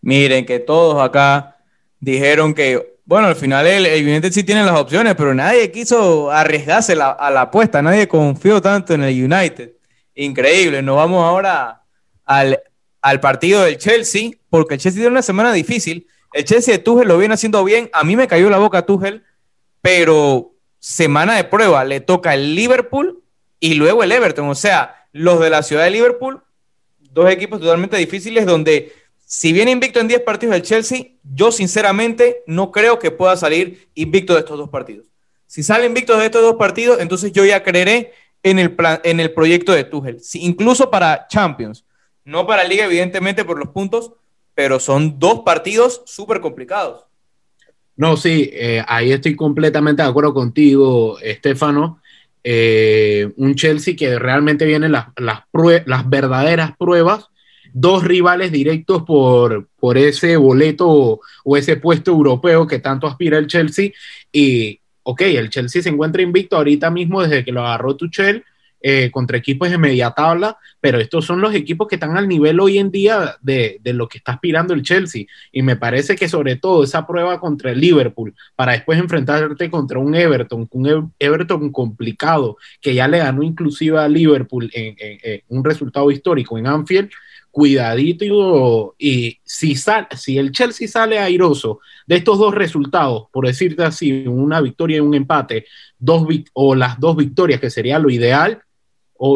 Miren 0.00 0.46
que 0.46 0.58
todos 0.58 1.02
acá 1.02 1.56
dijeron 2.00 2.54
que 2.54 2.90
bueno, 3.10 3.26
al 3.26 3.34
final 3.34 3.66
el, 3.66 4.06
United 4.06 4.30
sí 4.30 4.44
tiene 4.44 4.62
las 4.62 4.78
opciones, 4.78 5.16
pero 5.16 5.34
nadie 5.34 5.72
quiso 5.72 6.30
arriesgarse 6.30 6.92
a 6.92 7.30
la 7.32 7.40
apuesta, 7.40 7.82
nadie 7.82 8.06
confió 8.06 8.62
tanto 8.62 8.94
en 8.94 9.02
el 9.02 9.24
United. 9.24 9.72
Increíble, 10.14 10.80
nos 10.80 10.94
vamos 10.94 11.24
ahora 11.24 11.82
al, 12.24 12.60
partido 13.20 13.62
del 13.64 13.78
Chelsea, 13.78 14.30
porque 14.48 14.74
el 14.74 14.80
Chelsea 14.80 15.00
tiene 15.00 15.10
una 15.10 15.22
semana 15.22 15.52
difícil. 15.52 16.06
El 16.32 16.44
Chelsea 16.44 16.72
de 16.76 16.78
Tuchel 16.78 17.08
lo 17.08 17.18
viene 17.18 17.34
haciendo 17.34 17.64
bien, 17.64 17.90
a 17.92 18.04
mí 18.04 18.14
me 18.14 18.28
cayó 18.28 18.48
la 18.48 18.58
boca 18.58 18.86
Tuchel, 18.86 19.24
pero 19.82 20.52
semana 20.78 21.34
de 21.34 21.42
prueba, 21.42 21.84
le 21.84 22.00
toca 22.00 22.34
el 22.34 22.54
Liverpool 22.54 23.24
y 23.58 23.74
luego 23.74 24.04
el 24.04 24.12
Everton, 24.12 24.48
o 24.48 24.54
sea, 24.54 24.99
los 25.12 25.40
de 25.40 25.50
la 25.50 25.62
ciudad 25.62 25.84
de 25.84 25.90
Liverpool, 25.90 26.42
dos 26.98 27.30
equipos 27.30 27.60
totalmente 27.60 27.96
difíciles 27.96 28.46
donde 28.46 28.92
si 29.16 29.52
viene 29.52 29.70
invicto 29.70 30.00
en 30.00 30.08
10 30.08 30.22
partidos 30.22 30.54
del 30.54 30.62
Chelsea, 30.62 31.06
yo 31.22 31.52
sinceramente 31.52 32.42
no 32.46 32.72
creo 32.72 32.98
que 32.98 33.12
pueda 33.12 33.36
salir 33.36 33.88
invicto 33.94 34.34
de 34.34 34.40
estos 34.40 34.58
dos 34.58 34.70
partidos. 34.70 35.06
Si 35.46 35.62
sale 35.62 35.86
invicto 35.86 36.16
de 36.18 36.26
estos 36.26 36.42
dos 36.42 36.56
partidos, 36.56 37.00
entonces 37.00 37.32
yo 37.32 37.44
ya 37.44 37.62
creeré 37.62 38.12
en 38.42 38.58
el, 38.58 38.74
plan, 38.74 39.00
en 39.04 39.20
el 39.20 39.32
proyecto 39.32 39.72
de 39.72 39.84
Tuchel, 39.84 40.20
incluso 40.34 40.90
para 40.90 41.28
Champions, 41.28 41.84
no 42.24 42.46
para 42.46 42.64
Liga 42.64 42.86
evidentemente 42.86 43.44
por 43.44 43.58
los 43.58 43.68
puntos, 43.68 44.12
pero 44.54 44.80
son 44.80 45.18
dos 45.18 45.40
partidos 45.40 46.02
súper 46.06 46.40
complicados. 46.40 47.04
No, 47.96 48.16
sí, 48.16 48.50
eh, 48.52 48.82
ahí 48.88 49.12
estoy 49.12 49.36
completamente 49.36 50.02
de 50.02 50.08
acuerdo 50.08 50.34
contigo, 50.34 51.18
Estefano. 51.20 51.99
Eh, 52.42 53.32
un 53.36 53.54
Chelsea 53.54 53.96
que 53.96 54.18
realmente 54.18 54.64
vienen 54.64 54.92
las, 54.92 55.08
las, 55.16 55.40
las 55.86 56.08
verdaderas 56.08 56.76
pruebas 56.76 57.30
dos 57.72 58.04
rivales 58.04 58.52
directos 58.52 59.02
por, 59.02 59.68
por 59.78 59.98
ese 59.98 60.36
boleto 60.36 61.20
o, 61.44 61.56
ese 61.56 61.76
puesto 61.76 62.10
europeo 62.10 62.66
que 62.66 62.78
tanto 62.78 63.06
aspira 63.06 63.38
el 63.38 63.46
Chelsea. 63.46 63.90
Y, 64.32 64.80
ok, 65.02 65.20
el 65.22 65.50
Chelsea 65.50 65.82
se 65.82 65.88
encuentra 65.88 66.22
invicto 66.22 66.56
ahorita 66.56 66.90
mismo 66.90 67.22
desde 67.22 67.44
que 67.44 67.52
lo 67.52 67.64
agarró 67.64 67.96
Tuchel. 67.96 68.44
Eh, 68.82 69.10
contra 69.10 69.36
equipos 69.36 69.70
de 69.70 69.76
media 69.76 70.12
tabla, 70.12 70.56
pero 70.80 70.98
estos 70.98 71.26
son 71.26 71.42
los 71.42 71.54
equipos 71.54 71.86
que 71.86 71.96
están 71.96 72.16
al 72.16 72.26
nivel 72.26 72.58
hoy 72.60 72.78
en 72.78 72.90
día 72.90 73.36
de, 73.42 73.78
de, 73.82 73.92
lo 73.92 74.08
que 74.08 74.16
está 74.16 74.32
aspirando 74.32 74.72
el 74.72 74.80
Chelsea. 74.80 75.26
Y 75.52 75.60
me 75.60 75.76
parece 75.76 76.16
que 76.16 76.30
sobre 76.30 76.56
todo 76.56 76.84
esa 76.84 77.06
prueba 77.06 77.38
contra 77.38 77.72
el 77.72 77.80
Liverpool, 77.80 78.34
para 78.56 78.72
después 78.72 78.98
enfrentarte 78.98 79.68
contra 79.68 79.98
un 79.98 80.14
Everton, 80.14 80.66
un 80.70 81.12
Everton 81.18 81.70
complicado, 81.70 82.56
que 82.80 82.94
ya 82.94 83.06
le 83.06 83.18
ganó 83.18 83.42
inclusive 83.42 83.98
a 83.98 84.08
Liverpool 84.08 84.70
en 84.72 84.96
un 85.48 85.62
resultado 85.62 86.10
histórico 86.10 86.56
en 86.56 86.66
Anfield, 86.66 87.10
cuidadito 87.50 88.94
y, 88.98 89.38
si, 89.44 89.74
si 89.74 90.38
el 90.38 90.52
Chelsea 90.52 90.88
sale 90.88 91.18
airoso 91.18 91.80
de 92.06 92.16
estos 92.16 92.38
dos 92.38 92.54
resultados, 92.54 93.24
por 93.30 93.46
decirte 93.46 93.82
así, 93.82 94.26
una 94.26 94.62
victoria 94.62 94.98
y 94.98 95.00
un 95.00 95.14
empate, 95.14 95.66
dos 95.98 96.26
o 96.54 96.74
las 96.74 96.98
dos 96.98 97.16
victorias, 97.16 97.60
que 97.60 97.68
sería 97.68 97.98
lo 97.98 98.08
ideal 98.08 98.62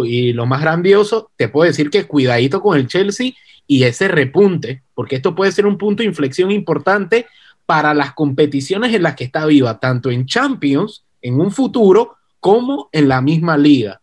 y 0.05 0.33
lo 0.33 0.47
más 0.47 0.61
grandioso, 0.61 1.31
te 1.37 1.49
puedo 1.49 1.67
decir 1.67 1.91
que 1.91 2.05
cuidadito 2.05 2.61
con 2.61 2.77
el 2.77 2.87
Chelsea 2.87 3.33
y 3.67 3.85
ese 3.85 4.09
repunte, 4.09 4.83
porque 4.95 5.17
esto 5.17 5.35
puede 5.35 5.53
ser 5.53 5.67
un 5.67 5.79
punto 5.79 6.03
de 6.03 6.09
inflexión 6.09 6.51
importante 6.51 7.27
para 7.67 7.95
las 7.95 8.13
competiciones 8.13 8.95
en 8.95 9.03
las 9.03 9.15
que 9.15 9.25
está 9.25 9.47
viva, 9.47 9.81
tanto 9.81 10.11
en 10.11 10.27
Champions, 10.27 11.05
en 11.23 11.41
un 11.41 11.51
futuro, 11.51 12.17
como 12.41 12.89
en 12.93 13.09
la 13.09 13.21
misma 13.21 13.57
liga. 13.57 14.01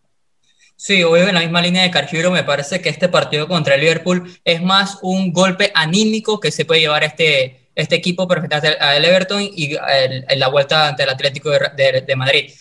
Sí, 0.76 1.04
obvio, 1.04 1.28
en 1.28 1.36
la 1.36 1.42
misma 1.42 1.62
línea 1.62 1.84
de 1.84 1.92
Cargiro, 1.92 2.32
me 2.32 2.44
parece 2.44 2.82
que 2.82 2.90
este 2.90 3.08
partido 3.08 3.48
contra 3.48 3.76
el 3.76 3.82
Liverpool 3.82 4.36
es 4.44 4.64
más 4.64 4.98
un 5.04 5.32
golpe 5.32 5.72
anímico 5.76 6.40
que 6.40 6.50
se 6.50 6.66
puede 6.66 6.82
llevar 6.82 7.04
este, 7.04 7.70
este 7.76 7.96
equipo 7.96 8.28
perfectamente 8.28 8.80
al 8.80 9.06
Everton 9.06 9.44
y 9.44 9.76
en 9.76 10.40
la 10.40 10.48
vuelta 10.48 10.88
ante 10.88 11.04
el 11.04 11.10
Atlético 11.10 11.52
de, 11.52 12.16
Madrid. 12.16 12.52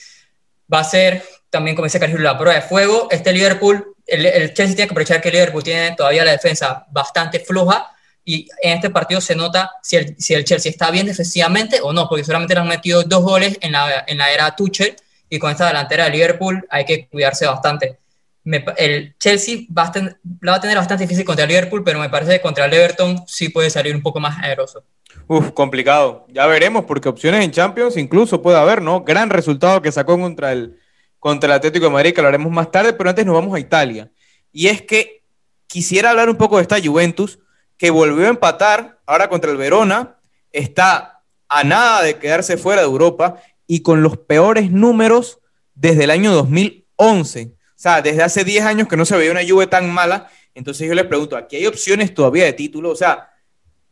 Va 0.71 0.81
a 0.81 0.85
ser 0.85 1.23
también, 1.51 1.77
como 1.77 1.87
dice 1.87 2.01
Cargiro, 2.01 2.21
la 2.21 2.39
prueba 2.39 2.55
de 2.55 2.63
fuego. 2.63 3.09
Este 3.11 3.33
Liverpool, 3.33 3.95
el, 4.07 4.27
el, 4.27 4.55
Chelsea 4.55 4.77
tiene 4.77 4.89
que 4.89 4.93
aprovechar 4.93 5.21
que 5.21 5.29
el 5.29 5.35
Liverpool 5.35 5.63
tiene 5.63 5.95
todavía 5.97 6.25
la 6.25 6.33
defensa 6.33 6.87
bastante 6.91 7.41
floja 7.41 7.91
y 8.25 8.49
en 8.63 8.75
este 8.75 8.91
partido 8.91 9.21
se 9.21 9.35
nota 9.35 9.71
si 9.83 9.97
el, 9.97 10.17
si 10.19 10.35
el 10.35 10.45
Chelsea 10.45 10.71
está 10.71 10.91
bien 10.91 11.07
defensivamente 11.07 11.81
o 11.83 11.93
no, 11.93 12.09
porque 12.09 12.25
solamente 12.25 12.55
le 12.55 12.61
han 12.61 12.69
metido 12.69 13.03
dos 13.03 13.23
goles 13.23 13.59
en 13.61 13.73
la, 13.73 14.05
en 14.07 14.19
la 14.19 14.33
era 14.33 14.55
Tuchel 14.55 14.95
y 15.29 15.39
con 15.39 15.51
esta 15.51 15.67
delantera 15.67 16.05
de 16.05 16.11
Liverpool 16.11 16.67
hay 16.71 16.85
que 16.85 17.09
cuidarse 17.09 17.47
bastante 17.47 17.99
el 18.77 19.15
Chelsea 19.19 19.61
va 19.77 19.85
a, 19.85 19.93
va 20.49 20.55
a 20.55 20.61
tener 20.61 20.77
bastante 20.77 21.05
difícil 21.05 21.25
contra 21.25 21.45
el 21.45 21.51
Liverpool, 21.51 21.85
pero 21.85 21.99
me 21.99 22.09
parece 22.09 22.33
que 22.33 22.41
contra 22.41 22.65
el 22.65 22.73
Everton 22.73 23.23
sí 23.27 23.51
puede 23.51 23.71
salir 23.71 23.95
un 23.95 24.03
poco 24.03 24.21
más 24.21 24.43
aeroso. 24.43 24.83
Uf, 25.27 25.53
complicado. 25.53 26.27
Ya 26.29 26.47
veremos, 26.47 26.85
porque 26.87 27.09
opciones 27.09 27.45
en 27.45 27.51
Champions 27.51 27.97
incluso 27.97 28.43
puede 28.43 28.59
haber, 28.59 28.81
¿no? 28.83 29.03
Gran 29.03 29.31
resultado 29.31 29.83
que 29.83 29.93
sacó 29.93 30.19
contra 30.19 30.53
el, 30.53 30.80
contra 31.21 31.47
el 31.47 31.53
Atlético 31.53 31.85
de 31.85 31.93
Madrid, 31.93 32.13
que 32.13 32.23
lo 32.23 32.29
haremos 32.29 32.51
más 32.51 32.73
tarde, 32.73 32.93
pero 32.93 33.11
antes 33.11 33.25
nos 33.25 33.37
vamos 33.37 33.55
a 33.55 33.61
Italia. 33.61 34.11
Y 34.53 34.67
es 34.67 34.83
que 34.83 35.23
quisiera 35.69 36.11
hablar 36.11 36.29
un 36.29 36.37
poco 36.37 36.57
de 36.57 36.63
esta 36.63 36.83
Juventus, 36.83 37.39
que 37.77 37.91
volvió 37.91 38.27
a 38.27 38.31
empatar 38.31 38.99
ahora 39.07 39.29
contra 39.29 39.53
el 39.53 39.57
Verona, 39.57 40.19
está 40.51 41.23
a 41.49 41.63
nada 41.63 42.03
de 42.03 42.19
quedarse 42.19 42.57
fuera 42.57 42.81
de 42.83 42.89
Europa 42.89 43.41
y 43.69 43.83
con 43.83 44.03
los 44.03 44.17
peores 44.19 44.73
números 44.73 45.39
desde 45.75 46.05
el 46.05 46.11
año 46.11 46.33
2000 46.33 46.81
11. 47.01 47.53
O 47.55 47.57
sea, 47.77 48.03
desde 48.03 48.23
hace 48.23 48.45
10 48.45 48.65
años 48.67 48.89
que 48.89 48.97
no 48.97 49.07
se 49.07 49.17
veía 49.17 49.31
una 49.31 49.47
Juve 49.47 49.67
tan 49.67 49.91
mala. 49.91 50.31
Entonces 50.55 50.87
yo 50.87 50.95
les 50.95 51.07
pregunto, 51.07 51.35
¿aquí 51.37 51.57
hay 51.57 51.67
opciones 51.67 52.13
todavía 52.13 52.45
de 52.45 52.53
título? 52.53 52.91
O 52.91 52.97
sea, 52.97 53.31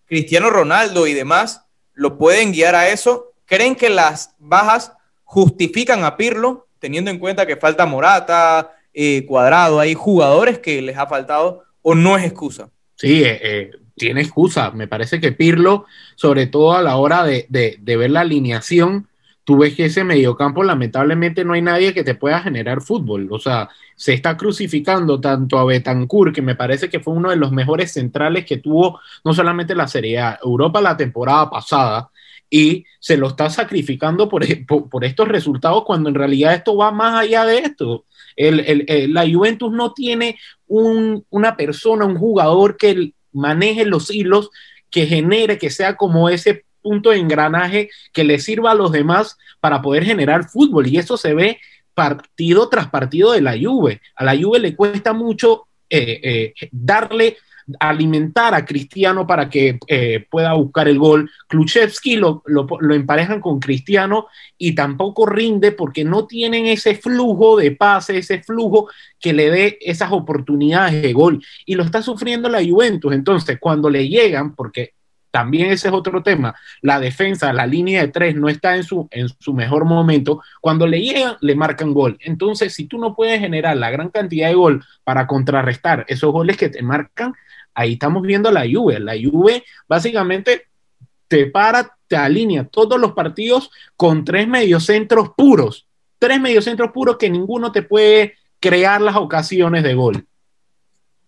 Cristiano 0.05 0.51
Ronaldo 0.51 1.07
y 1.07 1.15
demás 1.15 1.63
lo 1.95 2.19
pueden 2.19 2.53
guiar 2.53 2.75
a 2.75 2.91
eso. 2.91 3.33
¿Creen 3.47 3.75
que 3.75 3.89
las 3.89 4.35
bajas 4.39 4.93
justifican 5.25 6.05
a 6.05 6.19
Pirlo, 6.19 6.68
teniendo 6.79 7.11
en 7.11 7.19
cuenta 7.19 7.47
que 7.47 7.57
falta 7.57 7.87
Morata, 7.87 8.73
eh, 8.93 9.25
Cuadrado, 9.27 9.81
hay 9.81 9.95
jugadores 9.95 10.59
que 10.59 10.83
les 10.83 10.97
ha 10.97 11.07
faltado 11.07 11.65
o 11.83 11.95
no 11.95 12.17
es 12.17 12.25
excusa? 12.25 12.71
Sí, 12.97 13.23
eh, 13.23 13.39
eh, 13.43 13.71
tiene 13.97 14.23
excusa. 14.23 14.71
Me 14.71 14.89
parece 14.89 15.21
que 15.21 15.33
Pirlo, 15.33 15.87
sobre 16.17 16.47
todo 16.47 16.75
a 16.75 16.83
la 16.83 16.97
hora 16.97 17.25
de, 17.25 17.47
de, 17.49 17.97
ver 17.97 18.11
la 18.11 18.21
alineación, 18.21 19.09
tú 19.45 19.59
ves 19.59 19.75
que 19.75 19.87
ese 19.87 20.05
mediocampo 20.05 20.63
lamentablemente 20.63 21.45
no 21.45 21.53
hay 21.53 21.63
nadie 21.63 21.95
que 21.95 22.05
te 22.05 22.15
pueda 22.15 22.41
generar 22.41 22.81
fútbol. 22.81 23.29
O 23.31 23.39
sea, 23.39 23.69
se 23.95 24.15
está 24.15 24.37
crucificando 24.37 25.21
tanto 25.21 25.59
a 25.59 25.65
Betancourt, 25.65 26.35
que 26.35 26.43
me 26.43 26.55
parece 26.55 26.89
que 26.89 27.01
fue 27.01 27.15
uno 27.15 27.31
de 27.31 27.37
los 27.37 27.53
mejores 27.53 27.93
centrales 27.93 28.45
que 28.45 28.59
tuvo 28.59 29.01
no 29.25 29.33
solamente 29.33 29.75
la 29.75 29.89
Serie 29.89 30.19
A, 30.19 30.39
Europa 30.43 30.81
la 30.81 30.97
temporada 30.97 31.49
pasada, 31.49 32.11
y 32.51 32.85
se 32.99 33.17
lo 33.17 33.29
está 33.29 33.51
sacrificando 33.51 34.29
por, 34.29 34.45
por, 34.67 35.05
estos 35.05 35.29
resultados 35.29 35.85
cuando 35.85 36.09
en 36.09 36.15
realidad 36.15 36.55
esto 36.55 36.77
va 36.77 36.91
más 36.91 37.21
allá 37.21 37.45
de 37.45 37.59
esto. 37.59 38.05
El, 38.37 38.61
el, 38.61 39.13
la 39.13 39.29
Juventus 39.29 39.73
no 39.73 39.93
tiene 39.93 40.39
un, 40.67 41.25
una 41.31 41.57
persona, 41.57 42.05
un 42.05 42.17
jugador 42.17 42.77
que 42.77 43.13
maneje 43.33 43.85
los 43.85 44.11
hilos, 44.11 44.51
que 44.91 45.07
genere, 45.07 45.59
que 45.59 45.71
sea 45.71 45.97
como 45.97 46.29
ese 46.29 46.65
punto 46.81 47.11
de 47.11 47.19
engranaje 47.19 47.91
que 48.13 48.25
le 48.25 48.39
sirva 48.39 48.71
a 48.71 48.75
los 48.75 48.93
demás 48.93 49.37
para 49.61 49.83
poder 49.83 50.05
generar 50.05 50.49
fútbol. 50.49 50.87
Y 50.87 50.97
eso 50.97 51.17
se 51.17 51.35
ve 51.35 51.59
partido 51.95 52.69
tras 52.69 52.89
partido 52.89 53.33
de 53.33 53.41
la 53.41 53.57
Juve. 53.61 54.01
A 54.15 54.25
la 54.25 54.37
Juve 54.37 54.61
le 54.61 54.77
cuesta 54.77 55.13
mucho 55.13 55.67
eh, 55.91 56.21
eh, 56.23 56.69
darle 56.71 57.37
alimentar 57.81 58.55
a 58.55 58.65
Cristiano 58.65 59.27
para 59.27 59.49
que 59.49 59.79
eh, 59.87 60.27
pueda 60.31 60.55
buscar 60.55 60.89
el 60.89 60.99
gol. 60.99 61.31
Kluchevsky 61.49 62.17
lo, 62.17 62.43
lo, 62.47 62.95
emparejan 62.95 63.41
con 63.41 63.61
Cristiano 63.61 64.27
y 64.57 64.75
tampoco 64.75 65.27
rinde 65.27 65.73
porque 65.73 66.05
no 66.05 66.27
tienen 66.27 66.67
ese 66.67 66.95
flujo 66.95 67.57
de 67.57 67.73
pase, 67.73 68.19
ese 68.19 68.43
flujo 68.43 68.89
que 69.21 69.33
le 69.33 69.51
dé 69.51 69.79
esas 69.81 70.13
oportunidades 70.13 71.03
de 71.03 71.13
gol. 71.13 71.43
Y 71.67 71.75
lo 71.75 71.83
está 71.83 72.03
sufriendo 72.03 72.49
la 72.49 72.65
Juventus. 72.65 73.13
Entonces, 73.13 73.59
cuando 73.61 73.91
le 73.91 74.09
llegan, 74.09 74.55
porque 74.55 74.95
también 75.31 75.71
ese 75.71 75.89
es 75.89 75.95
otro 75.95 76.23
tema. 76.23 76.55
La 76.81 77.01
defensa, 77.01 77.53
la 77.53 77.67
línea 77.67 78.01
de 78.01 78.09
tres 78.09 78.35
no 78.35 78.49
está 78.49 78.77
en 78.77 78.85
su, 78.85 79.09
en 79.11 79.29
su 79.39 79.53
mejor 79.53 79.85
momento. 79.85 80.43
Cuando 80.61 80.87
le 80.87 81.01
llegan, 81.01 81.37
le 81.41 81.55
marcan 81.55 81.93
gol. 81.93 82.17
Entonces, 82.21 82.75
si 82.75 82.87
tú 82.87 82.99
no 82.99 83.15
puedes 83.15 83.41
generar 83.41 83.77
la 83.77 83.91
gran 83.91 84.09
cantidad 84.09 84.49
de 84.49 84.55
gol 84.55 84.85
para 85.05 85.27
contrarrestar 85.27 86.05
esos 86.09 86.33
goles 86.33 86.57
que 86.57 86.71
te 86.71 86.83
marcan, 86.83 87.35
ahí 87.79 87.93
estamos 87.93 88.25
viendo 88.25 88.51
la 88.51 88.65
Juve. 88.71 88.99
La 88.99 89.15
Juve 89.15 89.65
básicamente 89.87 90.67
te 91.29 91.47
para, 91.47 91.97
te 92.09 92.17
alinea 92.17 92.65
todos 92.65 92.99
los 92.99 93.13
partidos 93.13 93.71
con 93.97 94.25
tres 94.25 94.49
mediocentros 94.49 95.31
puros. 95.37 95.87
Tres 96.19 96.41
mediocentros 96.41 96.91
puros 96.91 97.17
que 97.17 97.31
ninguno 97.31 97.71
te 97.71 97.83
puede 97.83 98.35
crear 98.59 99.01
las 99.01 99.15
ocasiones 99.15 99.85
de 99.85 99.95
gol. 99.95 100.27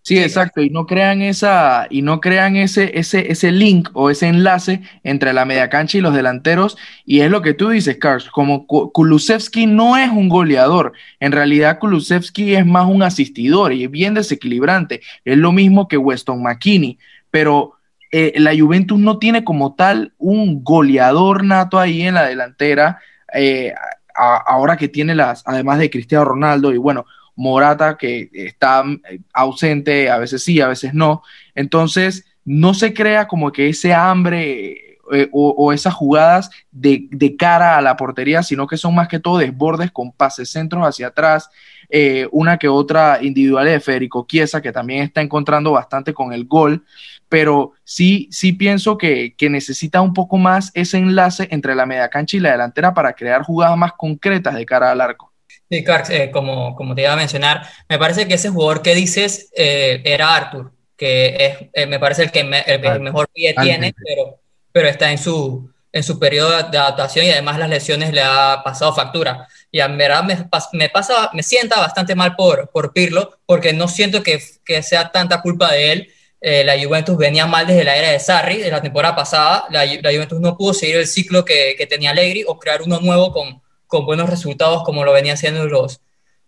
Sí, 0.03 0.17
exacto, 0.17 0.61
y 0.61 0.71
no 0.71 0.87
crean 0.87 1.21
esa, 1.21 1.85
y 1.91 2.01
no 2.01 2.21
crean 2.21 2.55
ese, 2.55 2.97
ese, 2.97 3.31
ese 3.31 3.51
link 3.51 3.89
o 3.93 4.09
ese 4.09 4.27
enlace 4.27 4.81
entre 5.03 5.31
la 5.31 5.45
media 5.45 5.69
cancha 5.69 5.99
y 5.99 6.01
los 6.01 6.15
delanteros, 6.15 6.75
y 7.05 7.19
es 7.21 7.29
lo 7.29 7.43
que 7.43 7.53
tú 7.53 7.69
dices, 7.69 7.97
Carlos, 7.97 8.27
como 8.31 8.65
Kulusevski 8.65 9.67
no 9.67 9.97
es 9.97 10.09
un 10.09 10.27
goleador, 10.27 10.93
en 11.19 11.31
realidad 11.31 11.77
Kulusevski 11.77 12.55
es 12.55 12.65
más 12.65 12.87
un 12.87 13.03
asistidor 13.03 13.73
y 13.73 13.83
es 13.83 13.91
bien 13.91 14.15
desequilibrante, 14.15 15.01
es 15.23 15.37
lo 15.37 15.51
mismo 15.51 15.87
que 15.87 15.97
Weston 15.97 16.41
McKinney, 16.41 16.97
pero 17.29 17.73
eh, 18.11 18.33
la 18.37 18.57
Juventus 18.57 18.97
no 18.97 19.19
tiene 19.19 19.43
como 19.43 19.75
tal 19.75 20.13
un 20.17 20.63
goleador 20.63 21.43
nato 21.43 21.77
ahí 21.77 22.01
en 22.01 22.15
la 22.15 22.25
delantera, 22.25 22.99
eh, 23.35 23.71
ahora 24.15 24.77
que 24.77 24.87
tiene 24.87 25.13
las, 25.13 25.43
además 25.45 25.77
de 25.77 25.91
Cristiano 25.91 26.25
Ronaldo, 26.25 26.73
y 26.73 26.77
bueno, 26.77 27.05
Morata 27.41 27.97
que 27.97 28.29
está 28.31 28.83
eh, 29.09 29.19
ausente, 29.33 30.09
a 30.09 30.19
veces 30.19 30.43
sí, 30.43 30.61
a 30.61 30.67
veces 30.67 30.93
no. 30.93 31.23
Entonces, 31.55 32.25
no 32.45 32.73
se 32.73 32.93
crea 32.93 33.27
como 33.27 33.51
que 33.51 33.69
ese 33.69 33.93
hambre 33.93 34.99
eh, 35.11 35.27
o, 35.31 35.73
esas 35.73 35.93
jugadas 35.93 36.51
de, 36.71 37.35
cara 37.37 37.77
a 37.77 37.81
la 37.81 37.97
portería, 37.97 38.43
sino 38.43 38.67
que 38.67 38.77
son 38.77 38.95
más 38.95 39.07
que 39.07 39.19
todo 39.19 39.39
desbordes 39.39 39.91
con 39.91 40.11
pases 40.11 40.49
centros 40.51 40.87
hacia 40.87 41.07
atrás, 41.07 41.49
eh, 41.89 42.27
una 42.31 42.57
que 42.57 42.69
otra 42.69 43.19
individual 43.21 43.65
de 43.65 43.79
Federico 43.79 44.25
Chiesa, 44.27 44.61
que 44.61 44.71
también 44.71 45.01
está 45.01 45.21
encontrando 45.21 45.71
bastante 45.71 46.13
con 46.13 46.31
el 46.31 46.45
gol, 46.45 46.85
pero 47.27 47.73
sí, 47.83 48.29
sí 48.31 48.53
pienso 48.53 48.97
que, 48.97 49.33
que 49.35 49.49
necesita 49.49 49.99
un 50.01 50.13
poco 50.13 50.37
más 50.37 50.71
ese 50.75 50.97
enlace 50.99 51.47
entre 51.51 51.75
la 51.75 51.85
media 51.85 52.09
cancha 52.09 52.37
y 52.37 52.39
la 52.39 52.51
delantera 52.51 52.93
para 52.93 53.13
crear 53.13 53.41
jugadas 53.41 53.77
más 53.77 53.93
concretas 53.93 54.53
de 54.55 54.65
cara 54.65 54.91
al 54.91 55.01
arco. 55.01 55.30
Sí, 55.71 55.85
Clark, 55.85 56.07
eh, 56.09 56.31
como, 56.31 56.75
como 56.75 56.93
te 56.93 57.03
iba 57.03 57.13
a 57.13 57.15
mencionar, 57.15 57.65
me 57.87 57.97
parece 57.97 58.27
que 58.27 58.33
ese 58.33 58.49
jugador 58.49 58.81
que 58.81 58.93
dices 58.93 59.49
eh, 59.55 60.01
era 60.03 60.35
Arthur, 60.35 60.73
que 60.97 61.37
es, 61.39 61.69
eh, 61.71 61.85
me 61.85 61.97
parece 61.97 62.23
el 62.23 62.31
que 62.31 62.41
el, 62.41 62.99
mejor 62.99 63.29
pie 63.33 63.55
tiene, 63.61 63.95
pero, 63.97 64.41
pero 64.73 64.89
está 64.89 65.11
en 65.11 65.17
su, 65.17 65.71
en 65.93 66.03
su 66.03 66.19
periodo 66.19 66.49
de 66.49 66.77
adaptación 66.77 67.25
y 67.25 67.29
además 67.29 67.57
las 67.57 67.69
lesiones 67.69 68.11
le 68.11 68.21
ha 68.21 68.61
pasado 68.65 68.93
factura. 68.93 69.47
Y 69.71 69.79
en 69.79 69.97
verdad 69.97 70.25
me, 70.25 70.45
me, 70.73 70.89
pasa, 70.89 71.29
me 71.31 71.41
sienta 71.41 71.79
bastante 71.79 72.15
mal 72.15 72.35
por, 72.35 72.69
por 72.69 72.91
Pirlo, 72.91 73.39
porque 73.45 73.71
no 73.71 73.87
siento 73.87 74.23
que, 74.23 74.43
que 74.65 74.83
sea 74.83 75.09
tanta 75.09 75.41
culpa 75.41 75.71
de 75.71 75.93
él. 75.93 76.09
la 76.41 76.73
Juventus 76.83 77.15
venía 77.15 77.45
mal 77.45 77.65
desde 77.65 77.85
la 77.85 77.95
era 77.95 78.09
de 78.09 78.19
Sarri, 78.19 78.57
de 78.57 78.71
la 78.71 78.81
temporada 78.81 79.15
pasada. 79.15 79.67
La, 79.69 79.85
la 79.85 80.11
Juventus 80.11 80.41
no 80.41 80.57
pudo 80.57 80.73
seguir 80.73 80.97
el 80.97 81.07
ciclo 81.07 81.45
que, 81.45 81.75
que 81.77 81.87
tenía 81.87 82.11
Allegri 82.11 82.43
o 82.45 82.59
crear 82.59 82.81
uno 82.81 82.99
nuevo 82.99 83.31
con, 83.31 83.60
con 83.91 84.05
buenos 84.05 84.29
resultados 84.29 84.83
como 84.83 85.03
lo 85.03 85.11
venía 85.11 85.33
haciendo 85.33 85.65
los, 85.67 85.99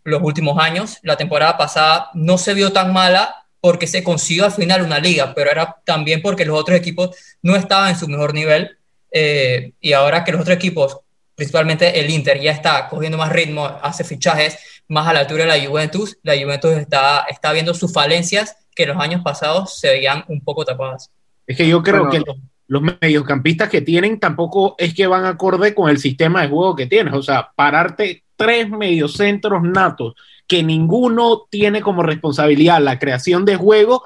los 0.06 0.22
últimos 0.24 0.58
años. 0.58 1.00
La 1.02 1.18
temporada 1.18 1.58
pasada 1.58 2.10
no 2.14 2.38
se 2.38 2.54
vio 2.54 2.72
tan 2.72 2.94
mala 2.94 3.46
porque 3.60 3.86
se 3.86 4.02
consiguió 4.02 4.46
al 4.46 4.54
final 4.54 4.82
una 4.82 5.00
liga, 5.00 5.34
pero 5.36 5.52
era 5.52 5.76
también 5.84 6.22
porque 6.22 6.46
los 6.46 6.58
otros 6.58 6.78
equipos 6.78 7.18
no 7.42 7.58
estaban 7.58 7.90
en 7.90 7.98
su 7.98 8.08
mejor 8.08 8.34
nivel. 8.34 8.78
Eh, 9.12 9.74
y 9.82 9.92
ahora 9.92 10.24
que 10.24 10.32
los 10.32 10.40
otros 10.40 10.56
equipos, 10.56 11.00
principalmente 11.36 12.00
el 12.00 12.10
Inter, 12.10 12.40
ya 12.40 12.52
está 12.52 12.88
cogiendo 12.88 13.18
más 13.18 13.34
ritmo, 13.34 13.66
hace 13.82 14.06
fichajes 14.06 14.58
más 14.88 15.06
a 15.06 15.14
la 15.14 15.20
altura 15.20 15.44
de 15.44 15.60
la 15.60 15.68
Juventus, 15.68 16.18
la 16.24 16.42
Juventus 16.42 16.72
está, 16.78 17.26
está 17.30 17.52
viendo 17.52 17.74
sus 17.74 17.92
falencias 17.92 18.56
que 18.74 18.86
los 18.86 18.98
años 18.98 19.22
pasados 19.22 19.78
se 19.78 19.90
veían 19.90 20.24
un 20.30 20.40
poco 20.40 20.64
tapadas. 20.64 21.12
Es 21.46 21.58
que 21.58 21.68
yo 21.68 21.84
creo 21.84 22.10
que 22.10 22.20
los 22.20 22.38
mediocampistas 22.82 23.70
que 23.70 23.82
tienen 23.82 24.20
tampoco 24.20 24.76
es 24.78 24.94
que 24.94 25.08
van 25.08 25.26
acorde 25.26 25.76
con 25.76 25.90
el 25.90 26.00
sistema 26.00 26.42
de 26.42 26.50
juego 26.50 26.76
que 26.76 26.88
tienes. 26.88 27.14
O 27.14 27.22
sea, 27.22 27.52
pararte 27.56 28.24
tres 28.36 28.70
mediocentros 28.70 29.62
natos 29.64 30.16
que 30.48 30.64
ninguno 30.64 31.44
tiene 31.50 31.82
como 31.82 32.04
responsabilidad 32.04 32.82
la 32.82 33.00
creación 33.00 33.46
de 33.46 33.56
juego 33.56 34.04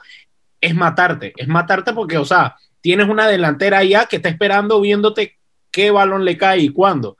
es 0.61 0.75
matarte. 0.75 1.33
Es 1.37 1.47
matarte 1.47 1.93
porque, 1.93 2.17
o 2.17 2.25
sea, 2.25 2.55
tienes 2.81 3.09
una 3.09 3.27
delantera 3.27 3.83
ya 3.83 4.05
que 4.05 4.17
está 4.17 4.29
esperando 4.29 4.81
viéndote 4.81 5.37
qué 5.71 5.91
balón 5.91 6.25
le 6.25 6.37
cae 6.37 6.59
y 6.59 6.69
cuándo. 6.69 7.17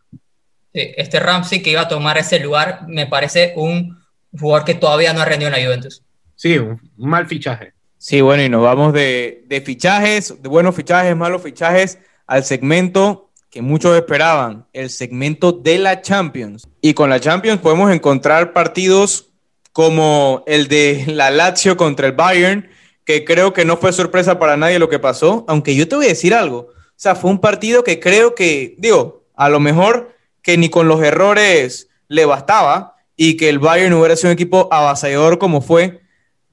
Este 0.74 1.20
Ramsey 1.20 1.62
que 1.62 1.72
iba 1.72 1.82
a 1.82 1.88
tomar 1.88 2.18
ese 2.18 2.40
lugar 2.40 2.82
me 2.88 3.08
parece 3.08 3.54
un 3.56 3.98
jugador 4.38 4.66
que 4.66 4.76
todavía 4.76 5.14
no 5.14 5.22
ha 5.22 5.26
rendido 5.26 5.52
en 5.52 5.60
la 5.60 5.66
Juventus. 5.66 6.04
Sí, 6.36 6.58
un 6.58 6.80
mal 6.98 7.26
fichaje. 7.26 7.74
Sí, 8.00 8.22
bueno, 8.22 8.44
y 8.44 8.50
nos 8.50 8.62
vamos 8.62 8.94
de, 8.94 9.64
fichajes, 9.66 10.42
de 10.42 10.50
buenos 10.50 10.76
fichajes, 10.76 11.16
malos 11.16 11.42
fichajes, 11.42 11.98
al 12.28 12.44
segmento 12.44 13.32
que 13.50 13.62
muchos 13.62 13.96
esperaban, 13.96 14.68
el 14.72 14.92
segmento 14.92 15.52
de 15.52 15.80
la 15.80 16.02
Champions. 16.02 16.68
Y 16.80 16.94
con 16.94 17.10
la 17.10 17.20
Champions 17.20 17.60
podemos 17.60 17.92
encontrar 17.92 18.54
partidos 18.54 19.30
como 19.74 20.44
el 20.46 20.68
de 20.68 21.06
la 21.08 21.32
Lazio 21.32 21.76
contra 21.76 22.06
el 22.06 22.14
Bayern, 22.14 22.70
que 23.04 23.26
creo 23.26 23.54
que 23.54 23.66
no 23.66 23.78
fue 23.78 23.94
sorpresa 23.94 24.38
para 24.38 24.58
nadie 24.58 24.80
lo 24.80 24.90
que 24.90 25.00
pasó, 25.00 25.44
aunque 25.48 25.76
yo 25.76 25.88
te 25.88 25.96
voy 25.96 26.06
a 26.06 26.10
decir 26.10 26.36
algo. 26.36 26.68
O 26.70 27.00
sea, 27.00 27.16
fue 27.16 27.32
un 27.32 27.40
partido 27.40 27.84
que 27.84 28.00
creo 28.00 28.36
que, 28.36 28.76
digo, 28.78 29.26
a 29.36 29.50
lo 29.50 29.60
mejor 29.60 30.16
que 30.44 30.58
ni 30.58 30.70
con 30.70 30.88
los 30.88 31.02
errores 31.02 31.90
le 32.10 32.26
bastaba 32.26 32.96
y 33.16 33.38
que 33.38 33.50
el 33.50 33.60
Bayern 33.60 33.94
hubiera 33.94 34.16
sido 34.16 34.30
un 34.30 34.34
equipo 34.34 34.68
avasallador 34.72 35.40
como 35.40 35.62
fue, 35.62 36.02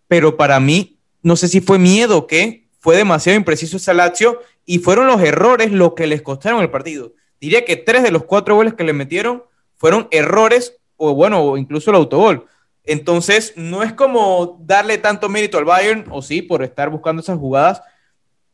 pero 0.09 0.37
para 0.37 0.59
mí 0.59 0.94
no 1.25 1.35
sé 1.35 1.49
si 1.49 1.61
fue 1.61 1.79
miedo 1.79 2.17
o 2.19 2.27
qué, 2.29 2.69
fue 2.79 2.97
demasiado 2.97 3.37
impreciso 3.37 3.79
ese 3.79 3.95
Lazio 3.95 4.41
y 4.65 4.79
fueron 4.79 5.07
los 5.07 5.21
errores 5.21 5.73
los 5.73 5.95
que 5.95 6.07
les 6.07 6.23
costaron 6.23 6.61
el 6.61 6.71
partido. 6.71 7.15
Diría 7.41 7.65
que 7.65 7.77
tres 7.77 8.03
de 8.03 8.11
los 8.11 8.25
cuatro 8.25 8.55
goles 8.55 8.75
que 8.75 8.85
le 8.85 8.93
metieron 8.93 9.43
fueron 9.75 10.07
errores 10.11 10.77
o 10.97 11.15
bueno, 11.15 11.57
incluso 11.57 11.91
el 11.91 11.97
autogol. 11.97 12.47
Entonces, 12.85 13.55
no 13.57 13.83
es 13.83 13.95
como 13.95 14.59
darle 14.63 14.99
tanto 14.99 15.31
mérito 15.31 15.57
al 15.57 15.65
Bayern, 15.65 16.05
o 16.11 16.21
sí, 16.21 16.43
por 16.43 16.63
estar 16.63 16.91
buscando 16.91 17.23
esas 17.23 17.39
jugadas, 17.39 17.81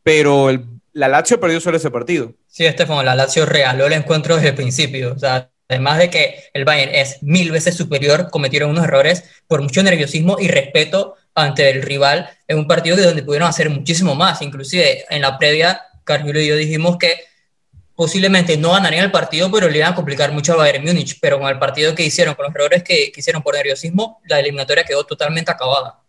pero 0.01 0.49
el, 0.49 0.65
la 0.93 1.09
Lazio 1.09 1.39
perdió 1.39 1.59
solo 1.59 1.77
ese 1.77 1.91
partido. 1.91 2.33
Sí, 2.47 2.65
Estefano, 2.65 3.03
la 3.03 3.15
Lazio 3.15 3.45
regaló 3.45 3.85
el 3.85 3.93
encuentro 3.93 4.35
desde 4.35 4.49
el 4.49 4.55
principio. 4.55 5.13
O 5.13 5.19
sea, 5.19 5.50
además 5.71 5.97
de 5.97 6.09
que 6.09 6.35
el 6.53 6.65
Bayern 6.65 6.93
es 6.93 7.23
mil 7.23 7.51
veces 7.51 7.75
superior, 7.75 8.29
cometieron 8.29 8.69
unos 8.69 8.83
errores 8.83 9.23
por 9.47 9.61
mucho 9.61 9.81
nerviosismo 9.81 10.37
y 10.39 10.47
respeto 10.47 11.15
ante 11.33 11.69
el 11.69 11.81
rival 11.81 12.29
en 12.47 12.59
un 12.59 12.67
partido 12.67 12.97
que 12.97 13.03
donde 13.03 13.23
pudieron 13.23 13.47
hacer 13.47 13.69
muchísimo 13.69 14.13
más. 14.13 14.41
Inclusive 14.41 15.05
en 15.09 15.21
la 15.21 15.37
previa, 15.37 15.81
Carlos 16.03 16.35
y 16.35 16.47
yo 16.47 16.55
dijimos 16.55 16.97
que 16.97 17.15
posiblemente 17.95 18.57
no 18.57 18.71
ganarían 18.71 19.05
el 19.05 19.11
partido, 19.11 19.49
pero 19.49 19.69
le 19.69 19.77
iban 19.77 19.93
a 19.93 19.95
complicar 19.95 20.31
mucho 20.31 20.53
al 20.53 20.57
Bayern 20.59 20.83
Múnich. 20.83 21.17
Pero 21.21 21.39
con 21.39 21.49
el 21.49 21.57
partido 21.57 21.95
que 21.95 22.03
hicieron, 22.03 22.35
con 22.35 22.45
los 22.45 22.55
errores 22.55 22.83
que, 22.83 23.11
que 23.11 23.19
hicieron 23.19 23.41
por 23.41 23.55
nerviosismo, 23.55 24.19
la 24.25 24.39
eliminatoria 24.39 24.83
quedó 24.83 25.05
totalmente 25.05 25.51
acabada. 25.51 26.01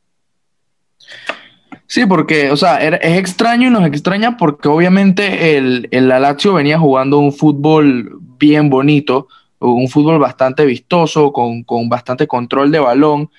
Sí, 1.86 2.06
porque, 2.06 2.50
o 2.50 2.56
sea, 2.56 2.78
es 2.78 3.18
extraño 3.18 3.68
y 3.68 3.70
nos 3.70 3.86
extraña 3.86 4.38
porque 4.38 4.66
obviamente 4.66 5.56
el, 5.56 5.88
el 5.90 6.08
Lazio 6.08 6.54
venía 6.54 6.78
jugando 6.78 7.18
un 7.18 7.34
fútbol 7.34 8.18
bien 8.38 8.70
bonito, 8.70 9.28
un 9.70 9.88
fútbol 9.88 10.18
bastante 10.18 10.64
vistoso, 10.64 11.32
con, 11.32 11.62
con, 11.62 11.88
bastante 11.88 12.26
control 12.26 12.70
de 12.70 12.80
balón. 12.80 13.30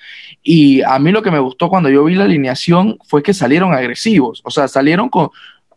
Y 0.42 0.82
a 0.82 0.98
mí 0.98 1.12
lo 1.12 1.22
que 1.22 1.30
me 1.30 1.38
gustó 1.38 1.68
cuando 1.68 1.88
yo 1.90 2.04
vi 2.04 2.14
la 2.14 2.24
alineación 2.24 2.98
fue 3.04 3.22
que 3.22 3.34
salieron 3.34 3.74
agresivos, 3.74 4.40
o 4.44 4.50
sea, 4.50 4.68
salieron 4.68 5.08
con, 5.08 5.30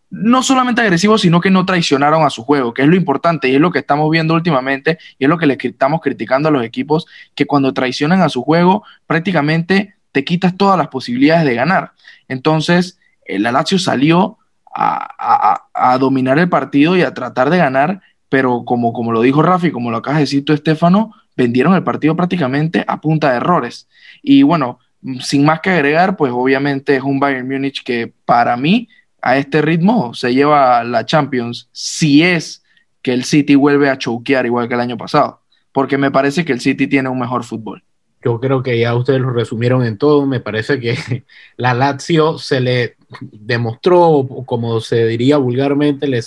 no 0.10 0.42
solamente 0.42 0.82
agresivos, 0.82 1.22
sino 1.22 1.42
que 1.42 1.50
no 1.50 1.66
traicionaron 1.66 2.24
a 2.24 2.30
su 2.30 2.44
juego, 2.44 2.74
que 2.74 2.84
es 2.84 2.88
lo 2.88 2.96
importante 2.96 3.50
y 3.50 3.56
es 3.56 3.62
lo 3.62 3.72
que 3.72 3.80
estamos 3.80 4.10
viendo 4.10 4.34
últimamente 4.34 4.98
y 5.20 5.26
es 5.26 5.30
lo 5.30 5.38
que 5.38 5.48
le 5.48 5.58
estamos 5.60 6.02
criticando 6.02 6.50
a 6.50 6.52
los 6.52 6.64
equipos, 6.64 7.06
que 7.36 7.46
cuando 7.46 7.74
traicionan 7.74 8.22
a 8.22 8.30
su 8.30 8.42
juego 8.42 8.84
prácticamente 9.06 9.96
te 10.12 10.24
quitas 10.24 10.56
todas 10.56 10.78
las 10.78 10.88
posibilidades 10.88 11.46
de 11.46 11.56
ganar. 11.56 11.92
Entonces, 12.28 13.00
el 13.26 13.44
Lazio 13.44 13.78
salió 13.78 14.38
a, 14.74 15.64
a, 15.74 15.98
dominar 15.98 16.38
el 16.40 16.50
partido 16.50 16.96
y 16.96 17.02
a 17.02 17.14
tratar 17.14 17.50
de 17.50 17.58
ganar, 17.58 18.02
pero 18.30 18.64
como, 18.66 18.94
como 18.94 19.12
lo 19.12 19.22
dijo 19.22 19.42
Rafi, 19.42 19.72
como 19.72 19.92
lo 19.92 19.98
acabas 19.98 20.18
de 20.18 20.24
decir 20.24 20.46
tú, 20.46 20.54
Estefano, 20.54 21.14
vendieron 21.36 21.74
el 21.76 21.84
partido 21.84 22.16
prácticamente 22.16 22.84
a 22.88 23.00
punta 23.00 23.32
de 23.32 23.38
errores. 23.38 23.88
Y 24.22 24.44
bueno, 24.44 24.80
sin 25.22 25.46
más 25.46 25.62
que 25.62 25.70
agregar, 25.70 26.18
pues 26.18 26.32
obviamente 26.34 26.96
es 26.96 27.04
un 27.04 27.20
Bayern 27.20 27.48
Múnich 27.48 27.84
que 27.84 28.12
para 28.26 28.58
mí 28.58 28.90
a 29.22 29.38
este 29.38 29.62
ritmo 29.62 30.14
se 30.14 30.34
lleva 30.34 30.84
la 30.84 31.06
Champions 31.06 31.70
si 31.72 32.24
es 32.24 32.64
que 33.02 33.14
el 33.14 33.24
City 33.24 33.56
vuelve 33.56 33.90
a 33.90 33.98
choquear 33.98 34.46
igual 34.46 34.68
que 34.68 34.74
el 34.74 34.82
año 34.82 34.98
pasado, 34.98 35.42
porque 35.72 35.98
me 35.98 36.12
parece 36.12 36.44
que 36.44 36.54
el 36.54 36.60
City 36.60 36.88
tiene 36.88 37.10
un 37.10 37.20
mejor 37.20 37.44
fútbol. 37.44 37.84
Yo 38.24 38.40
creo 38.40 38.64
que 38.64 38.80
ya 38.80 38.96
ustedes 38.96 39.22
lo 39.22 39.30
resumieron 39.30 39.86
en 39.86 39.98
todo. 39.98 40.26
Me 40.26 40.40
parece 40.40 40.80
que 40.80 41.24
la 41.58 41.74
Lazio 41.74 42.38
se 42.38 42.60
le 42.60 42.98
demostró, 43.22 44.28
como 44.46 44.82
se 44.82 45.06
diría 45.06 45.38
vulgarmente, 45.38 46.08
le, 46.08 46.22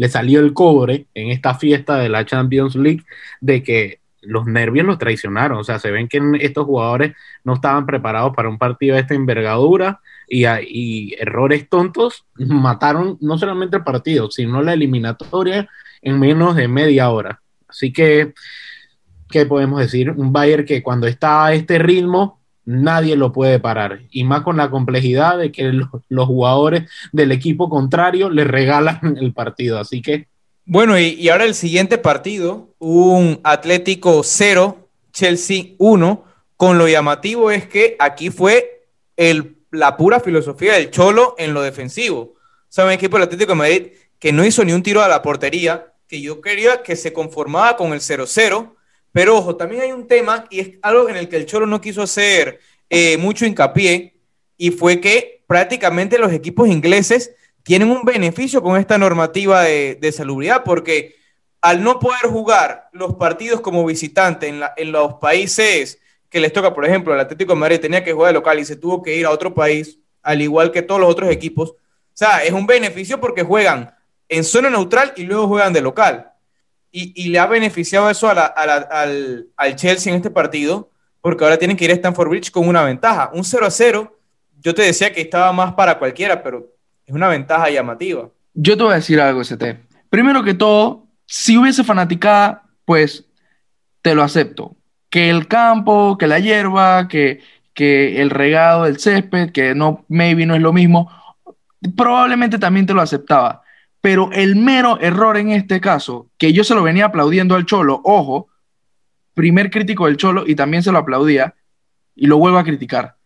le 0.00 0.08
salió 0.08 0.40
el 0.40 0.54
cobre 0.54 1.08
en 1.12 1.28
esta 1.30 1.54
fiesta 1.54 1.98
de 1.98 2.08
la 2.08 2.24
Champions 2.24 2.74
League 2.74 3.04
de 3.42 3.62
que 3.62 4.00
los 4.22 4.46
nervios 4.46 4.86
los 4.86 4.96
traicionaron. 4.96 5.58
O 5.58 5.62
sea, 5.62 5.78
se 5.78 5.90
ven 5.90 6.08
que 6.08 6.22
estos 6.40 6.64
jugadores 6.64 7.14
no 7.44 7.52
estaban 7.52 7.84
preparados 7.84 8.34
para 8.34 8.48
un 8.48 8.56
partido 8.56 8.94
de 8.94 9.02
esta 9.02 9.12
envergadura 9.12 10.00
y, 10.26 11.14
errores 11.18 11.68
tontos 11.68 12.24
mataron 12.34 13.18
no 13.20 13.36
solamente 13.36 13.76
el 13.76 13.84
partido, 13.84 14.30
sino 14.30 14.62
la 14.62 14.72
eliminatoria 14.72 15.68
en 16.00 16.18
menos 16.18 16.56
de 16.56 16.66
media 16.66 17.10
hora. 17.10 17.42
Así 17.68 17.92
que, 17.92 18.32
¿qué 19.28 19.44
podemos 19.44 19.80
decir? 19.80 20.12
Un 20.12 20.32
Bayern 20.32 20.64
que 20.64 20.82
cuando 20.82 21.08
está 21.08 21.44
a 21.44 21.52
este 21.52 21.78
ritmo, 21.78 22.39
nadie 22.64 23.16
lo 23.16 23.32
puede 23.32 23.58
parar. 23.58 24.00
Y 24.10 24.24
más 24.24 24.42
con 24.42 24.56
la 24.56 24.70
complejidad 24.70 25.38
de 25.38 25.52
que 25.52 25.72
los, 25.72 26.26
jugadores 26.26 26.90
del 27.12 27.32
equipo 27.32 27.68
contrario 27.68 28.30
le 28.30 28.44
regalan 28.44 29.16
el 29.20 29.32
partido. 29.32 29.78
Así 29.78 30.02
que. 30.02 30.26
Bueno, 30.64 30.98
y, 30.98 31.28
ahora 31.28 31.44
el 31.44 31.54
siguiente 31.54 31.98
partido, 31.98 32.74
un 32.78 33.40
Atlético 33.42 34.22
0, 34.22 34.88
Chelsea 35.12 35.74
1. 35.78 36.24
Con 36.56 36.76
lo 36.76 36.86
llamativo 36.86 37.50
es 37.50 37.66
que 37.66 37.96
aquí 37.98 38.28
fue 38.28 38.86
el 39.16 39.56
la 39.70 39.96
pura 39.96 40.20
filosofía 40.20 40.74
del 40.74 40.90
Cholo 40.90 41.34
en 41.38 41.54
lo 41.54 41.62
defensivo. 41.62 42.20
O 42.20 42.36
sea, 42.68 42.84
un 42.84 42.92
equipo 42.92 43.16
del 43.16 43.24
Atlético 43.24 43.52
de 43.52 43.56
Madrid 43.58 43.86
que 44.18 44.32
no 44.32 44.44
hizo 44.44 44.64
ni 44.64 44.72
un 44.72 44.82
tiro 44.82 45.02
a 45.02 45.08
la 45.08 45.22
portería, 45.22 45.92
que 46.06 46.20
yo 46.20 46.40
quería 46.40 46.82
que 46.82 46.96
se 46.96 47.12
conformaba 47.12 47.76
con 47.76 47.92
el 47.92 48.00
0-0, 48.00 48.74
pero 49.12 49.36
ojo, 49.36 49.56
también 49.56 49.82
hay 49.82 49.92
un 49.92 50.06
tema 50.06 50.46
y 50.50 50.60
es 50.60 50.70
algo 50.82 51.08
en 51.08 51.16
el 51.16 51.28
que 51.28 51.36
el 51.36 51.46
Cholo 51.46 51.66
no 51.66 51.80
quiso 51.80 52.02
hacer 52.02 52.60
eh, 52.88 53.16
mucho 53.16 53.46
hincapié 53.46 54.14
y 54.56 54.70
fue 54.70 55.00
que 55.00 55.42
prácticamente 55.46 56.18
los 56.18 56.32
equipos 56.32 56.68
ingleses 56.68 57.34
tienen 57.62 57.90
un 57.90 58.04
beneficio 58.04 58.62
con 58.62 58.78
esta 58.78 58.98
normativa 58.98 59.62
de, 59.62 60.12
salubridad 60.12 60.62
porque 60.64 61.16
al 61.60 61.82
no 61.82 61.98
poder 61.98 62.22
jugar 62.22 62.88
los 62.92 63.14
partidos 63.14 63.60
como 63.60 63.84
visitante 63.84 64.48
en, 64.48 64.60
la, 64.60 64.72
en 64.76 64.92
los 64.92 65.14
países 65.14 65.98
que 66.30 66.40
les 66.40 66.52
toca, 66.52 66.72
por 66.72 66.86
ejemplo, 66.86 67.12
el 67.12 67.20
Atlético 67.20 67.52
de 67.52 67.58
Madrid 67.58 67.80
tenía 67.80 68.04
que 68.04 68.12
jugar 68.12 68.28
de 68.28 68.34
local 68.34 68.58
y 68.60 68.64
se 68.64 68.76
tuvo 68.76 69.02
que 69.02 69.16
ir 69.16 69.26
a 69.26 69.30
otro 69.30 69.52
país, 69.52 69.98
al 70.22 70.40
igual 70.40 70.70
que 70.70 70.82
todos 70.82 71.00
los 71.00 71.10
otros 71.10 71.30
equipos. 71.30 71.70
O 71.70 71.76
sea, 72.14 72.44
es 72.44 72.52
un 72.52 72.66
beneficio 72.66 73.20
porque 73.20 73.42
juegan 73.42 73.94
en 74.28 74.44
zona 74.44 74.70
neutral 74.70 75.12
y 75.16 75.24
luego 75.24 75.48
juegan 75.48 75.72
de 75.72 75.80
local. 75.80 76.29
Y, 76.92 77.28
le 77.28 77.38
ha 77.38 77.46
beneficiado 77.46 78.10
eso 78.10 78.28
al, 78.28 79.76
Chelsea 79.76 80.12
en 80.12 80.16
este 80.16 80.30
partido, 80.30 80.90
porque 81.20 81.44
ahora 81.44 81.56
tienen 81.56 81.76
que 81.76 81.84
ir 81.84 81.90
a 81.90 81.94
Stanford 81.94 82.28
Bridge 82.28 82.50
con 82.50 82.66
una 82.66 82.82
ventaja. 82.82 83.30
Un 83.32 83.44
0 83.44 83.66
a 83.66 83.70
0, 83.70 84.18
yo 84.60 84.74
te 84.74 84.82
decía 84.82 85.12
que 85.12 85.20
estaba 85.20 85.52
más 85.52 85.74
para 85.74 85.98
cualquiera, 85.98 86.42
pero 86.42 86.72
es 87.06 87.14
una 87.14 87.28
ventaja 87.28 87.70
llamativa. 87.70 88.28
Yo 88.54 88.76
te 88.76 88.82
voy 88.82 88.92
a 88.92 88.96
decir 88.96 89.20
algo, 89.20 89.40
ST. 89.42 89.78
Primero 90.08 90.42
que 90.42 90.54
todo, 90.54 91.06
si 91.26 91.56
hubiese 91.56 91.84
fanaticada, 91.84 92.64
pues 92.84 93.24
te 94.02 94.14
lo 94.14 94.22
acepto 94.22 94.76
que 95.10 95.28
el 95.28 95.48
campo, 95.48 96.16
que 96.16 96.28
la 96.28 96.38
hierba, 96.38 97.08
que, 97.08 97.40
que 97.74 98.22
el 98.22 98.30
regado 98.30 98.84
del 98.84 98.98
césped, 98.98 99.50
que 99.50 99.74
no, 99.74 100.04
maybe 100.08 100.46
no 100.46 100.54
es 100.54 100.62
lo 100.62 100.72
mismo, 100.72 101.10
probablemente 101.96 102.58
también 102.58 102.86
te 102.86 102.94
lo 102.94 103.02
aceptaba. 103.02 103.62
Pero 104.00 104.30
el 104.32 104.56
mero 104.56 104.98
error 105.00 105.36
en 105.36 105.50
este 105.50 105.80
caso, 105.80 106.28
que 106.38 106.52
yo 106.52 106.64
se 106.64 106.74
lo 106.74 106.82
venía 106.82 107.06
aplaudiendo 107.06 107.54
al 107.54 107.66
Cholo, 107.66 108.00
ojo, 108.04 108.48
primer 109.34 109.70
crítico 109.70 110.06
del 110.06 110.16
Cholo 110.16 110.44
y 110.46 110.54
también 110.54 110.82
se 110.82 110.92
lo 110.92 110.98
aplaudía, 110.98 111.54
y 112.14 112.26
lo 112.26 112.38
vuelvo 112.38 112.58
a 112.58 112.64
criticar, 112.64 113.16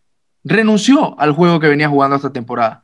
renunció 0.43 1.19
al 1.19 1.31
juego 1.31 1.59
que 1.59 1.67
venía 1.67 1.89
jugando 1.89 2.15
esta 2.15 2.31
temporada. 2.31 2.83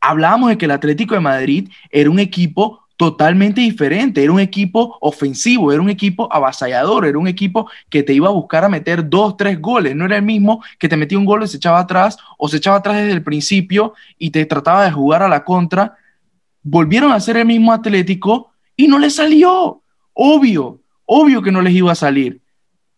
Hablábamos 0.00 0.50
de 0.50 0.58
que 0.58 0.64
el 0.64 0.70
Atlético 0.70 1.14
de 1.14 1.20
Madrid 1.20 1.68
era 1.90 2.10
un 2.10 2.18
equipo 2.18 2.86
totalmente 2.96 3.60
diferente. 3.60 4.22
Era 4.22 4.32
un 4.32 4.40
equipo 4.40 4.96
ofensivo, 5.00 5.72
era 5.72 5.82
un 5.82 5.90
equipo 5.90 6.28
avasallador, 6.32 7.06
era 7.06 7.18
un 7.18 7.28
equipo 7.28 7.70
que 7.90 8.02
te 8.02 8.12
iba 8.12 8.28
a 8.28 8.32
buscar 8.32 8.64
a 8.64 8.68
meter 8.68 9.08
dos, 9.08 9.36
tres 9.36 9.60
goles. 9.60 9.94
No 9.94 10.06
era 10.06 10.16
el 10.16 10.22
mismo 10.22 10.62
que 10.78 10.88
te 10.88 10.96
metía 10.96 11.18
un 11.18 11.24
gol 11.24 11.42
y 11.42 11.48
se 11.48 11.58
echaba 11.58 11.80
atrás 11.80 12.16
o 12.38 12.48
se 12.48 12.56
echaba 12.56 12.78
atrás 12.78 12.96
desde 12.96 13.12
el 13.12 13.22
principio 13.22 13.94
y 14.18 14.30
te 14.30 14.44
trataba 14.46 14.84
de 14.84 14.92
jugar 14.92 15.22
a 15.22 15.28
la 15.28 15.44
contra. 15.44 15.96
Volvieron 16.68 17.12
a 17.12 17.20
ser 17.20 17.36
el 17.36 17.46
mismo 17.46 17.72
Atlético 17.72 18.50
y 18.76 18.88
no 18.88 18.98
les 18.98 19.14
salió. 19.14 19.82
Obvio, 20.12 20.80
obvio 21.04 21.40
que 21.40 21.52
no 21.52 21.62
les 21.62 21.74
iba 21.74 21.92
a 21.92 21.94
salir. 21.94 22.40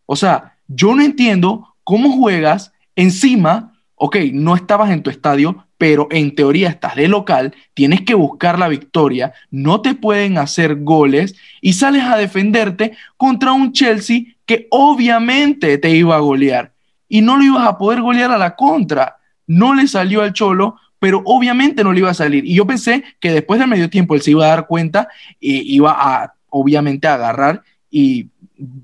O 0.06 0.16
sea, 0.16 0.56
yo 0.68 0.94
no 0.94 1.02
entiendo 1.02 1.76
cómo 1.84 2.10
juegas 2.12 2.72
encima, 2.96 3.74
ok, 3.94 4.16
no 4.32 4.54
estabas 4.54 4.90
en 4.90 5.02
tu 5.02 5.10
estadio, 5.10 5.66
pero 5.76 6.08
en 6.10 6.34
teoría 6.34 6.70
estás 6.70 6.96
de 6.96 7.08
local, 7.08 7.54
tienes 7.74 8.00
que 8.00 8.14
buscar 8.14 8.58
la 8.58 8.68
victoria, 8.68 9.34
no 9.50 9.82
te 9.82 9.94
pueden 9.94 10.38
hacer 10.38 10.82
goles 10.82 11.36
y 11.60 11.74
sales 11.74 12.04
a 12.04 12.16
defenderte 12.16 12.96
contra 13.18 13.52
un 13.52 13.72
Chelsea 13.72 14.22
que 14.46 14.66
obviamente 14.70 15.76
te 15.76 15.90
iba 15.90 16.16
a 16.16 16.20
golear 16.20 16.72
y 17.06 17.20
no 17.20 17.36
lo 17.36 17.44
ibas 17.44 17.68
a 17.68 17.76
poder 17.76 18.00
golear 18.00 18.30
a 18.30 18.38
la 18.38 18.56
contra. 18.56 19.18
No 19.46 19.74
le 19.74 19.86
salió 19.86 20.22
al 20.22 20.32
Cholo, 20.32 20.76
pero 20.98 21.22
obviamente 21.24 21.84
no 21.84 21.92
le 21.92 22.00
iba 22.00 22.10
a 22.10 22.14
salir. 22.14 22.44
Y 22.44 22.54
yo 22.54 22.66
pensé 22.66 23.04
que 23.20 23.32
después 23.32 23.60
del 23.60 23.68
medio 23.68 23.90
tiempo 23.90 24.14
él 24.14 24.22
se 24.22 24.32
iba 24.32 24.46
a 24.46 24.48
dar 24.48 24.66
cuenta 24.66 25.08
y 25.40 25.74
iba 25.74 25.96
a 25.96 26.34
obviamente 26.50 27.06
a 27.06 27.14
agarrar 27.14 27.62
y 27.90 28.28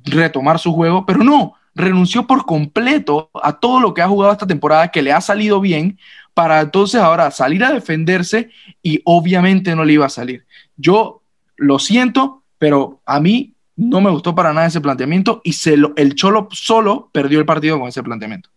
retomar 0.05 0.59
su 0.59 0.73
juego, 0.73 1.07
pero 1.07 1.25
no, 1.25 1.55
renunció 1.75 2.27
por 2.27 2.47
completo 2.47 3.31
a 3.43 3.59
todo 3.59 3.81
lo 3.81 3.95
que 3.95 4.03
ha 4.03 4.09
jugado 4.09 4.33
esta 4.33 4.47
temporada, 4.47 4.89
que 4.89 5.03
le 5.03 5.13
ha 5.13 5.21
salido 5.21 5.61
bien, 5.61 5.99
para 6.35 6.61
entonces 6.61 7.01
ahora 7.01 7.31
salir 7.31 7.65
a 7.65 7.73
defenderse 7.73 8.51
y 8.83 9.01
obviamente 9.05 9.75
no 9.75 9.85
le 9.85 9.95
iba 9.95 10.07
a 10.07 10.11
salir. 10.11 10.45
Yo 10.77 11.23
lo 11.57 11.79
siento, 11.79 12.43
pero 12.59 13.01
a 13.07 13.21
mí 13.21 13.55
no 13.77 14.01
me 14.01 14.11
gustó 14.11 14.35
para 14.35 14.53
nada 14.53 14.67
ese 14.67 14.81
planteamiento 14.81 15.41
y 15.45 15.53
se 15.53 15.77
el 15.97 16.15
Cholo 16.15 16.49
solo 16.53 17.11
perdió 17.13 17.39
el 17.39 17.47
partido 17.47 17.79
con 17.79 17.89
ese 17.89 18.03
planteamiento. 18.03 18.51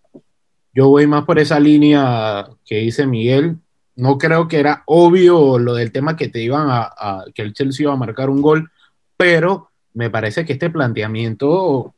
Yo 0.77 0.89
voy 0.89 1.07
más 1.07 1.25
por 1.25 1.39
esa 1.39 1.59
línea 1.59 2.47
que 2.63 2.75
dice 2.75 3.07
Miguel. 3.07 3.57
No 3.95 4.19
creo 4.19 4.47
que 4.47 4.59
era 4.59 4.83
obvio 4.85 5.57
lo 5.57 5.73
del 5.73 5.91
tema 5.91 6.15
que 6.15 6.27
te 6.27 6.39
iban 6.39 6.67
a, 6.69 7.25
que 7.33 7.41
el 7.41 7.53
Chelsea 7.53 7.85
iba 7.85 7.93
a 7.93 7.97
marcar 7.97 8.29
un 8.29 8.43
gol, 8.43 8.69
pero 9.17 9.71
me 9.95 10.11
parece 10.11 10.45
que 10.45 10.53
este 10.53 10.69
planteamiento 10.69 11.95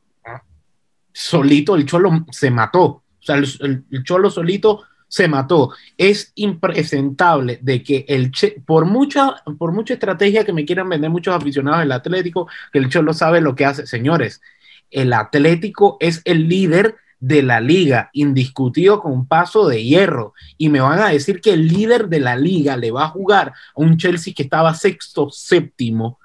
solito 1.12 1.76
el 1.76 1.86
Cholo 1.86 2.26
se 2.32 2.52
mató. 2.52 2.86
O 2.86 3.04
sea, 3.20 3.36
el 3.36 4.04
Cholo 4.06 4.30
solito 4.30 4.86
se 5.10 5.28
mató. 5.28 5.74
Es 5.98 6.32
impresentable 6.36 7.60
de 7.62 7.84
que 7.84 8.06
el 8.08 8.32
por 8.66 8.86
mucha, 8.86 9.44
por 9.58 9.74
mucha 9.74 9.96
estrategia 9.96 10.46
que 10.46 10.54
me 10.54 10.64
quieran 10.64 10.88
vender 10.88 11.10
muchos 11.10 11.36
aficionados 11.36 11.82
del 11.82 11.92
Atlético, 11.92 12.48
que 12.72 12.80
el 12.80 12.88
Cholo 12.88 13.12
sabe 13.14 13.42
lo 13.42 13.56
que 13.56 13.66
hace. 13.66 13.86
Señores, 13.86 14.42
el 14.90 15.12
Atlético 15.12 15.98
es 16.00 16.22
el 16.24 16.48
líder 16.48 16.96
de 17.20 17.44
la 17.44 17.60
liga, 17.60 18.10
indiscutido 18.14 19.02
con 19.02 19.28
paso 19.28 19.68
de 19.68 19.84
hierro. 19.84 20.34
Y 20.58 20.70
me 20.70 20.80
van 20.80 21.00
a 21.00 21.10
decir 21.10 21.42
que 21.42 21.54
el 21.54 21.68
líder 21.68 22.08
de 22.08 22.20
la 22.20 22.36
liga 22.36 22.78
le 22.78 22.92
va 22.92 23.06
a 23.06 23.10
jugar 23.10 23.50
a 23.50 23.54
un 23.76 23.98
Chelsea 23.98 24.34
que 24.34 24.44
estaba 24.44 24.74
sexto, 24.74 25.30
séptimo, 25.30 26.20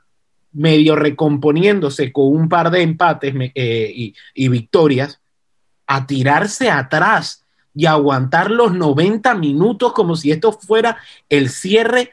medio 0.53 0.95
recomponiéndose 0.95 2.13
con 2.13 2.27
un 2.27 2.49
par 2.49 2.71
de 2.71 2.83
empates 2.83 3.35
eh, 3.55 4.13
y, 4.35 4.49
victorias, 4.49 5.21
a 5.87 6.07
tirarse 6.07 6.71
atrás 6.71 7.45
y 7.75 7.87
aguantar 7.87 8.53
los 8.53 8.73
90 8.73 9.35
minutos 9.35 9.93
como 9.93 10.15
si 10.15 10.31
esto 10.31 10.53
fuera 10.53 10.97
el 11.29 11.51
cierre 11.51 12.13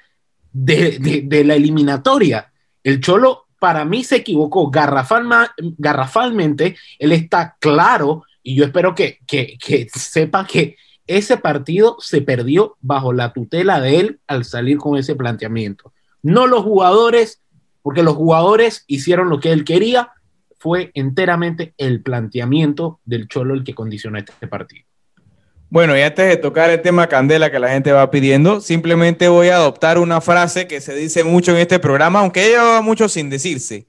de, 0.52 1.44
la 1.46 1.54
eliminatoria. 1.54 2.52
El 2.84 3.00
Cholo 3.00 3.46
para 3.60 3.86
mí 3.86 4.04
se 4.04 4.18
equivocó 4.18 4.72
garrafal, 4.72 5.30
garrafalmente, 5.78 6.76
él 6.98 7.12
está 7.12 7.58
claro 7.60 8.24
y 8.44 8.56
yo 8.56 8.66
espero 8.66 8.96
que, 8.96 9.20
que, 9.28 9.58
que, 9.64 9.88
sepa 9.90 10.46
que 10.46 10.76
ese 11.08 11.38
partido 11.38 11.98
se 12.00 12.22
perdió 12.22 12.78
bajo 12.82 13.14
la 13.14 13.34
tutela 13.34 13.82
de 13.82 14.00
él 14.00 14.20
al 14.28 14.46
salir 14.46 14.78
con 14.78 14.98
ese 14.98 15.16
planteamiento. 15.16 15.94
No 16.22 16.48
los 16.48 16.64
jugadores, 16.64 17.42
porque 17.82 18.04
los 18.04 18.16
jugadores 18.16 18.84
hicieron 18.88 19.30
lo 19.30 19.40
que 19.40 19.52
él 19.52 19.64
quería, 19.64 20.12
fue 20.58 20.92
enteramente 20.94 21.74
el 21.78 22.04
planteamiento 22.04 23.00
del 23.04 23.28
Cholo 23.28 23.56
el 23.56 23.64
que 23.64 23.74
condicionó 23.74 24.20
este 24.20 24.48
partido. 24.48 24.86
Bueno, 25.72 25.98
y 25.98 26.02
antes 26.02 26.28
de 26.28 26.38
tocar 26.38 26.70
el 26.70 26.82
tema 26.82 27.08
candela 27.08 27.50
que 27.50 27.58
la 27.58 27.70
gente 27.70 27.94
va 27.94 28.12
pidiendo, 28.12 28.60
simplemente 28.60 29.30
voy 29.30 29.48
a 29.48 29.56
adoptar 29.56 29.98
una 29.98 30.20
frase 30.20 30.68
que 30.68 30.82
se 30.82 30.94
dice 30.94 31.24
mucho 31.24 31.52
en 31.52 31.58
este 31.58 31.80
programa, 31.80 32.20
aunque 32.20 32.46
lleva 32.46 32.82
mucho 32.82 33.08
sin 33.08 33.30
decirse. 33.30 33.88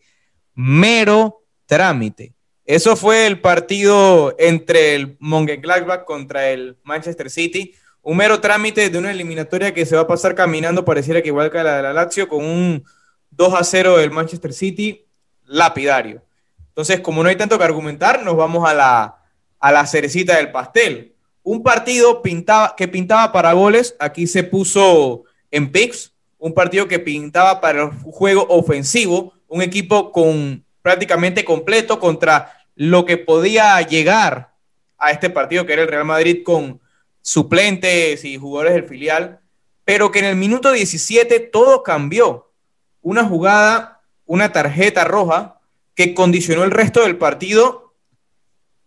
Mero 0.55 1.43
trámite. 1.67 2.35
Eso 2.65 2.97
fue 2.97 3.27
el 3.27 3.41
partido 3.41 4.35
entre 4.39 4.95
el 4.95 5.17
Mönchengladbach 5.19 6.05
contra 6.05 6.49
el 6.51 6.77
Manchester 6.85 7.31
City. 7.31 7.75
Un 8.03 8.17
mero 8.17 8.41
trámite 8.41 8.89
de 8.91 8.99
una 8.99 9.11
eliminatoria 9.11 9.75
que 9.75 9.87
se 9.87 9.97
va 9.97 10.03
a 10.03 10.07
pasar 10.07 10.35
caminando, 10.35 10.85
pareciera 10.85 11.23
que 11.23 11.29
igual 11.29 11.51
que 11.51 11.63
la 11.63 11.77
de 11.77 11.83
la 11.83 11.93
Lazio, 11.93 12.29
con 12.29 12.45
un 12.45 12.85
2 13.31 13.55
a 13.55 13.65
0 13.65 13.99
del 13.99 14.11
Manchester 14.11 14.53
City, 14.53 15.05
lapidario. 15.47 16.23
Entonces, 16.69 17.01
como 17.01 17.23
no 17.23 17.29
hay 17.29 17.37
tanto 17.37 17.59
que 17.59 17.65
argumentar, 17.65 18.25
nos 18.25 18.37
vamos 18.37 18.69
a 18.69 18.75
la, 18.75 19.19
a 19.59 19.73
la 19.73 19.87
cerecita 19.87 20.37
del 20.37 20.51
pastel 20.51 21.13
un 21.43 21.63
partido 21.63 22.23
pintaba, 22.23 22.75
que 22.77 22.89
pintaba 22.89 23.33
para 23.33 23.53
goles, 23.53 23.97
aquí 23.99 24.27
se 24.27 24.45
puso 24.45 25.25
en 25.51 25.71
picks, 25.71 26.13
un 26.39 26.55
partido 26.55 26.89
que 26.89 26.99
pintaba 26.99 27.61
para 27.61 27.85
el 27.85 27.91
juego 27.91 28.47
ofensivo, 28.49 29.35
un 29.49 29.63
equipo 29.63 30.13
con 30.13 30.65
prácticamente 30.83 31.45
completo 31.45 31.99
contra 31.99 32.53
lo 32.75 33.05
que 33.05 33.17
podía 33.17 33.81
llegar 33.83 34.53
a 34.99 35.11
este 35.11 35.31
partido, 35.31 35.67
que 35.67 35.73
era 35.73 35.83
el 35.83 35.89
Real 35.89 36.05
Madrid 36.05 36.43
con 36.45 36.81
suplentes 37.21 38.25
y 38.25 38.37
jugadores 38.37 38.75
del 38.75 38.85
filial, 38.85 39.41
pero 39.85 40.11
que 40.11 40.21
en 40.21 40.27
el 40.27 40.37
minuto 40.37 40.73
17 40.73 41.41
todo 41.41 41.83
cambió. 41.83 42.53
Una 43.01 43.25
jugada, 43.25 44.01
una 44.27 44.53
tarjeta 44.53 45.05
roja 45.05 45.61
que 45.95 46.15
condicionó 46.15 46.65
el 46.65 46.71
resto 46.71 47.03
del 47.03 47.17
partido 47.17 47.95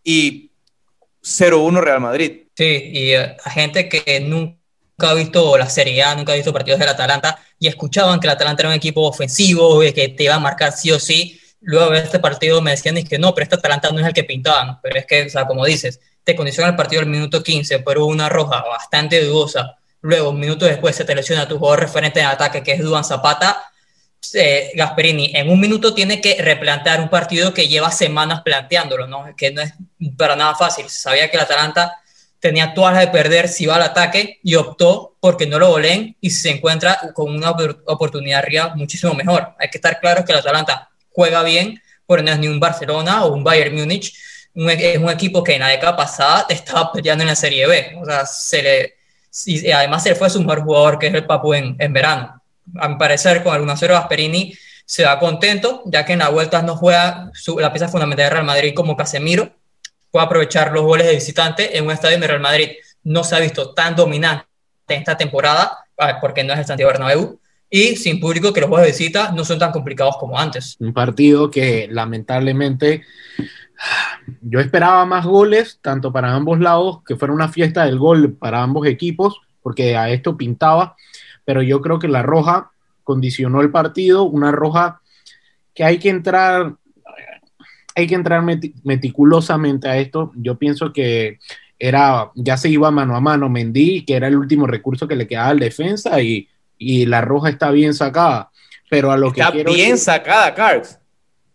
y 0.04 0.52
0-1 1.22 1.82
Real 1.82 2.02
Madrid. 2.02 2.44
Sí, 2.56 2.64
y 2.64 3.12
eh, 3.12 3.36
a 3.44 3.50
gente 3.50 3.90
que 3.90 4.20
nunca 4.22 4.60
ha 5.00 5.14
visto 5.14 5.58
la 5.58 5.70
Serie 5.70 6.04
A, 6.04 6.16
nunca 6.16 6.32
ha 6.32 6.36
visto 6.36 6.54
partidos 6.54 6.80
del 6.80 6.90
Atalanta 6.90 7.38
y 7.60 7.68
escuchaban 7.68 8.20
que 8.20 8.28
el 8.28 8.34
Atalanta 8.34 8.62
era 8.62 8.70
un 8.70 8.76
equipo 8.76 9.02
ofensivo, 9.02 9.82
que 9.82 10.10
te 10.10 10.24
iba 10.24 10.36
a 10.36 10.40
marcar 10.40 10.72
sí 10.72 10.92
o 10.92 11.00
sí. 11.00 11.40
Luego 11.66 11.92
de 11.92 12.00
este 12.00 12.20
partido 12.20 12.62
me 12.62 12.72
decían 12.72 12.96
que 13.04 13.18
no, 13.18 13.34
pero 13.34 13.44
este 13.44 13.56
Atalanta 13.56 13.90
no 13.92 14.00
es 14.00 14.06
el 14.06 14.14
que 14.14 14.24
pintaban. 14.24 14.80
Pero 14.82 15.00
es 15.00 15.06
que, 15.06 15.24
o 15.24 15.30
sea, 15.30 15.46
como 15.46 15.66
dices, 15.66 16.00
te 16.24 16.36
condiciona 16.36 16.70
el 16.70 16.76
partido 16.76 17.02
al 17.02 17.08
minuto 17.08 17.42
15, 17.42 17.80
pero 17.80 18.06
una 18.06 18.30
roja 18.30 18.64
bastante 18.64 19.24
dudosa. 19.24 19.78
Luego, 20.02 20.30
un 20.30 20.40
minuto 20.40 20.66
después, 20.66 20.96
se 20.96 21.06
te 21.06 21.16
lesiona 21.16 21.48
tu 21.48 21.58
jugador 21.58 21.80
referente 21.82 22.20
en 22.20 22.28
ataque, 22.28 22.62
que 22.62 22.74
es 22.74 22.82
Duan 22.82 23.04
Zapata. 23.04 23.64
Eh, 24.34 24.72
Gasperini 24.76 25.32
en 25.36 25.50
un 25.50 25.60
minuto 25.60 25.94
tiene 25.94 26.22
que 26.22 26.42
replantear 26.42 27.00
un 27.00 27.10
partido 27.10 27.54
que 27.54 27.68
lleva 27.68 27.92
semanas 27.92 28.42
planteándolo, 28.44 29.08
¿no? 29.08 29.26
que 29.38 29.52
no 29.52 29.62
es 29.62 29.74
para 30.18 30.36
nada 30.36 30.56
fácil. 30.56 30.90
Sabía 30.90 31.30
que 31.30 31.38
el 31.38 31.44
Atalanta 31.44 32.00
tenía 32.40 32.74
todas 32.74 32.94
las 32.94 33.06
de 33.06 33.12
perder 33.12 33.48
si 33.48 33.66
va 33.66 33.76
al 33.76 33.84
ataque 33.84 34.40
y 34.44 34.56
optó 34.56 35.16
porque 35.20 35.48
no 35.48 35.58
lo 35.58 35.70
volen 35.70 36.16
y 36.22 36.30
se 36.30 36.52
encuentra 36.52 37.00
con 37.14 37.34
una 37.34 37.52
oportunidad 37.86 38.40
arriba 38.40 38.74
muchísimo 38.76 39.14
mejor. 39.14 39.56
Hay 39.60 39.70
que 39.70 39.80
estar 39.80 40.00
claro 40.00 40.24
que 40.24 40.32
el 40.32 40.40
Atalanta 40.40 40.90
juega 41.16 41.42
bien, 41.44 41.82
pero 42.08 42.22
no 42.22 42.32
es 42.32 42.40
ni 42.40 42.48
un 42.48 42.60
Barcelona 42.60 43.24
o 43.24 43.34
un 43.34 43.44
Bayern 43.44 43.74
Múnich, 43.74 44.14
e-, 44.56 44.94
es 44.94 44.98
un 44.98 45.10
equipo 45.10 45.44
que 45.44 45.54
en 45.54 45.62
la 45.62 45.70
década 45.70 45.96
pasada 45.96 46.46
estaba 46.50 46.92
peleando 46.92 47.24
en 47.24 47.30
la 47.30 47.36
Serie 47.36 47.66
B. 47.68 47.98
O 48.02 48.06
sea, 48.06 48.26
se 48.26 48.62
le, 48.62 48.96
y 49.46 49.72
además 49.72 50.04
se 50.04 50.10
le 50.10 50.16
fue 50.16 50.30
su 50.30 50.40
mejor 50.42 50.64
jugador, 50.64 51.00
que 51.00 51.08
es 51.08 51.14
el 51.14 51.26
Papu 51.26 51.54
en, 51.54 51.76
en 51.80 51.94
verano. 51.94 52.42
A 52.80 52.90
mi 52.90 52.96
parecer, 52.96 53.44
con 53.44 53.54
alguna 53.54 53.78
cero 53.78 53.94
Gasperini 53.96 54.54
se 54.86 55.04
va 55.04 55.20
contento, 55.20 55.84
ya 55.86 56.06
que 56.06 56.14
en 56.14 56.20
la 56.20 56.30
vuelta 56.30 56.62
no 56.62 56.76
juega 56.76 57.32
su, 57.34 57.58
la 57.60 57.72
pieza 57.72 57.88
fundamental 57.88 58.26
de 58.26 58.30
Real 58.30 58.46
Madrid 58.46 58.74
como 58.76 58.96
Casemiro, 58.96 59.52
puede 60.12 60.26
aprovechar 60.26 60.72
los 60.72 60.84
goles 60.84 61.08
de 61.08 61.16
visitante 61.16 61.78
en 61.78 61.86
un 61.86 61.92
estadio 61.92 62.20
de 62.20 62.28
Real 62.28 62.40
Madrid. 62.40 62.72
No 63.04 63.24
se 63.24 63.36
ha 63.36 63.40
visto 63.40 63.74
tan 63.74 63.96
dominante 63.96 64.46
en 64.88 65.00
esta 65.00 65.18
temporada, 65.18 65.86
porque 66.22 66.44
no 66.44 66.54
es 66.54 66.60
el 66.60 66.66
Santiago 66.66 66.92
Bernabéu, 66.92 67.40
y 67.76 67.98
sin 67.98 68.22
público 68.22 68.54
que 68.54 68.62
los 68.62 68.70
juegos 68.70 68.86
de 68.86 68.94
visita 68.94 69.34
no 69.34 69.44
son 69.44 69.60
tan 69.60 69.74
complicados 69.74 70.16
como 70.18 70.40
antes. 70.40 70.78
Un 70.80 70.94
partido 70.94 71.52
que 71.52 71.90
lamentablemente 71.92 73.04
yo 74.40 74.62
esperaba 74.62 75.06
más 75.06 75.26
goles, 75.26 75.80
tanto 75.82 76.14
para 76.14 76.34
ambos 76.34 76.62
lados, 76.62 77.02
que 77.06 77.18
fuera 77.18 77.34
una 77.34 77.50
fiesta 77.50 77.84
del 77.84 78.00
gol 78.00 78.32
para 78.32 78.64
ambos 78.64 78.88
equipos, 78.88 79.42
porque 79.62 79.98
a 79.98 80.10
esto 80.10 80.38
pintaba, 80.38 80.96
pero 81.44 81.62
yo 81.62 81.82
creo 81.82 82.00
que 82.00 82.08
la 82.08 82.24
roja 82.24 82.72
condicionó 83.04 83.60
el 83.60 83.72
partido, 83.72 84.24
una 84.24 84.54
roja 84.54 85.02
que 85.74 85.84
hay 85.84 85.98
que 85.98 86.08
entrar 86.10 86.76
hay 87.98 88.08
que 88.08 88.16
entrar 88.16 88.42
meticulosamente 88.84 89.88
a 89.90 89.98
esto. 89.98 90.32
Yo 90.36 90.58
pienso 90.58 90.92
que 90.94 91.40
era, 91.78 92.32
ya 92.36 92.56
se 92.56 92.70
iba 92.70 92.92
mano 92.92 93.18
a 93.18 93.22
mano 93.22 93.50
Mendy, 93.50 94.06
que 94.06 94.16
era 94.16 94.28
el 94.28 94.38
último 94.38 94.66
recurso 94.66 95.08
que 95.08 95.16
le 95.16 95.28
quedaba 95.28 95.50
al 95.50 95.60
defensa 95.60 96.22
y, 96.22 96.48
y 96.78 97.06
la 97.06 97.22
roja 97.22 97.50
está 97.50 97.72
bien 97.72 97.94
sacada. 97.94 98.52
Pero 98.90 99.12
a 99.12 99.18
lo 99.18 99.30
está 99.30 99.52
que 99.52 99.64
bien 99.64 99.98
sacada, 99.98 100.54
Carlos. 100.54 100.98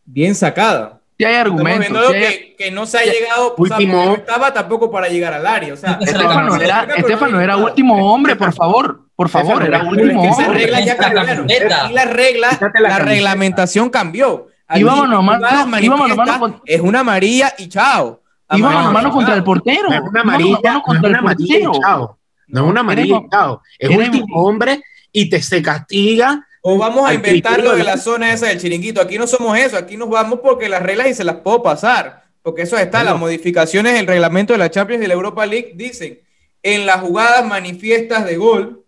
Bien 0.05 0.35
sacada. 0.35 1.01
Sí 1.17 1.25
hay 1.25 1.35
argumentos. 1.35 2.13
Que, 2.13 2.57
que, 2.57 2.71
no 2.71 2.87
se 2.87 2.99
ha 2.99 3.05
llegado, 3.05 3.55
último... 3.57 3.99
o 3.99 4.03
sea, 4.03 4.11
no 4.11 4.17
estaba 4.17 4.55
tampoco 4.55 4.91
para 4.91 5.09
llegar 5.09 5.35
al 5.35 5.47
área. 5.47 5.75
O 5.75 5.77
sea, 5.77 5.99
Estefano 6.01 6.57
era, 6.57 6.89
Estefano 6.97 7.41
era 7.41 7.57
último 7.59 8.13
hombre, 8.13 8.37
por 8.37 8.55
favor. 8.55 9.03
Por 9.15 9.29
favor, 9.29 9.63
era 9.63 9.83
último 9.83 10.23
hombre. 10.23 10.45
Esa 10.45 10.53
regla 10.53 10.81
ya 10.81 10.97
cambiaron. 10.97 11.47
La 11.93 12.07
regla, 12.07 12.59
la 12.81 12.99
reglamentación 13.01 13.91
cambió. 13.91 14.47
Íbamos 14.75 15.09
nomás, 15.09 15.43
íbamos 15.83 16.09
nomás 16.09 16.39
con... 16.39 16.63
Es 16.65 16.81
una 16.81 17.01
amarilla 17.01 17.53
y 17.59 17.69
chao. 17.69 18.23
Íbamos 18.53 18.85
nomás 18.85 19.03
no, 19.03 19.11
contra 19.11 19.35
el 19.35 19.45
portero. 19.45 19.91
No 19.91 19.95
es 19.95 20.01
una 20.01 20.21
amarilla, 20.23 20.81
contra 20.83 21.03
no 21.03 21.07
es 21.09 21.11
una 21.11 21.19
amarilla 21.19 21.59
y 21.59 21.81
chao. 21.81 22.19
No 22.49 22.65
es 22.65 22.71
una 22.71 22.81
amarilla 22.81 23.17
y 23.17 23.29
chao. 23.29 23.63
Es 23.79 23.91
último 23.91 24.43
hombre 24.43 24.81
y 25.13 25.29
te 25.29 25.43
se 25.43 25.63
castiga. 25.63 26.47
O 26.63 26.77
vamos 26.77 27.09
a 27.09 27.15
inventar 27.15 27.63
lo 27.63 27.75
de 27.75 27.85
la 27.85 27.97
zona 27.97 28.33
esa 28.33 28.47
del 28.47 28.61
chiringuito. 28.61 29.01
Aquí 29.01 29.19
no 29.19 29.27
somos 29.27 29.59
eso. 29.59 29.77
Aquí 29.77 29.97
nos 29.97 30.11
vamos 30.11 30.41
porque 30.43 30.69
las 30.69 30.83
reglas 30.83 31.09
y 31.09 31.15
se 31.15 31.25
las 31.25 31.37
puedo 31.37 31.63
pasar. 31.63 32.25
Porque 32.43 32.63
eso 32.63 32.77
está. 32.77 33.03
Las 33.03 33.19
modificaciones 33.19 33.95
del 33.95 34.07
reglamento 34.07 34.53
de 34.53 34.59
la 34.59 34.71
Champions 34.71 35.03
y 35.03 35.07
la 35.07 35.15
Europa 35.15 35.47
League 35.47 35.73
dicen 35.75 36.21
en 36.63 36.87
las 36.87 37.01
jugadas 37.01 37.47
manifiestas 37.47 38.27
de 38.27 38.37
gol 38.37 38.85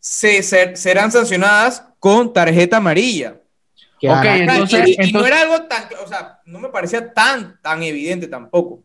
se, 0.00 0.42
ser, 0.42 0.76
serán 0.76 1.12
sancionadas 1.12 1.84
con 1.98 2.32
tarjeta 2.32 2.78
amarilla. 2.78 3.36
Ok, 4.04 4.24
entonces, 4.24 4.88
y, 4.88 4.90
y 4.90 4.94
entonces, 4.94 5.12
no 5.12 5.26
era 5.26 5.42
algo 5.42 5.62
tan, 5.62 5.84
o 6.04 6.08
sea, 6.08 6.40
no 6.44 6.58
me 6.58 6.68
parecía 6.70 7.12
tan, 7.12 7.60
tan 7.62 7.82
evidente 7.84 8.26
tampoco. 8.26 8.82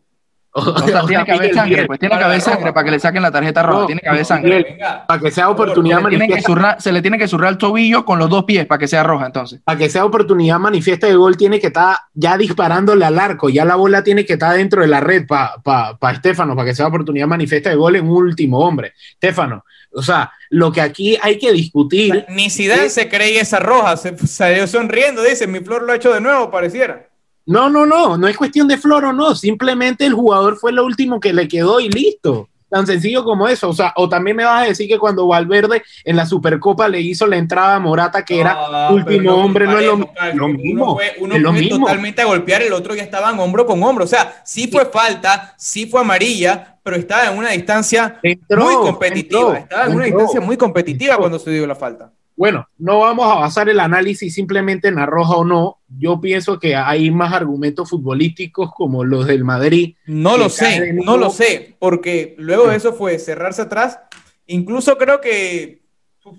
O 0.59 0.79
sea, 0.79 1.05
tiene 1.05 1.23
que 1.23 1.31
haber 1.33 1.53
sangre, 1.53 1.85
pues 1.85 1.99
tiene 1.99 2.17
que 2.17 2.23
haber 2.23 2.41
sangre 2.41 2.73
para 2.73 2.83
que 2.83 2.91
le 2.91 2.99
saquen 2.99 3.21
la 3.21 3.31
tarjeta 3.31 3.61
roja, 3.61 3.81
no, 3.81 3.85
tiene 3.85 4.01
que 4.01 4.09
haber 4.09 4.25
sangre. 4.25 4.77
Para 5.07 5.21
que 5.21 5.29
sea 5.29 5.49
oportunidad 5.49 5.97
se 5.97 6.03
le, 6.03 6.09
tiene 6.09 6.27
que 6.27 6.41
zurrar, 6.41 6.81
se 6.81 6.91
le 6.91 7.01
tiene 7.03 7.17
que 7.19 7.27
zurrar 7.27 7.51
el 7.51 7.57
tobillo 7.59 8.03
con 8.03 8.17
los 8.17 8.27
dos 8.27 8.43
pies 8.43 8.65
para 8.65 8.79
que 8.79 8.87
sea 8.87 9.03
roja, 9.03 9.27
entonces. 9.27 9.61
Para 9.63 9.77
que 9.77 9.87
sea 9.87 10.03
oportunidad 10.03 10.57
manifiesta 10.57 11.05
de 11.05 11.15
gol, 11.15 11.37
tiene 11.37 11.59
que 11.59 11.67
estar 11.67 11.97
ya 12.15 12.37
disparándole 12.37 13.05
al 13.05 13.19
arco, 13.19 13.49
ya 13.49 13.65
la 13.65 13.75
bola 13.75 14.03
tiene 14.03 14.25
que 14.25 14.33
estar 14.33 14.55
dentro 14.55 14.81
de 14.81 14.87
la 14.87 14.99
red 14.99 15.27
para 15.27 15.57
pa, 15.61 15.95
pa 15.95 16.11
Estefano, 16.11 16.55
para 16.55 16.69
que 16.69 16.75
sea 16.75 16.87
oportunidad 16.87 17.27
manifiesta 17.27 17.69
de 17.69 17.75
gol 17.75 17.95
en 17.95 18.09
último 18.09 18.57
hombre. 18.59 18.93
Estefano, 19.11 19.63
o 19.91 20.01
sea, 20.01 20.31
lo 20.49 20.71
que 20.71 20.81
aquí 20.81 21.17
hay 21.21 21.37
que 21.37 21.51
discutir. 21.51 22.25
Ni 22.29 22.49
Zidane 22.49 22.85
es... 22.85 22.93
se 22.93 23.09
creía 23.09 23.41
esa 23.41 23.59
roja, 23.59 23.95
se 23.95 24.17
salió 24.25 24.65
sonriendo, 24.65 25.21
dice, 25.21 25.45
mi 25.45 25.59
flor 25.59 25.83
lo 25.83 25.91
ha 25.91 25.97
hecho 25.97 26.13
de 26.13 26.21
nuevo, 26.21 26.49
pareciera. 26.49 27.06
No, 27.47 27.69
no, 27.69 27.85
no, 27.85 28.17
no 28.17 28.27
es 28.27 28.37
cuestión 28.37 28.67
de 28.67 28.77
flor 28.77 29.05
o 29.05 29.13
no, 29.13 29.33
simplemente 29.33 30.05
el 30.05 30.13
jugador 30.13 30.57
fue 30.57 30.71
lo 30.71 30.85
último 30.85 31.19
que 31.19 31.33
le 31.33 31.47
quedó 31.47 31.79
y 31.79 31.89
listo. 31.89 32.49
Tan 32.69 32.85
sencillo 32.85 33.23
como 33.23 33.47
eso. 33.47 33.69
O 33.69 33.73
sea, 33.73 33.93
o 33.95 34.09
también 34.09 34.35
me 34.35 34.43
vas 34.43 34.63
a 34.63 34.67
decir 34.67 34.89
que 34.89 34.99
cuando 34.99 35.25
Valverde 35.25 35.83
en 36.03 36.17
la 36.17 36.25
Supercopa 36.25 36.89
le 36.89 36.99
hizo 36.99 37.25
la 37.25 37.37
entrada 37.37 37.75
a 37.75 37.79
Morata, 37.79 38.25
que 38.25 38.41
era 38.41 38.57
Ah, 38.59 38.89
último 38.91 39.35
hombre, 39.35 39.65
no 39.65 39.79
es 39.79 39.85
lo, 39.85 39.97
lo 40.33 40.47
mismo. 40.49 40.83
Uno 40.83 40.95
fue, 40.95 41.15
uno 41.19 41.37
lo 41.37 41.51
fue 41.53 41.61
mismo. 41.61 41.79
totalmente 41.85 42.21
a 42.21 42.25
golpear, 42.25 42.61
el 42.63 42.73
otro 42.73 42.93
ya 42.93 43.03
estaban 43.03 43.39
hombro 43.39 43.65
con 43.65 43.81
hombro. 43.81 44.03
O 44.03 44.07
sea, 44.07 44.41
sí 44.43 44.67
fue 44.67 44.83
falta, 44.87 45.55
sí 45.57 45.85
fue 45.85 46.01
amarilla, 46.01 46.77
pero 46.83 46.97
estaba 46.97 47.31
en 47.31 47.37
una 47.37 47.51
distancia 47.51 48.19
Entró, 48.21 48.65
muy 48.65 48.75
competitiva. 48.75 49.39
entró, 49.39 49.53
estaba 49.63 49.85
en 49.85 49.95
una 49.95 50.03
distancia 50.05 50.41
muy 50.41 50.57
competitiva 50.57 51.15
cuando 51.15 51.39
se 51.39 51.51
dio 51.51 51.65
la 51.65 51.75
falta. 51.75 52.11
Bueno, 52.38 52.69
no 52.77 52.99
vamos 52.99 53.25
a 53.35 53.39
basar 53.39 53.67
el 53.67 53.79
análisis 53.79 54.31
simplemente 54.33 54.88
en 54.88 54.95
la 54.95 55.07
roja 55.07 55.33
o 55.38 55.43
no. 55.43 55.79
Yo 55.89 56.21
pienso 56.21 56.59
que 56.59 56.75
hay 56.75 57.09
más 57.09 57.33
argumentos 57.33 57.89
futbolísticos 57.89 58.71
como 58.75 59.03
los 59.03 59.25
del 59.25 59.43
Madrid. 59.43 59.95
No 60.05 60.38
lo 60.38 60.47
sé, 60.47 60.93
no 60.93 61.17
lo 61.17 61.31
sé, 61.31 61.75
porque 61.79 62.35
luego 62.38 62.67
de 62.67 62.75
eso 62.77 62.93
fue 62.93 63.17
cerrarse 63.17 63.63
atrás. 63.63 63.99
Incluso 64.45 64.99
creo 64.99 65.19
que, 65.19 65.81
o 66.23 66.35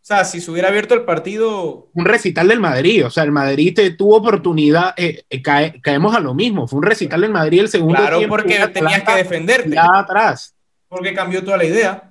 sea, 0.00 0.24
si 0.24 0.40
se 0.40 0.50
hubiera 0.50 0.68
abierto 0.68 0.94
el 0.94 1.02
partido, 1.04 1.90
Un 1.92 2.06
recital 2.06 2.48
del 2.48 2.58
Madrid, 2.58 3.04
o 3.04 3.10
sea, 3.10 3.22
el 3.24 3.30
Madrid 3.32 3.74
te 3.76 3.90
tuvo 3.90 4.16
oportunidad, 4.16 4.94
eh, 4.96 5.22
eh, 5.28 5.42
cae- 5.42 5.80
caemos 5.82 6.16
a 6.16 6.20
lo 6.20 6.32
mismo. 6.32 6.66
Fue 6.66 6.78
un 6.78 6.84
recital 6.86 7.20
del 7.20 7.30
Madrid 7.30 7.60
el 7.60 7.68
segundo 7.68 7.96
claro, 7.96 8.16
tiempo, 8.18 8.34
porque 8.36 8.58
tenías 8.72 9.02
que 9.02 9.14
defenderte, 9.16 9.70
ya 9.70 9.86
atrás. 9.98 10.54
porque 10.88 11.12
cambió 11.12 11.44
toda 11.44 11.58
la 11.58 11.64
idea. 11.64 12.08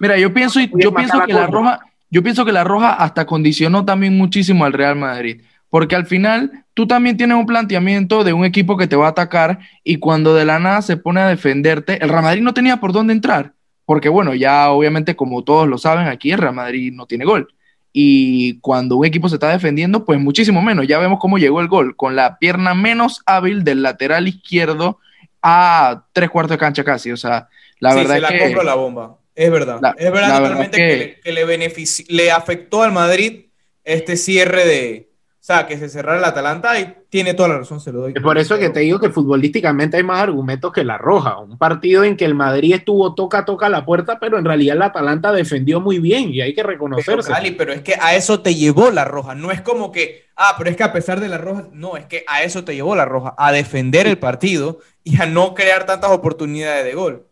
Mira, 0.00 0.18
yo 0.18 0.34
pienso, 0.34 0.60
yo 0.60 0.92
pienso 0.92 1.22
que 1.24 1.32
la 1.32 1.46
roja, 1.46 1.85
yo 2.10 2.22
pienso 2.22 2.44
que 2.44 2.52
la 2.52 2.64
roja 2.64 2.92
hasta 2.92 3.26
condicionó 3.26 3.84
también 3.84 4.16
muchísimo 4.16 4.64
al 4.64 4.72
Real 4.72 4.96
Madrid. 4.96 5.42
Porque 5.68 5.96
al 5.96 6.06
final 6.06 6.64
tú 6.74 6.86
también 6.86 7.16
tienes 7.16 7.36
un 7.36 7.46
planteamiento 7.46 8.22
de 8.22 8.32
un 8.32 8.44
equipo 8.44 8.76
que 8.76 8.86
te 8.86 8.96
va 8.96 9.06
a 9.06 9.10
atacar 9.10 9.58
y 9.82 9.96
cuando 9.96 10.34
de 10.34 10.44
la 10.44 10.58
nada 10.58 10.80
se 10.82 10.96
pone 10.96 11.20
a 11.20 11.28
defenderte, 11.28 12.02
el 12.02 12.08
Real 12.08 12.22
Madrid 12.22 12.42
no 12.42 12.54
tenía 12.54 12.78
por 12.78 12.92
dónde 12.92 13.12
entrar. 13.12 13.52
Porque 13.84 14.08
bueno, 14.08 14.34
ya 14.34 14.70
obviamente 14.70 15.16
como 15.16 15.42
todos 15.44 15.68
lo 15.68 15.78
saben, 15.78 16.06
aquí 16.06 16.30
el 16.32 16.38
Real 16.38 16.54
Madrid 16.54 16.92
no 16.92 17.06
tiene 17.06 17.24
gol. 17.24 17.48
Y 17.92 18.58
cuando 18.60 18.96
un 18.96 19.06
equipo 19.06 19.28
se 19.28 19.36
está 19.36 19.50
defendiendo, 19.50 20.04
pues 20.04 20.20
muchísimo 20.20 20.60
menos. 20.60 20.86
Ya 20.86 20.98
vemos 20.98 21.18
cómo 21.18 21.38
llegó 21.38 21.60
el 21.60 21.68
gol, 21.68 21.96
con 21.96 22.14
la 22.14 22.38
pierna 22.38 22.74
menos 22.74 23.22
hábil 23.26 23.64
del 23.64 23.82
lateral 23.82 24.28
izquierdo 24.28 24.98
a 25.42 26.04
tres 26.12 26.30
cuartos 26.30 26.56
de 26.56 26.58
cancha 26.58 26.84
casi. 26.84 27.10
O 27.10 27.16
sea, 27.16 27.48
la 27.80 27.92
sí, 27.92 27.96
verdad 27.98 28.10
se 28.10 28.16
es 28.16 28.22
la 28.22 28.28
que... 28.28 28.38
compro 28.40 28.62
la 28.62 28.74
bomba. 28.74 29.16
Es 29.36 29.50
verdad. 29.50 29.78
La- 29.80 29.94
es 29.96 30.10
verdad 30.10 30.38
totalmente 30.38 30.78
verdad 30.82 30.88
que, 30.94 30.98
que- 30.98 31.06
le, 31.06 31.20
que 31.20 31.32
le 31.32 31.46
benefici- 31.46 32.06
le 32.08 32.32
afectó 32.32 32.82
al 32.82 32.90
Madrid 32.90 33.46
este 33.84 34.16
cierre 34.16 34.64
de. 34.66 35.10
O 35.38 35.46
sea, 35.46 35.64
que 35.68 35.78
se 35.78 35.88
cerrara 35.88 36.18
el 36.18 36.24
Atalanta 36.24 36.80
y 36.80 36.92
tiene 37.08 37.32
toda 37.34 37.50
la 37.50 37.58
razón, 37.58 37.80
se 37.80 37.92
lo 37.92 38.00
doy. 38.00 38.12
Es 38.16 38.20
por 38.20 38.36
eso 38.36 38.58
que 38.58 38.68
te 38.70 38.80
digo 38.80 38.98
que 38.98 39.10
futbolísticamente 39.10 39.96
hay 39.96 40.02
más 40.02 40.20
argumentos 40.20 40.72
que 40.72 40.82
la 40.82 40.98
roja. 40.98 41.38
Un 41.38 41.56
partido 41.56 42.02
en 42.02 42.16
que 42.16 42.24
el 42.24 42.34
Madrid 42.34 42.74
estuvo 42.74 43.14
toca 43.14 43.44
toca 43.44 43.68
la 43.68 43.84
puerta, 43.84 44.18
pero 44.18 44.38
en 44.40 44.44
realidad 44.44 44.74
el 44.74 44.82
Atalanta 44.82 45.30
defendió 45.30 45.80
muy 45.80 46.00
bien 46.00 46.30
y 46.30 46.40
hay 46.40 46.52
que 46.52 46.62
Pero, 46.62 46.70
reconocerse. 46.70 47.30
Cali, 47.30 47.52
pero 47.52 47.72
es 47.72 47.82
que 47.82 47.94
a 48.00 48.16
eso 48.16 48.40
te 48.40 48.56
llevó 48.56 48.90
la 48.90 49.04
roja. 49.04 49.36
No 49.36 49.52
es 49.52 49.60
como 49.60 49.92
que, 49.92 50.24
ah, 50.34 50.56
pero 50.58 50.68
es 50.68 50.76
que 50.76 50.82
a 50.82 50.92
pesar 50.92 51.20
de 51.20 51.28
la 51.28 51.38
roja, 51.38 51.68
no, 51.72 51.96
es 51.96 52.06
que 52.06 52.24
a 52.26 52.42
eso 52.42 52.64
te 52.64 52.74
llevó 52.74 52.96
la 52.96 53.04
roja, 53.04 53.32
a 53.38 53.52
defender 53.52 54.08
el 54.08 54.18
partido 54.18 54.80
y 55.04 55.22
a 55.22 55.26
no 55.26 55.54
crear 55.54 55.86
tantas 55.86 56.10
oportunidades 56.10 56.84
de 56.84 56.94
gol. 56.94 57.26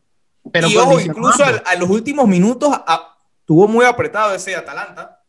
Pero 0.53 0.69
y 0.69 0.77
ojo, 0.77 0.91
condicionando. 0.91 1.29
incluso 1.31 1.45
a, 1.45 1.71
a 1.71 1.77
los 1.77 1.89
últimos 1.91 2.27
minutos 2.29 2.71
a- 2.73 3.17
tuvo 3.45 3.67
muy 3.69 3.85
apretado 3.85 4.35
ese 4.35 4.55
Atalanta. 4.57 5.21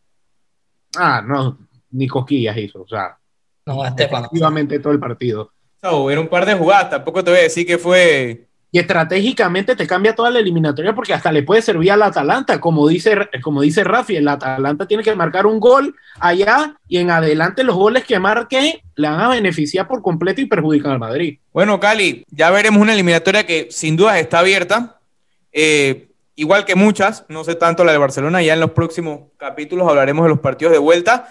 Ah, 0.98 1.22
no, 1.26 1.58
ni 1.92 2.08
cosquillas 2.08 2.56
hizo. 2.58 2.82
O 2.84 2.88
sea, 2.88 3.18
No, 3.66 3.86
efectivamente 3.86 4.80
todo 4.80 4.94
el 4.94 5.00
partido. 5.00 5.42
O 5.44 5.80
sea, 5.82 5.92
hubo 5.92 6.06
un 6.22 6.28
par 6.28 6.46
de 6.46 6.54
jugadas, 6.56 6.90
tampoco 6.90 7.24
te 7.24 7.32
voy 7.32 7.40
a 7.40 7.44
decir 7.44 7.66
que 7.68 7.78
fue. 7.78 8.48
Y 8.72 8.80
estratégicamente 8.80 9.74
te 9.76 9.88
cambia 9.88 10.14
toda 10.16 10.30
la 10.30 10.40
eliminatoria 10.40 10.94
porque 10.94 11.14
hasta 11.14 11.32
le 11.32 11.44
puede 11.44 11.62
servir 11.62 11.92
al 11.94 12.02
Atalanta, 12.04 12.60
como 12.60 12.88
dice, 12.90 13.16
como 13.42 13.62
dice 13.62 13.86
Rafi, 13.86 14.18
el 14.18 14.28
Atalanta 14.28 14.86
tiene 14.86 15.02
que 15.02 15.16
marcar 15.16 15.46
un 15.46 15.62
gol 15.62 15.96
allá 16.20 16.76
y 16.88 16.98
en 16.98 17.10
adelante 17.10 17.64
los 17.64 17.76
goles 17.78 18.04
que 18.04 18.20
marque 18.20 18.82
le 18.96 19.08
van 19.10 19.22
a 19.22 19.30
beneficiar 19.30 19.88
por 19.88 20.02
completo 20.02 20.42
y 20.42 20.46
perjudican 20.46 20.92
al 20.92 21.00
Madrid. 21.00 21.40
Bueno, 21.54 21.80
Cali, 21.80 22.26
ya 22.30 22.50
veremos 22.52 22.82
una 22.82 22.94
eliminatoria 22.94 23.46
que 23.46 23.68
sin 23.72 23.96
duda 23.96 24.20
está 24.20 24.40
abierta. 24.40 24.95
Eh, 25.58 26.10
igual 26.36 26.66
que 26.66 26.76
muchas, 26.76 27.24
no 27.30 27.46
sé 27.46 27.56
tanto 27.56 27.86
la 27.86 27.94
de 27.94 27.98
Barcelona, 27.98 28.42
ya 28.44 28.54
en 28.54 28.60
los 28.60 28.72
próximos 28.72 29.22
capítulos 29.38 29.88
hablaremos 29.88 30.24
de 30.26 30.30
los 30.30 30.40
partidos 30.40 30.74
de 30.74 30.80
vuelta. 30.80 31.30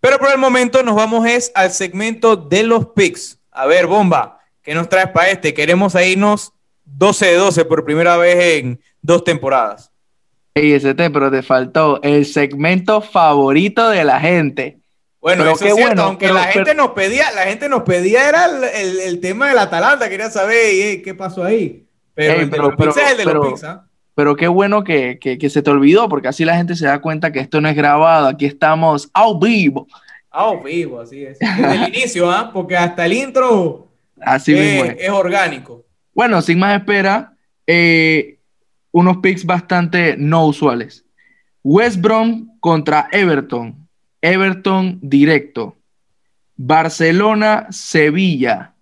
Pero 0.00 0.18
por 0.18 0.30
el 0.30 0.38
momento 0.38 0.82
nos 0.84 0.94
vamos 0.94 1.26
es 1.26 1.50
al 1.56 1.72
segmento 1.72 2.36
de 2.36 2.62
los 2.62 2.86
picks. 2.90 3.38
A 3.50 3.66
ver, 3.66 3.86
Bomba, 3.86 4.38
¿qué 4.62 4.74
nos 4.74 4.88
traes 4.88 5.08
para 5.08 5.30
este? 5.30 5.52
Queremos 5.54 5.94
irnos 5.96 6.52
12 6.84 7.26
de 7.26 7.34
12 7.34 7.64
por 7.64 7.84
primera 7.84 8.16
vez 8.16 8.58
en 8.62 8.80
dos 9.02 9.24
temporadas. 9.24 9.90
Ey, 10.54 10.72
ST, 10.74 11.10
pero 11.10 11.32
te 11.32 11.42
faltó 11.42 12.00
el 12.02 12.26
segmento 12.26 13.00
favorito 13.00 13.88
de 13.90 14.04
la 14.04 14.20
gente. 14.20 14.78
Bueno, 15.20 15.42
Pero 15.42 15.54
eso 15.56 15.64
qué 15.64 15.70
es 15.70 15.74
cierto, 15.74 15.94
bueno, 15.94 16.02
aunque 16.10 16.26
pero- 16.26 16.34
la 16.38 16.44
gente 16.44 16.70
pero- 16.72 16.82
nos 16.84 16.90
pedía, 16.92 17.32
la 17.32 17.42
gente 17.44 17.68
nos 17.68 17.82
pedía 17.82 18.28
era 18.28 18.44
el, 18.44 18.62
el- 18.62 19.00
el 19.00 19.20
tema 19.20 19.48
del 19.48 19.58
Atalanta, 19.58 20.08
quería 20.08 20.30
saber 20.30 20.58
eh, 20.58 21.02
qué 21.02 21.14
pasó 21.14 21.42
ahí. 21.42 21.83
Pero 22.14 22.40
Ey, 22.40 22.46
pero- 22.50 22.76
pero- 22.76 22.90
es 22.90 22.96
el 23.10 23.16
de 23.18 23.24
pero- 23.24 23.42
los 23.44 23.60
picks. 23.60 23.66
Pero 24.16 24.36
qué 24.36 24.46
bueno 24.46 24.84
que, 24.84 25.18
que- 25.20 25.38
que 25.38 25.50
se 25.50 25.60
te 25.62 25.70
olvidó, 25.70 26.08
porque 26.08 26.28
así 26.28 26.44
la 26.44 26.56
gente 26.56 26.76
se 26.76 26.86
da 26.86 27.00
cuenta 27.00 27.32
que 27.32 27.40
esto 27.40 27.60
no 27.60 27.68
es 27.68 27.74
grabado, 27.74 28.28
aquí 28.28 28.46
estamos 28.46 29.10
a 29.12 29.24
vivo. 29.40 29.88
Ah, 30.30 30.52
vivo, 30.64 31.00
así 31.00 31.24
es. 31.24 31.38
Desde 31.38 31.74
el 31.74 31.88
inicio, 31.94 32.30
¿ah? 32.30 32.50
Porque 32.52 32.76
hasta 32.76 33.06
el 33.06 33.12
intro 33.14 33.88
Así 34.20 34.52
mismo 34.52 34.84
es, 34.84 34.90
es. 34.92 34.96
es 35.04 35.10
orgánico. 35.10 35.84
Bueno, 36.14 36.40
sin 36.42 36.60
más 36.60 36.78
espera, 36.78 37.34
eh, 37.66 38.38
unos 38.92 39.16
picks 39.18 39.44
bastante 39.44 40.16
no 40.16 40.46
usuales. 40.46 41.04
West 41.64 42.00
Brom 42.00 42.56
contra 42.60 43.08
Everton. 43.10 43.88
Everton 44.20 44.98
directo. 45.02 45.76
Barcelona, 46.56 47.66
Sevilla. 47.70 48.74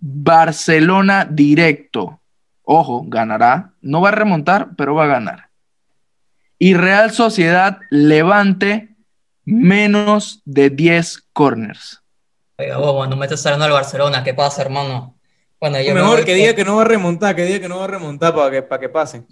Barcelona 0.00 1.24
directo. 1.30 2.20
Ojo, 2.64 3.04
ganará. 3.06 3.72
No 3.80 4.00
va 4.00 4.08
a 4.10 4.12
remontar, 4.12 4.70
pero 4.76 4.94
va 4.94 5.04
a 5.04 5.08
ganar. 5.08 5.48
Y 6.58 6.74
Real 6.74 7.10
Sociedad, 7.10 7.78
Levante, 7.90 8.94
menos 9.44 10.42
de 10.44 10.70
10 10.70 11.28
corners. 11.32 12.00
Oiga, 12.58 12.76
bobo, 12.78 13.06
no 13.06 13.16
me 13.16 13.26
estás 13.26 13.44
hablando 13.46 13.64
del 13.64 13.72
Barcelona. 13.74 14.22
¿Qué 14.22 14.34
pasa, 14.34 14.62
hermano? 14.62 15.16
Bueno, 15.58 15.80
yo 15.80 15.94
me 15.94 16.00
Mejor 16.00 16.20
que 16.24 16.32
con- 16.32 16.34
diga 16.34 16.54
que 16.54 16.64
no 16.64 16.76
va 16.76 16.82
a 16.82 16.86
remontar, 16.86 17.34
que 17.36 17.44
diga 17.44 17.60
que 17.60 17.68
no 17.68 17.78
va 17.78 17.84
a 17.84 17.88
remontar 17.88 18.34
para 18.34 18.50
que, 18.50 18.62
para 18.62 18.80
que 18.80 18.88
pase. 18.88 19.24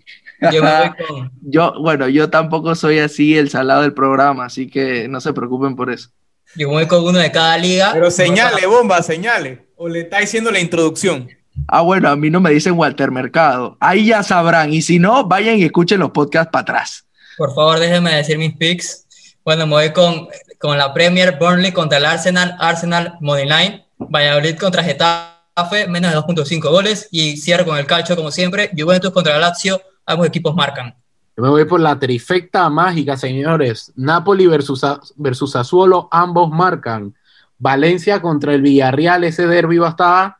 Yo 0.52 0.62
me 0.62 0.70
voy 0.78 0.90
con, 1.06 1.32
Yo, 1.42 1.74
bueno, 1.80 2.08
yo 2.08 2.30
tampoco 2.30 2.74
soy 2.74 2.98
así 3.00 3.36
el 3.36 3.50
salado 3.50 3.82
del 3.82 3.94
programa, 3.94 4.44
así 4.46 4.68
que 4.68 5.08
no 5.08 5.20
se 5.20 5.32
preocupen 5.32 5.74
por 5.76 5.90
eso. 5.90 6.10
yo 6.56 6.68
voy 6.68 6.86
con 6.86 7.04
uno 7.04 7.18
de 7.18 7.30
cada 7.32 7.56
liga. 7.58 7.90
Pero 7.92 8.10
señale, 8.10 8.66
bomba, 8.66 9.02
señale. 9.02 9.66
O 9.76 9.88
le 9.88 10.00
está 10.00 10.18
diciendo 10.18 10.50
la 10.50 10.60
introducción. 10.60 11.28
Ah, 11.66 11.82
bueno, 11.82 12.08
a 12.08 12.16
mí 12.16 12.30
no 12.30 12.40
me 12.40 12.50
dicen 12.50 12.78
Walter 12.78 13.10
Mercado. 13.10 13.76
Ahí 13.80 14.06
ya 14.06 14.22
sabrán. 14.22 14.72
Y 14.72 14.82
si 14.82 14.98
no, 14.98 15.24
vayan 15.24 15.58
y 15.58 15.64
escuchen 15.64 16.00
los 16.00 16.10
podcasts 16.10 16.50
para 16.50 16.62
atrás. 16.62 17.04
Por 17.36 17.54
favor, 17.54 17.78
déjenme 17.78 18.14
decir 18.14 18.38
mis 18.38 18.56
picks. 18.56 19.06
Bueno, 19.44 19.66
me 19.66 19.72
voy 19.72 19.92
con, 19.92 20.28
con 20.58 20.76
la 20.76 20.92
Premier, 20.92 21.38
Burnley 21.38 21.72
contra 21.72 21.98
el 21.98 22.04
Arsenal, 22.04 22.56
Arsenal 22.58 23.14
Moneyline, 23.20 23.84
Valladolid 23.98 24.56
contra 24.58 24.82
Getafe, 24.82 25.88
menos 25.88 26.12
de 26.12 26.18
2.5 26.18 26.70
goles, 26.70 27.08
y 27.10 27.36
cierro 27.36 27.64
con 27.64 27.78
el 27.78 27.86
calcio 27.86 28.16
como 28.16 28.30
siempre, 28.30 28.70
Juventus 28.76 29.10
contra 29.10 29.38
Lazio, 29.38 29.80
ambos 30.04 30.26
equipos 30.26 30.54
marcan. 30.54 30.94
Yo 31.36 31.42
me 31.42 31.48
voy 31.48 31.64
por 31.64 31.80
la 31.80 31.98
trifecta 31.98 32.68
mágica, 32.68 33.16
señores. 33.16 33.92
Napoli 33.96 34.46
versus, 34.46 34.84
versus 35.16 35.52
Sassuolo, 35.52 36.08
ambos 36.12 36.50
marcan. 36.50 37.14
Valencia 37.58 38.20
contra 38.20 38.54
el 38.54 38.62
Villarreal, 38.62 39.24
ese 39.24 39.46
derby 39.46 39.78
va 39.78 39.88
a 39.88 39.90
estar 39.90 40.36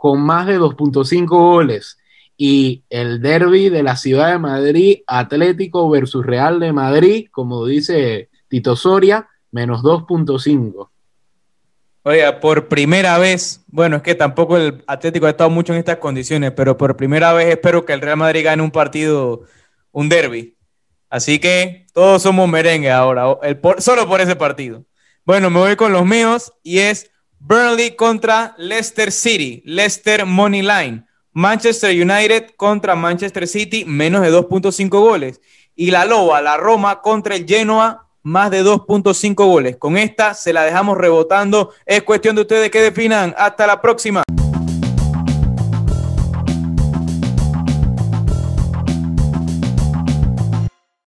con 0.00 0.22
más 0.22 0.46
de 0.46 0.58
2.5 0.58 1.26
goles. 1.28 1.98
Y 2.34 2.84
el 2.88 3.20
derby 3.20 3.68
de 3.68 3.82
la 3.82 3.96
ciudad 3.96 4.32
de 4.32 4.38
Madrid, 4.38 5.00
Atlético 5.06 5.90
versus 5.90 6.24
Real 6.24 6.58
de 6.58 6.72
Madrid, 6.72 7.26
como 7.30 7.66
dice 7.66 8.30
Tito 8.48 8.76
Soria, 8.76 9.28
menos 9.50 9.82
2.5. 9.82 10.88
Oiga, 12.02 12.40
por 12.40 12.68
primera 12.68 13.18
vez, 13.18 13.62
bueno, 13.66 13.96
es 13.96 14.02
que 14.02 14.14
tampoco 14.14 14.56
el 14.56 14.82
Atlético 14.86 15.26
ha 15.26 15.30
estado 15.30 15.50
mucho 15.50 15.74
en 15.74 15.80
estas 15.80 15.98
condiciones, 15.98 16.52
pero 16.52 16.78
por 16.78 16.96
primera 16.96 17.34
vez 17.34 17.48
espero 17.48 17.84
que 17.84 17.92
el 17.92 18.00
Real 18.00 18.16
Madrid 18.16 18.46
gane 18.46 18.62
un 18.62 18.70
partido, 18.70 19.42
un 19.92 20.08
derby. 20.08 20.56
Así 21.10 21.38
que 21.38 21.84
todos 21.92 22.22
somos 22.22 22.48
merengue 22.48 22.90
ahora, 22.90 23.36
solo 23.76 24.08
por 24.08 24.22
ese 24.22 24.34
partido. 24.34 24.82
Bueno, 25.26 25.50
me 25.50 25.58
voy 25.58 25.76
con 25.76 25.92
los 25.92 26.06
míos 26.06 26.54
y 26.62 26.78
es 26.78 27.10
Burnley 27.40 27.96
contra 27.96 28.54
Leicester 28.58 29.10
City, 29.10 29.62
Leicester 29.64 30.26
Money 30.26 30.60
Line, 30.60 31.04
Manchester 31.32 31.90
United 31.90 32.50
contra 32.54 32.94
Manchester 32.94 33.48
City, 33.48 33.84
menos 33.86 34.20
de 34.20 34.30
2.5 34.30 34.88
goles. 34.90 35.40
Y 35.74 35.90
la 35.90 36.04
Loba, 36.04 36.42
la 36.42 36.58
Roma 36.58 37.00
contra 37.00 37.34
el 37.34 37.46
Genoa, 37.46 38.06
más 38.22 38.50
de 38.50 38.62
2.5 38.62 39.34
goles. 39.34 39.76
Con 39.78 39.96
esta 39.96 40.34
se 40.34 40.52
la 40.52 40.64
dejamos 40.64 40.98
rebotando. 40.98 41.72
Es 41.86 42.02
cuestión 42.02 42.36
de 42.36 42.42
ustedes 42.42 42.70
que 42.70 42.82
definan. 42.82 43.34
Hasta 43.38 43.66
la 43.66 43.80
próxima. 43.80 44.22